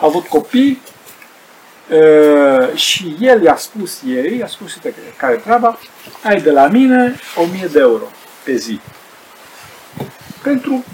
A 0.00 0.06
avut 0.06 0.26
copii 0.26 0.82
uh, 1.90 2.74
și 2.74 3.16
el 3.20 3.42
i-a 3.42 3.56
spus 3.56 4.00
ei, 4.06 4.38
i-a 4.38 4.46
spus, 4.46 4.74
uite, 4.74 4.94
care 5.16 5.32
e 5.32 5.36
treaba, 5.36 5.78
ai 6.22 6.40
de 6.40 6.50
la 6.50 6.66
mine 6.66 7.14
1000 7.36 7.68
de 7.72 7.78
euro 7.78 8.04
pe 8.44 8.56
zi. 8.56 8.80
Pentru 10.42 10.84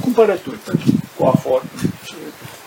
cumpărături, 0.00 0.56
pentru 0.56 0.90
coafor. 1.18 1.62
Și, 2.04 2.14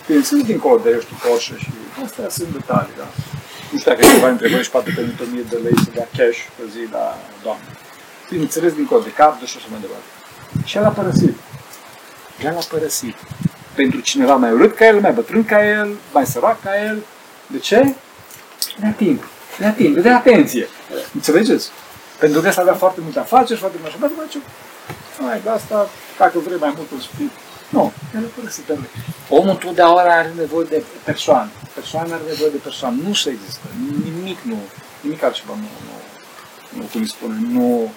bineînțeles, 0.06 0.44
dincolo 0.44 0.80
de, 0.84 0.90
eu 0.90 1.00
știu, 1.00 1.16
Porsche 1.28 1.54
și 1.58 1.70
astea 2.04 2.28
sunt 2.28 2.48
detalii, 2.48 2.94
da. 2.98 3.08
Nu 3.70 3.78
știu 3.78 3.90
dacă 3.90 4.04
e 4.04 4.14
ceva 4.14 4.28
între 4.28 4.48
voi 4.48 4.62
și 4.62 4.70
poate 4.70 4.90
permite 4.94 5.22
1000 5.22 5.42
de 5.42 5.56
lei 5.56 5.78
să 5.84 5.90
dea 5.94 6.08
cash 6.16 6.40
pe 6.56 6.62
zi 6.72 6.92
la 6.92 7.18
doamnă. 7.42 7.64
Bineînțeles, 8.30 8.72
dincolo 8.72 9.00
de 9.00 9.12
cap, 9.12 9.40
de 9.40 9.46
și 9.46 9.56
așa 9.56 9.66
mai 9.70 9.80
departe. 9.80 10.08
Și 10.64 10.76
el 10.76 10.84
a 10.84 10.88
părăsit. 10.88 11.36
El 12.42 12.56
a 12.56 12.64
părăsit. 12.68 13.16
Pentru 13.74 14.00
cineva 14.00 14.36
mai 14.36 14.52
urât 14.52 14.76
ca 14.76 14.86
el, 14.86 15.00
mai 15.00 15.12
bătrân 15.12 15.44
ca 15.44 15.68
el, 15.68 15.96
mai 16.12 16.26
sărac 16.26 16.62
ca 16.62 16.84
el. 16.84 17.02
De 17.46 17.58
ce? 17.58 17.94
De 18.80 18.92
timp. 18.96 19.22
De 19.58 19.72
timp, 19.76 19.98
de 19.98 20.10
atenție. 20.10 20.68
Înțelegeți? 21.14 21.70
Pentru 22.18 22.40
că 22.40 22.48
ăsta 22.48 22.60
avea 22.60 22.74
foarte 22.74 23.00
multe 23.02 23.18
afaceri, 23.18 23.58
foarte 23.58 23.76
multe 23.80 23.96
așa, 23.96 24.14
dar 24.16 24.28
ce? 24.28 24.38
Mai, 25.18 25.40
de 25.42 25.48
asta, 25.48 25.88
dacă 26.18 26.38
vrei 26.38 26.58
mai 26.58 26.72
mult, 26.76 26.90
o 26.96 27.00
să 27.00 27.08
fii. 27.16 27.30
Nu, 27.68 27.92
el 28.14 28.24
a 28.24 28.28
părăsit. 28.34 28.64
pentru 28.64 28.84
că 28.84 29.34
Omul 29.34 29.48
întotdeauna 29.48 30.00
are 30.00 30.32
nevoie 30.36 30.66
de 30.70 30.82
persoane. 31.04 31.50
Persoana 31.74 32.14
are 32.14 32.22
nevoie 32.28 32.50
de 32.50 32.56
persoane. 32.56 32.96
Nu 33.06 33.14
se 33.14 33.30
există. 33.30 33.66
Nimic 34.04 34.38
nu, 34.40 34.58
nimic 35.00 35.22
altceva 35.22 35.54
nu, 35.54 35.68
nu, 35.86 35.96
nu 36.78 36.88
cum 36.92 37.00
îi 37.00 37.08
spune, 37.08 37.38
nu, 37.48 37.92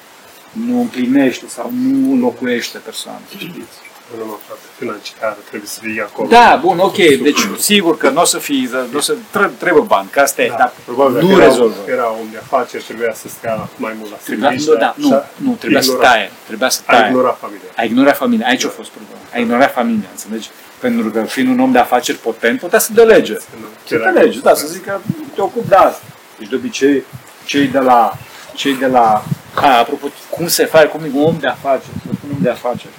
nu 0.51 0.79
împlinește 0.79 1.47
sau 1.47 1.69
nu 1.73 2.15
locuiește 2.15 2.77
persoane, 2.77 3.21
să 3.31 3.38
știți. 3.38 3.77
Nu 4.11 4.19
numai 4.19 4.37
partea 4.47 4.69
financiară, 4.77 5.37
trebuie 5.49 5.69
să 5.69 5.79
fie 5.83 6.01
acolo. 6.01 6.27
Da, 6.29 6.59
bun, 6.61 6.79
ok, 6.79 6.95
deci 6.97 7.41
sigur 7.59 7.97
că 7.97 8.09
nu 8.09 8.21
o 8.21 8.25
să 8.25 8.37
fii, 8.37 8.69
nu 8.91 8.97
o 8.97 9.01
să, 9.01 9.15
trebuie, 9.31 9.51
trebuie 9.57 9.83
bani, 9.83 10.07
că 10.11 10.19
asta 10.19 10.41
e, 10.41 10.53
dar 10.57 10.71
Probabil 10.85 11.21
nu 11.21 11.27
că 11.27 11.33
era, 11.41 11.43
rezolvă. 11.45 11.75
era 11.87 12.09
om 12.11 12.27
de 12.31 12.37
afaceri, 12.37 12.83
trebuia 12.83 13.13
să 13.13 13.27
stea 13.27 13.69
mai 13.75 13.93
mult 13.99 14.09
la 14.11 14.17
Trebuia, 14.23 14.49
serviciu. 14.49 14.71
nu, 14.71 14.77
da, 14.77 14.93
nu, 14.97 15.07
și-a 15.07 15.29
nu, 15.35 15.51
trebuia 15.59 15.81
să 15.81 15.91
ignorat- 15.91 16.11
taie, 16.11 16.31
trebuia 16.47 16.69
să 16.69 16.81
A 16.85 16.91
taie. 16.93 17.07
ignorat 17.09 17.37
familia. 17.39 17.69
A 17.75 17.83
ignorat 17.83 18.17
familia, 18.17 18.47
aici 18.47 18.63
a 18.65 18.69
fost 18.69 18.89
problema. 18.89 19.19
A 19.33 19.37
ignorat 19.39 19.73
familia, 19.73 20.07
înțelegi? 20.11 20.49
Pentru 20.79 21.09
că 21.09 21.23
fiind 21.23 21.49
un 21.49 21.59
om 21.59 21.71
de 21.71 21.79
afaceri 21.79 22.17
potent, 22.17 22.59
putea 22.59 22.79
să 22.79 22.89
delege. 22.93 23.33
Nu, 23.33 23.65
Să 23.87 23.93
era 23.95 24.11
delege, 24.11 24.39
da, 24.39 24.51
greu. 24.51 24.55
să 24.55 24.67
zică, 24.67 25.01
te 25.35 25.41
ocup 25.41 25.65
de 25.67 25.75
asta. 25.75 26.01
Deci 26.37 26.47
de 26.49 26.55
obicei, 26.55 27.03
cei 27.45 27.67
de 27.67 27.79
la, 27.79 28.13
cei 28.55 28.73
de 28.73 28.85
la, 28.85 29.23
a, 29.53 29.77
apropo, 29.77 30.07
cum 30.29 30.47
se 30.47 30.65
face, 30.65 30.85
cum 30.87 31.03
e 31.03 31.09
un 31.13 31.23
om 31.23 31.37
de 31.39 31.47
afaceri, 31.47 31.91
să 32.05 32.09
spun 32.17 32.29
om 32.31 32.41
de 32.41 32.49
afaceri. 32.49 32.93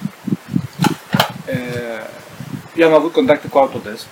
E, 1.51 1.57
eu 2.75 2.87
am 2.87 2.93
avut 2.93 3.11
contacte 3.11 3.47
cu 3.47 3.57
Autodesk, 3.57 4.05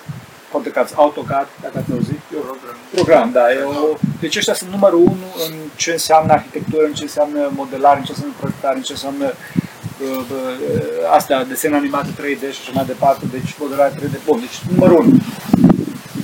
poate 0.52 0.70
că 0.70 0.80
ați 0.80 0.94
AutoCAD, 0.96 1.48
dacă 1.62 1.78
ați 1.78 1.92
auzit, 1.92 2.20
eu 2.34 2.40
program. 2.40 2.78
Program, 2.92 3.32
da. 3.32 3.52
E 3.52 3.64
o, 3.64 3.98
deci 4.20 4.38
ăștia 4.38 4.54
sunt 4.54 4.70
numărul 4.70 5.00
unu 5.00 5.28
în 5.48 5.54
ce 5.76 5.92
înseamnă 5.92 6.32
arhitectură, 6.34 6.86
în 6.86 6.94
ce 6.94 7.04
înseamnă 7.04 7.52
modelare, 7.56 7.98
în 8.00 8.04
ce 8.04 8.12
înseamnă 8.12 8.36
proiectare, 8.40 8.76
în 8.76 8.82
ce 8.82 8.92
înseamnă 8.92 9.26
uh, 9.26 10.18
uh, 10.18 11.16
astea, 11.18 11.44
desen 11.44 11.74
animate 11.74 12.10
3D 12.10 12.42
și 12.54 12.62
așa 12.62 12.72
mai 12.74 12.86
departe, 12.86 13.26
deci 13.32 13.56
modelare 13.60 13.94
3D. 13.94 14.24
Bun, 14.26 14.40
deci 14.40 14.62
numărul 14.72 15.00
unu. 15.00 15.18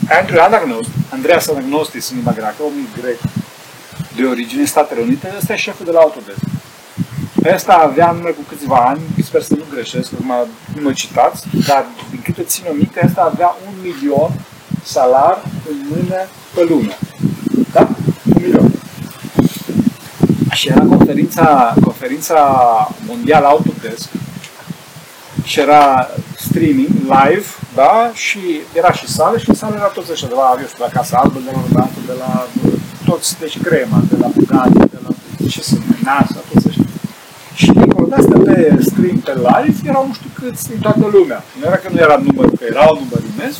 Andrew 0.10 0.44
Anagnost, 0.44 0.90
Andreas 1.10 1.48
Anagnostis 1.48 2.10
în 2.10 2.16
limba 2.16 2.32
greacă, 2.32 2.64
om 2.64 2.74
grec 3.02 3.20
de 4.16 4.26
origine 4.26 4.62
în 4.62 4.68
Statele 4.68 5.02
Unite, 5.02 5.34
ăsta 5.38 5.54
e 5.54 5.56
șeful 5.56 5.86
de 5.86 5.92
la 5.92 6.00
Autodesk. 6.00 6.55
Ăsta 7.54 7.74
avea 7.74 8.10
în 8.10 8.16
urmă 8.16 8.30
cu 8.30 8.44
câțiva 8.50 8.76
ani, 8.76 9.02
sper 9.24 9.42
să 9.42 9.54
nu 9.58 9.64
greșesc, 9.74 10.12
acum 10.14 10.34
nu 10.76 10.82
mă 10.82 10.92
citați, 10.92 11.48
dar 11.68 11.86
din 12.10 12.22
câte 12.24 12.44
țin 12.44 12.64
o 12.70 12.74
minte, 12.74 13.02
ăsta 13.06 13.32
avea 13.34 13.56
un 13.68 13.74
milion 13.82 14.32
salar 14.84 15.38
în 15.70 15.76
mână 15.90 16.20
pe 16.54 16.64
lună. 16.70 16.94
Da? 17.72 17.88
Un 18.26 18.42
milion. 18.42 18.72
Și 20.52 20.68
era 20.68 20.84
conferința, 20.86 21.74
conferința 21.84 22.38
mondială 23.08 23.46
Autodesk 23.46 24.10
și 25.44 25.60
era 25.60 26.10
streaming 26.38 26.90
live, 27.02 27.46
da? 27.76 28.12
Și 28.14 28.40
era 28.74 28.92
și 28.92 29.08
sală 29.08 29.38
și 29.38 29.50
în 29.50 29.56
sală 29.56 29.76
era 29.76 29.86
toți 29.86 30.12
ăștia 30.12 30.28
de 30.28 30.34
la, 30.34 30.56
eu 30.60 30.66
știu, 30.66 30.78
de 30.78 30.84
la 30.84 31.00
Casa 31.00 31.18
Albă, 31.18 31.40
de 31.46 31.52
la 31.54 31.62
Rodatul, 31.62 32.04
de 32.06 32.14
la 32.20 32.48
toți, 33.06 33.40
deci 33.40 33.62
crema, 33.62 34.04
de 34.10 34.16
la 34.20 34.28
Bugatti, 34.28 34.90
de 34.96 35.00
la 35.04 35.10
ce 35.50 35.62
sunt, 35.62 35.84
NASA, 36.04 36.40
toți 36.54 36.68
ăștia. 36.68 36.85
Și 38.16 38.22
dincolo 38.22 38.44
de 38.44 38.52
asta 38.52 38.76
pe 38.78 38.84
stream, 38.84 39.18
pe 39.18 39.34
live, 39.36 39.80
erau 39.90 40.08
nu 40.08 40.14
știu 40.14 40.30
câți 40.40 40.70
din 40.70 40.80
toată 40.80 41.10
lumea. 41.12 41.44
Nu 41.60 41.66
era 41.66 41.76
că 41.76 41.90
nu 41.92 42.00
era 42.00 42.22
număr, 42.26 42.50
că 42.60 42.66
era 42.70 42.84
un 42.92 42.98
număr 43.04 43.22
imens, 43.36 43.56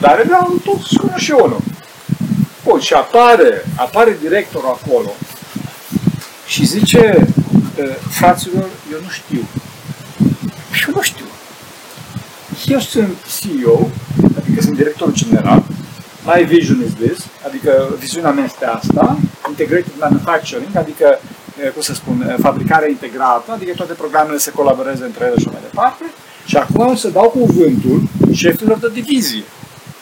dar 0.00 0.18
erau 0.18 0.60
toți 0.64 0.96
cum 0.98 1.12
și 1.16 1.30
unul. 1.30 1.60
Bun, 2.64 2.80
și 2.80 2.94
apare, 2.94 3.64
apare 3.76 4.16
directorul 4.20 4.78
acolo 4.82 5.10
și 6.46 6.66
zice, 6.66 7.26
"Eh, 7.76 7.96
fraților, 8.10 8.68
eu 8.92 8.98
nu 9.02 9.08
știu. 9.08 9.42
Și 10.72 10.84
eu 10.88 10.94
nu 10.94 11.02
știu. 11.02 11.24
Eu 12.66 12.78
sunt 12.78 13.16
CEO, 13.38 13.88
adică 14.38 14.60
sunt 14.62 14.76
director 14.76 15.12
general. 15.12 15.62
My 16.24 16.44
vision 16.44 16.82
is 16.86 16.92
this, 17.06 17.26
adică 17.46 17.94
viziunea 17.98 18.30
mea 18.30 18.44
este 18.44 18.64
asta, 18.64 19.18
integrated 19.48 19.92
manufacturing, 19.98 20.76
adică, 20.76 21.06
eh, 21.10 21.18
cum 21.68 21.82
să 21.82 21.94
spun, 21.94 22.26
eh, 22.28 22.34
fabricare 22.40 22.90
integrată, 22.90 23.52
adică 23.52 23.72
toate 23.76 23.92
programele 23.92 24.38
se 24.38 24.50
colaboreze 24.50 25.04
între 25.04 25.24
ele 25.24 25.38
și 25.38 25.44
așa 25.46 25.56
mai 25.56 25.66
departe. 25.70 26.04
Și 26.46 26.56
acum 26.56 26.86
o 26.86 26.94
să 26.94 27.08
dau 27.08 27.28
cuvântul 27.28 28.02
șefilor 28.32 28.78
de 28.78 28.90
divizie. 28.92 29.44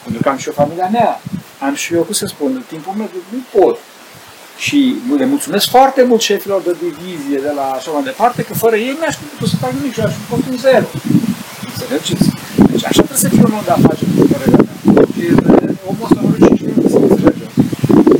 Pentru 0.02 0.22
că 0.22 0.28
am 0.28 0.36
și 0.36 0.48
eu 0.48 0.54
familia 0.62 0.88
mea, 0.92 1.20
am 1.58 1.74
și 1.74 1.94
eu, 1.94 2.02
cum 2.02 2.12
să 2.12 2.26
spun, 2.26 2.64
timpul 2.68 2.94
meu, 2.96 3.08
nu 3.34 3.60
pot. 3.60 3.78
Și 4.56 4.94
le 5.16 5.26
mulțumesc 5.26 5.66
foarte 5.68 6.02
mult 6.08 6.20
șefilor 6.20 6.60
de 6.62 6.74
divizie 6.82 7.38
de 7.46 7.52
la 7.58 7.66
așa 7.78 7.90
mai 7.90 8.02
departe, 8.02 8.42
că 8.42 8.54
fără 8.54 8.76
ei 8.76 8.96
n-aș 9.00 9.16
fi 9.16 9.24
putut 9.32 9.48
să 9.48 9.56
fac 9.56 9.72
nimic 9.78 9.92
și 9.92 10.00
aș 10.00 10.12
fi 10.18 10.24
fost 10.32 10.44
un 10.50 10.56
zero. 10.66 10.86
Înțelegeți? 11.70 12.28
Deci 12.70 12.84
așa 12.90 13.02
trebuie 13.08 13.24
să 13.24 13.28
fie 13.28 13.44
un 13.48 13.54
om 13.58 13.64
de 13.68 13.74
afaceri, 13.78 14.10
cu 14.16 14.24
părerea 14.32 14.60
mea. 14.66 14.76
Și 15.14 15.20
e, 15.26 15.32
omul 15.90 16.06
ăsta 16.06 16.20
nu 16.24 16.32
și 16.46 16.54
știu 16.60 16.88
să 16.94 16.98
înțelegem. 17.06 17.50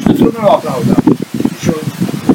Și 0.01 0.05
toată 0.07 0.23
lumea 0.27 0.43
l-a 0.47 0.55
aplaudat. 0.59 1.05
Și 1.63 1.69
eu, 1.75 1.81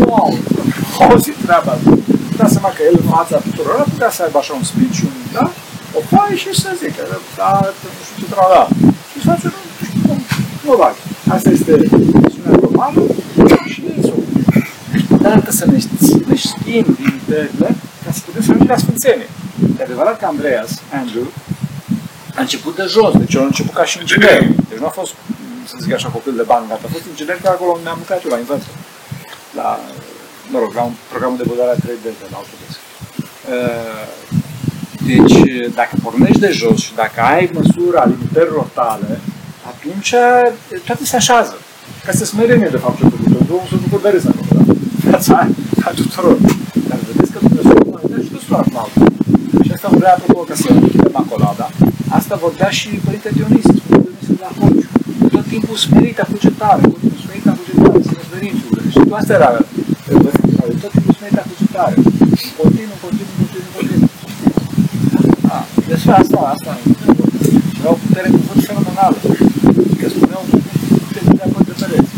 wow, 0.09 0.29
am 0.61 0.69
auzit 1.03 1.35
treaba 1.45 1.71
asta. 1.71 1.91
Da 2.37 2.47
seama 2.47 2.69
că 2.75 2.81
el 2.89 2.95
în 3.01 3.09
fața 3.15 3.37
tuturor 3.37 3.75
ar 3.79 3.89
putea 3.93 4.11
să 4.11 4.23
aibă 4.23 4.37
așa 4.37 4.53
un 4.53 4.63
speech, 4.71 4.99
un, 5.07 5.13
da? 5.37 5.45
O 5.97 5.99
foaie 6.09 6.35
și 6.35 6.51
să 6.61 6.69
zică, 6.81 7.03
da, 7.39 7.49
nu 7.63 7.89
știu 8.07 8.15
ce 8.21 8.25
treaba, 8.33 8.49
da. 8.57 8.65
Și 9.11 9.17
face, 9.29 9.45
nu 9.55 9.85
știu 9.89 10.01
cum, 10.07 10.19
nu 10.65 10.75
bag. 10.81 10.95
Asta 11.35 11.49
este 11.49 11.73
misiunea 12.23 12.57
globală 12.59 13.01
și 13.73 13.81
ei 13.91 14.01
sunt. 14.09 14.25
Dar 15.21 15.31
trebuie 15.31 15.59
să 15.61 15.65
ne, 15.71 15.79
ne 16.29 16.35
știm 16.35 16.85
limitările 16.99 17.69
ca 18.03 18.09
să 18.15 18.19
putem 18.25 18.41
să 18.41 18.49
ajungem 18.51 18.75
la 18.75 18.83
sfințenie. 18.83 19.29
E 19.79 19.83
adevărat 19.83 20.19
că 20.19 20.25
Andreas, 20.25 20.71
Andrew, 20.99 21.27
a 22.37 22.41
început 22.41 22.75
de 22.75 22.85
jos, 22.95 23.11
deci 23.21 23.33
eu 23.33 23.41
am 23.41 23.47
început 23.47 23.73
ca 23.73 23.85
și 23.85 23.99
inginer. 23.99 24.39
Deci 24.69 24.79
nu 24.79 24.85
a 24.85 24.89
fost, 24.99 25.13
să 25.69 25.75
zic 25.81 25.93
așa, 25.93 26.09
copil 26.09 26.35
de 26.35 26.45
bani 26.51 26.67
gata. 26.67 26.81
A 26.85 26.91
fost 26.91 27.05
inginer 27.09 27.37
că 27.41 27.47
acolo 27.47 27.71
unde 27.77 27.89
am 27.89 27.97
lucrat 27.97 28.23
eu 28.23 28.31
la 28.31 28.37
învăță. 28.37 28.67
La, 29.59 29.79
mă 30.51 30.59
rog, 30.59 30.71
la 30.73 30.83
un 30.89 30.95
program 31.09 31.33
de 31.37 31.43
budare 31.47 31.75
3D 31.83 32.03
de 32.03 32.27
la 32.31 32.37
Autodesk. 32.39 32.79
Uh, 33.53 34.07
Deci, 35.11 35.37
dacă 35.79 35.93
pornești 36.03 36.39
de 36.39 36.51
jos 36.51 36.77
și 36.85 36.93
dacă 36.95 37.21
ai 37.21 37.49
măsura 37.53 38.05
limitărilor 38.05 38.67
tale, 38.73 39.19
atunci 39.71 40.13
toate 40.85 41.03
se 41.05 41.15
așează. 41.15 41.55
Ca 42.05 42.11
să 42.11 42.25
smerenie, 42.25 42.69
de 42.71 42.77
fapt, 42.77 42.97
ce 42.97 43.05
a 43.05 43.09
făcut. 43.09 43.47
Domnul 43.47 43.67
s-a 43.71 43.77
făcut 43.85 44.01
de 44.01 44.09
râs 44.09 44.25
acolo, 44.25 44.49
da? 44.57 44.73
Viața 45.09 45.47
a 45.87 45.89
tuturor. 45.89 46.37
Dar 46.87 46.97
vedeți 47.07 47.31
că 47.31 47.39
Dumnezeu 47.41 47.77
mai 47.93 48.03
dă 48.11 48.21
și 48.23 48.31
destul 48.35 48.53
la 48.55 48.81
altă. 48.81 48.99
Și 49.65 49.71
asta 49.73 49.87
vorbea, 49.91 50.13
apropo, 50.13 50.39
ca 50.39 50.55
să 50.55 50.67
închidem 50.69 51.15
acolada, 51.23 51.69
asta 52.17 52.35
vorbea 52.45 52.69
și 52.69 52.89
Părinte 53.05 53.29
Dionis, 53.35 53.65
Părinte 53.65 54.09
Dionis 54.09 54.27
de 54.27 54.43
la 54.45 54.51
Honciu. 54.57 54.89
Tot 55.47 55.55
timpul 55.55 55.77
smerit 55.85 56.19
a 56.19 56.25
cugetare, 56.31 56.81
tot 56.81 56.99
timpul 56.99 57.19
smerit 57.25 57.45
a 57.51 57.57
cugetare, 57.59 57.99
să 58.07 58.11
ne 58.17 58.23
smerim 58.27 58.53
sufletele. 58.61 58.91
Și 58.93 58.99
asta 59.19 59.33
era, 59.39 59.49
tot 60.81 60.91
timpul 60.95 61.13
smerit 61.17 61.37
a 61.41 61.45
cugetare. 61.51 61.95
Continuu, 62.61 62.97
continuu, 63.05 63.35
continuu, 63.41 63.71
continuu. 63.75 64.09
Ah, 65.55 65.63
despre 65.87 66.11
asta, 66.21 66.39
asta. 66.53 66.71
Era 67.79 67.89
o 67.95 67.97
putere 68.03 68.29
cuvânt 68.35 68.61
fenomenală. 68.69 69.17
Că 69.99 70.07
spuneau 70.15 70.43
că 70.51 71.19
de 71.37 71.43
acord 71.47 71.65
de 71.69 71.73
pereți. 71.79 72.11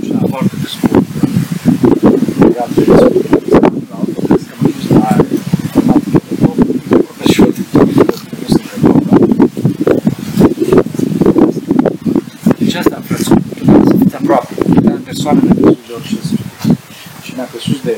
Așa, 0.00 0.18
foarte 0.32 0.54
pe 0.62 0.68
scurt. 0.74 1.06
Legat 2.42 2.70
de 2.76 2.82
la 2.88 3.96
autobuz, 3.98 4.42
că 4.48 4.54
mă 4.60 4.68
duc 4.74 4.90
la 4.98 5.08
informatică 5.64 6.18
de 6.28 6.34
top, 6.42 6.56
vorbesc 7.06 7.32
și 7.34 7.40
eu 7.42 7.50
de 7.58 7.62
top, 7.72 7.88
nu 8.40 8.46
sunt 8.54 8.66
pe 8.70 8.76
top, 8.84 8.98
da? 9.08 9.16
Deci 12.58 12.74
asta, 12.74 12.96
frate, 13.06 13.22
să 13.88 13.94
fiți 14.00 14.16
aproape. 14.20 14.52
Persoane 15.04 15.40
ne 15.40 15.52
căsus 15.54 15.86
de 15.86 15.92
orice 15.96 16.16
să 16.28 16.34
și 17.24 17.32
ne-a 17.36 17.48
căsus 17.52 17.78
de, 17.86 17.94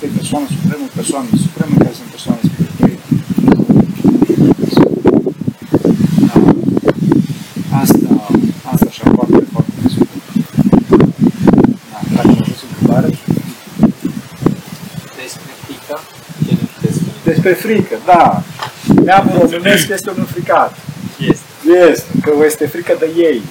de 0.00 0.22
persoane, 0.34 0.46
este 0.50 0.94
persoana 0.94 0.94
supremă, 0.94 0.94
persoane 0.94 1.28
supreme 1.46 1.74
care 1.82 1.94
sunt 1.98 2.08
persoane 2.16 2.40
spirituale. 2.48 2.98
Da. 6.28 6.36
Asta, 7.82 8.08
asta 8.72 8.86
așa 8.92 9.04
foarte, 9.14 9.38
foarte 9.52 9.72
pe 9.82 9.88
scurt. 9.94 10.08
Da, 11.92 11.98
dacă 12.16 12.28
mă 12.28 12.42
aveți 12.42 12.64
o 12.64 12.66
întrebare, 12.70 13.08
Despre 15.22 15.50
frică, 15.64 15.94
ce 16.46 16.52
ne 16.60 16.66
puteți 16.74 16.96
spune? 16.98 17.16
despre 17.30 17.52
frică, 17.64 17.96
da. 18.12 18.42
Neamul 19.04 19.36
românesc 19.40 19.88
este 19.88 20.10
un 20.10 20.16
înfricat. 20.18 20.70
Este. 21.30 21.42
Este, 21.90 22.10
că 22.22 22.30
este 22.50 22.66
frică 22.66 22.94
de 22.98 23.08
ei. 23.16 23.42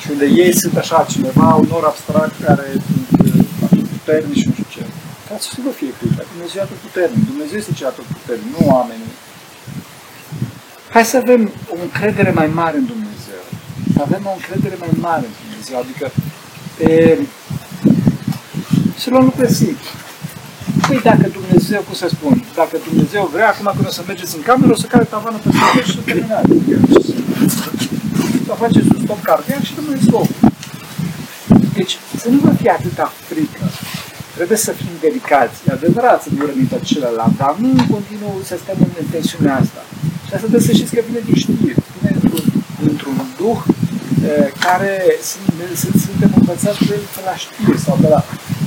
Și 0.00 0.06
unde 0.10 0.26
ei 0.42 0.52
sunt 0.62 0.76
așa, 0.76 1.06
cineva, 1.10 1.54
un 1.54 1.68
or 1.70 1.84
abstract 1.84 2.34
care 2.44 2.66
sunt 2.86 3.08
uh, 3.26 3.78
puternici 3.92 4.38
și 4.38 4.46
nu 4.46 4.52
știu 4.52 4.63
ce. 4.63 4.63
Ca 5.28 5.34
să 5.38 5.60
vă 5.66 5.72
fie 5.80 5.92
frică. 5.98 6.22
Dumnezeu 6.32 6.58
e 6.60 6.66
atât 6.68 6.80
puternic. 6.86 7.22
Dumnezeu 7.32 7.58
este 7.58 7.72
cel 7.78 7.86
atât 7.92 8.06
puternic, 8.16 8.48
nu 8.56 8.62
oamenii. 8.74 9.12
Hai 10.94 11.04
să 11.04 11.16
avem 11.16 11.42
o 11.72 11.76
încredere 11.86 12.30
mai 12.40 12.48
mare 12.60 12.76
în 12.82 12.86
Dumnezeu. 12.94 13.42
Să 13.94 14.00
avem 14.06 14.22
o 14.30 14.34
încredere 14.38 14.76
mai 14.84 14.92
mare 15.06 15.24
în 15.30 15.34
Dumnezeu. 15.42 15.76
Adică 15.84 16.06
e, 16.88 17.18
să 19.00 19.06
luăm 19.10 19.24
lucrurile 19.24 19.54
simplu. 19.62 19.88
Păi 20.86 21.00
dacă 21.10 21.26
Dumnezeu, 21.38 21.80
cum 21.80 21.94
să 21.94 22.08
spun, 22.08 22.44
dacă 22.54 22.76
Dumnezeu 22.88 23.30
vrea, 23.32 23.48
acum 23.48 23.70
când 23.74 23.86
o 23.86 23.90
să 23.90 24.02
mergeți 24.06 24.36
în 24.36 24.42
cameră, 24.42 24.72
o 24.72 24.76
să 24.82 24.86
care 24.86 25.04
tavanul 25.04 25.40
pe 25.44 25.50
stradă 25.54 25.80
și 25.86 25.94
să 25.96 26.00
terminați. 26.04 26.52
Să 28.46 28.52
faceți 28.64 28.88
un 28.94 29.00
stop 29.04 29.22
cardiac 29.22 29.62
și 29.62 29.72
rămâne 29.76 30.00
stop. 30.06 30.28
Deci, 31.74 31.98
să 32.16 32.28
nu 32.28 32.38
vă 32.38 32.52
fie 32.60 32.70
atâta 32.70 33.12
frică. 33.28 33.60
Trebuie 34.36 34.58
să 34.66 34.72
fim 34.80 34.94
delicați. 35.06 35.56
E 35.66 35.72
adevărat 35.72 36.18
să 36.22 36.28
nu 36.36 36.42
rămită 36.50 36.76
celălalt, 36.90 37.34
dar 37.42 37.54
nu 37.62 37.68
în 37.78 37.84
continuu 37.94 38.34
să 38.48 38.54
stăm 38.62 38.78
în 39.00 39.06
tensiunea 39.14 39.56
asta. 39.62 39.82
Și 40.26 40.32
asta 40.34 40.46
trebuie 40.52 40.68
să 40.70 40.74
știți 40.78 40.94
că 40.94 41.00
vine 41.08 41.22
din 41.28 41.38
știri. 41.44 41.76
Vine 41.94 42.10
într-un, 42.20 42.44
într-un 42.88 43.16
duh 43.38 43.60
eh, 44.30 44.48
care 44.66 44.94
sunt, 45.30 45.46
sunt, 45.82 45.94
suntem 46.06 46.30
învățați 46.40 46.82
de, 46.90 46.96
de 47.16 47.22
la 47.28 47.34
știri 47.44 47.80
sau 47.86 47.94
de 48.04 48.08
la, 48.14 48.20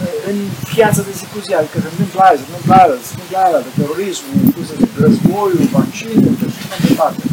eh, 0.03 0.29
în 0.29 0.37
viața 0.75 1.01
de 1.07 1.13
zi 1.19 1.25
cu 1.33 1.39
zi. 1.45 1.51
Adică 1.59 1.77
se 1.83 1.89
întâmplă 1.93 2.19
aia, 2.25 2.37
se 2.41 2.45
întâmplă 2.47 2.73
aia, 2.79 2.87
se 3.07 3.13
întâmplă 3.13 3.37
aia, 3.45 3.59
de 3.67 3.71
terorismul, 3.79 4.35
cum 4.53 4.63
să 4.69 4.73
zic, 4.81 4.91
războiul, 5.05 5.65
vaccinul, 5.77 6.33
și 6.41 6.57
așa 6.59 6.67
mai 6.71 6.81
departe. 6.87 7.23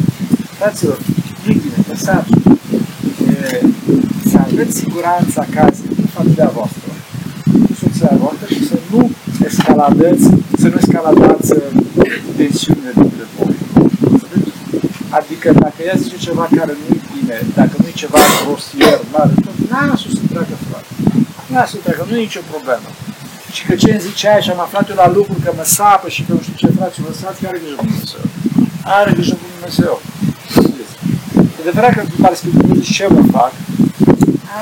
Fraților, 0.57 0.97
nu 1.45 1.51
bine, 1.61 1.79
lăsați 1.89 2.29
să 4.29 4.37
aveți 4.45 4.77
siguranța 4.81 5.39
acasă 5.47 5.81
cu 5.95 6.07
familia 6.15 6.49
voastră, 6.57 6.79
cu 6.83 6.84
soția 6.84 6.84
voastră 6.84 6.84
și 8.53 8.67
să 8.67 8.77
nu 8.91 9.01
escaladeți, 9.49 10.25
să 10.61 10.67
nu 10.71 10.77
escaladați 10.83 11.51
uh, 11.51 11.59
tensiunile 12.37 12.91
dintre 13.01 13.25
voi. 13.35 13.55
Înțelegeți? 14.11 14.59
Adică 15.19 15.47
dacă 15.63 15.79
ea 15.87 15.95
zice 16.03 16.17
ceva 16.27 16.45
care 16.57 16.73
nu 16.79 16.85
e 16.95 16.99
bine, 17.15 17.37
dacă 17.59 17.73
nu 17.81 17.85
e 17.91 18.01
ceva 18.03 18.19
rostier, 18.47 18.99
mare, 19.13 19.33
tot 19.45 19.57
lasă 19.71 20.07
să 20.17 20.23
treacă, 20.31 20.55
frate. 20.67 20.91
Lasă 21.53 21.71
să 21.75 21.79
treacă, 21.83 22.01
nu 22.09 22.15
e 22.17 22.27
nicio 22.27 22.43
problemă. 22.53 22.89
Și 23.55 23.61
că 23.67 23.73
ce 23.81 23.89
îmi 23.91 24.05
zice 24.07 24.23
aia 24.29 24.41
și 24.45 24.49
am 24.49 24.61
aflat 24.67 24.85
eu 24.89 24.97
la 25.03 25.09
lucru 25.17 25.35
că 25.43 25.51
mă 25.59 25.65
sapă 25.77 26.07
și 26.15 26.21
că 26.25 26.31
nu 26.33 26.41
știu 26.45 26.55
ce, 26.61 26.67
frate, 26.77 26.95
lăsați 27.07 27.39
că 27.41 27.45
are 27.47 27.59
grijă 27.63 27.77
cu 27.81 27.85
Dumnezeu. 27.91 28.23
Are 28.99 29.11
grijă 29.17 29.35
cu 29.41 29.47
Dumnezeu. 29.55 29.95
E 31.57 31.61
adevărat 31.65 31.91
că 31.95 31.99
îmi 32.01 32.21
pare 32.23 32.35
Scriptură 32.41 32.79
ce 32.97 33.05
mă 33.15 33.23
fac, 33.37 33.51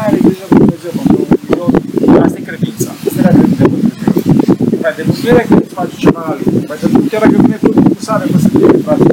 are 0.06 0.18
grijă 0.26 0.46
cu 0.50 0.58
Dumnezeu, 0.64 0.92
pentru 1.00 1.16
că 1.48 1.56
eu, 2.16 2.22
asta 2.26 2.38
e 2.42 2.50
credința. 2.50 2.90
Asta 3.08 3.20
era 3.24 3.32
credința 3.38 3.64
cu 3.72 3.78
Dumnezeu. 3.80 4.14
Mai 4.84 4.94
de 4.96 5.04
multe 5.08 5.32
ori 5.32 5.48
când 5.48 5.62
îți 5.62 5.74
faci 5.74 5.96
ceva 5.98 6.22
la 6.28 6.36
lucru, 6.40 6.64
mai 6.68 6.78
de 6.82 6.88
multe 6.92 7.16
ori 7.16 7.30
când 7.32 7.44
vine 7.46 7.60
tu 7.64 7.72
cu 7.72 8.04
sare 8.08 8.26
pe 8.32 8.38
sădire, 8.44 8.78
frate, 8.86 9.04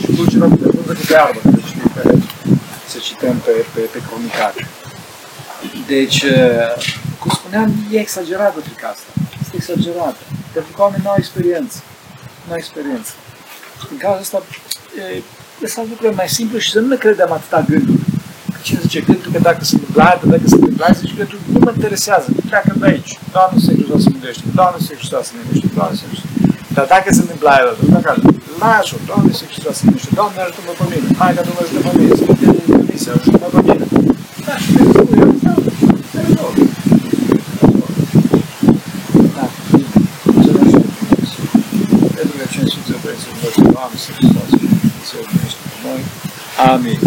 și 0.00 0.06
tu 0.16 0.26
ceva 0.32 0.46
cu 0.52 0.56
de 0.62 0.68
frunză 0.72 0.92
cu 0.98 1.04
de 1.08 1.16
arbă, 1.16 1.40
să 1.42 1.60
citim 1.66 1.90
pe, 1.94 2.02
să 2.92 2.98
cităm 3.06 3.36
pe, 3.44 3.54
pe, 3.74 3.80
pe 3.92 3.98
cronicar. 4.06 4.54
Deci, 5.86 6.22
eh, 6.22 6.72
cum 7.20 7.30
spuneam, 7.38 7.68
e 7.90 7.98
exagerată 7.98 8.60
frica 8.60 8.88
asta. 8.94 9.10
Este 9.42 9.56
exagerată. 9.56 10.22
Pentru 10.52 10.72
că 10.74 10.80
oamenii 10.82 11.04
nu 11.04 11.10
au 11.10 11.16
experiență. 11.18 11.76
Nu 12.46 12.52
au 12.52 12.58
experiență. 12.64 13.12
Din 13.88 13.98
cauza 13.98 14.20
asta, 14.20 14.42
e, 14.98 15.22
lăsați 15.60 15.88
lucrurile 15.88 16.16
mai 16.20 16.28
simple 16.28 16.58
și 16.58 16.70
să 16.70 16.80
nu 16.80 16.86
ne 16.86 16.96
credem 16.96 17.32
atâta 17.32 17.64
gânduri. 17.68 18.03
Că 18.64 18.70
cine 18.70 18.86
zice 18.88 19.00
gândul 19.08 19.30
că 19.34 19.40
dacă 19.48 19.62
se 19.70 19.74
întâmplă, 19.76 20.02
dacă 20.34 20.46
se 20.52 20.56
întâmplă, 20.58 20.84
zice 21.00 21.14
gândul 21.20 21.38
nu 21.54 21.58
mă 21.64 21.70
interesează, 21.76 22.26
pleacă 22.50 22.70
de 22.80 22.86
aici. 22.92 23.12
Doamne 23.34 23.58
să 23.64 23.70
Hristos 23.76 24.00
să 24.04 24.08
mândește, 24.14 24.44
Doamne 24.58 24.78
să 24.86 24.90
Hristos 24.98 25.22
să 25.28 25.32
mândește, 25.38 25.66
Doamne 25.78 25.94
să 26.00 26.04
Hristos. 26.10 26.30
Dar 26.76 26.86
dacă 26.94 27.08
se 27.16 27.22
întâmplă 27.24 27.48
aia, 27.54 27.64
dacă 27.96 28.10
lasă-o, 28.62 28.98
Doamne 29.10 29.32
să 29.38 29.44
Hristos 29.50 29.74
să 29.78 29.82
mândește, 29.84 30.10
Doamne 30.20 30.38
ajută-mă 30.44 30.72
pe 30.80 30.84
mine, 30.92 31.06
hai 31.20 31.32
ca 31.36 31.42
Dumnezeu 31.48 31.80
pe 31.86 31.92
mine, 31.98 32.14
să 32.20 32.24
mă 32.28 32.34
comisia, 32.78 33.12
ajută-mă 33.18 33.48
pe 33.54 33.60
mine. 33.68 33.86
Da, 34.46 34.54
și 34.62 34.68
trebuie 34.74 34.94
să 34.96 35.02
spui, 35.06 35.20
asta, 35.52 35.70
să 36.10 36.18
rezolv. 36.26 36.56
Da, 39.36 39.44
să 40.44 40.50
ne 40.54 40.60
ajute 40.64 40.88
Dumnezeu. 41.00 41.44
Pentru 42.16 42.34
că 42.38 42.44
cine 42.52 42.66
Sfinția 42.72 42.98
Părinții 43.04 43.30
Dumnezeu, 43.34 43.64
Doamne 43.76 43.96
să 44.04 44.10
Hristos, 44.16 44.48
să 45.08 45.14
mândește 45.28 45.62
pe 45.70 45.76
noi. 45.86 46.00
Amin. 46.72 47.00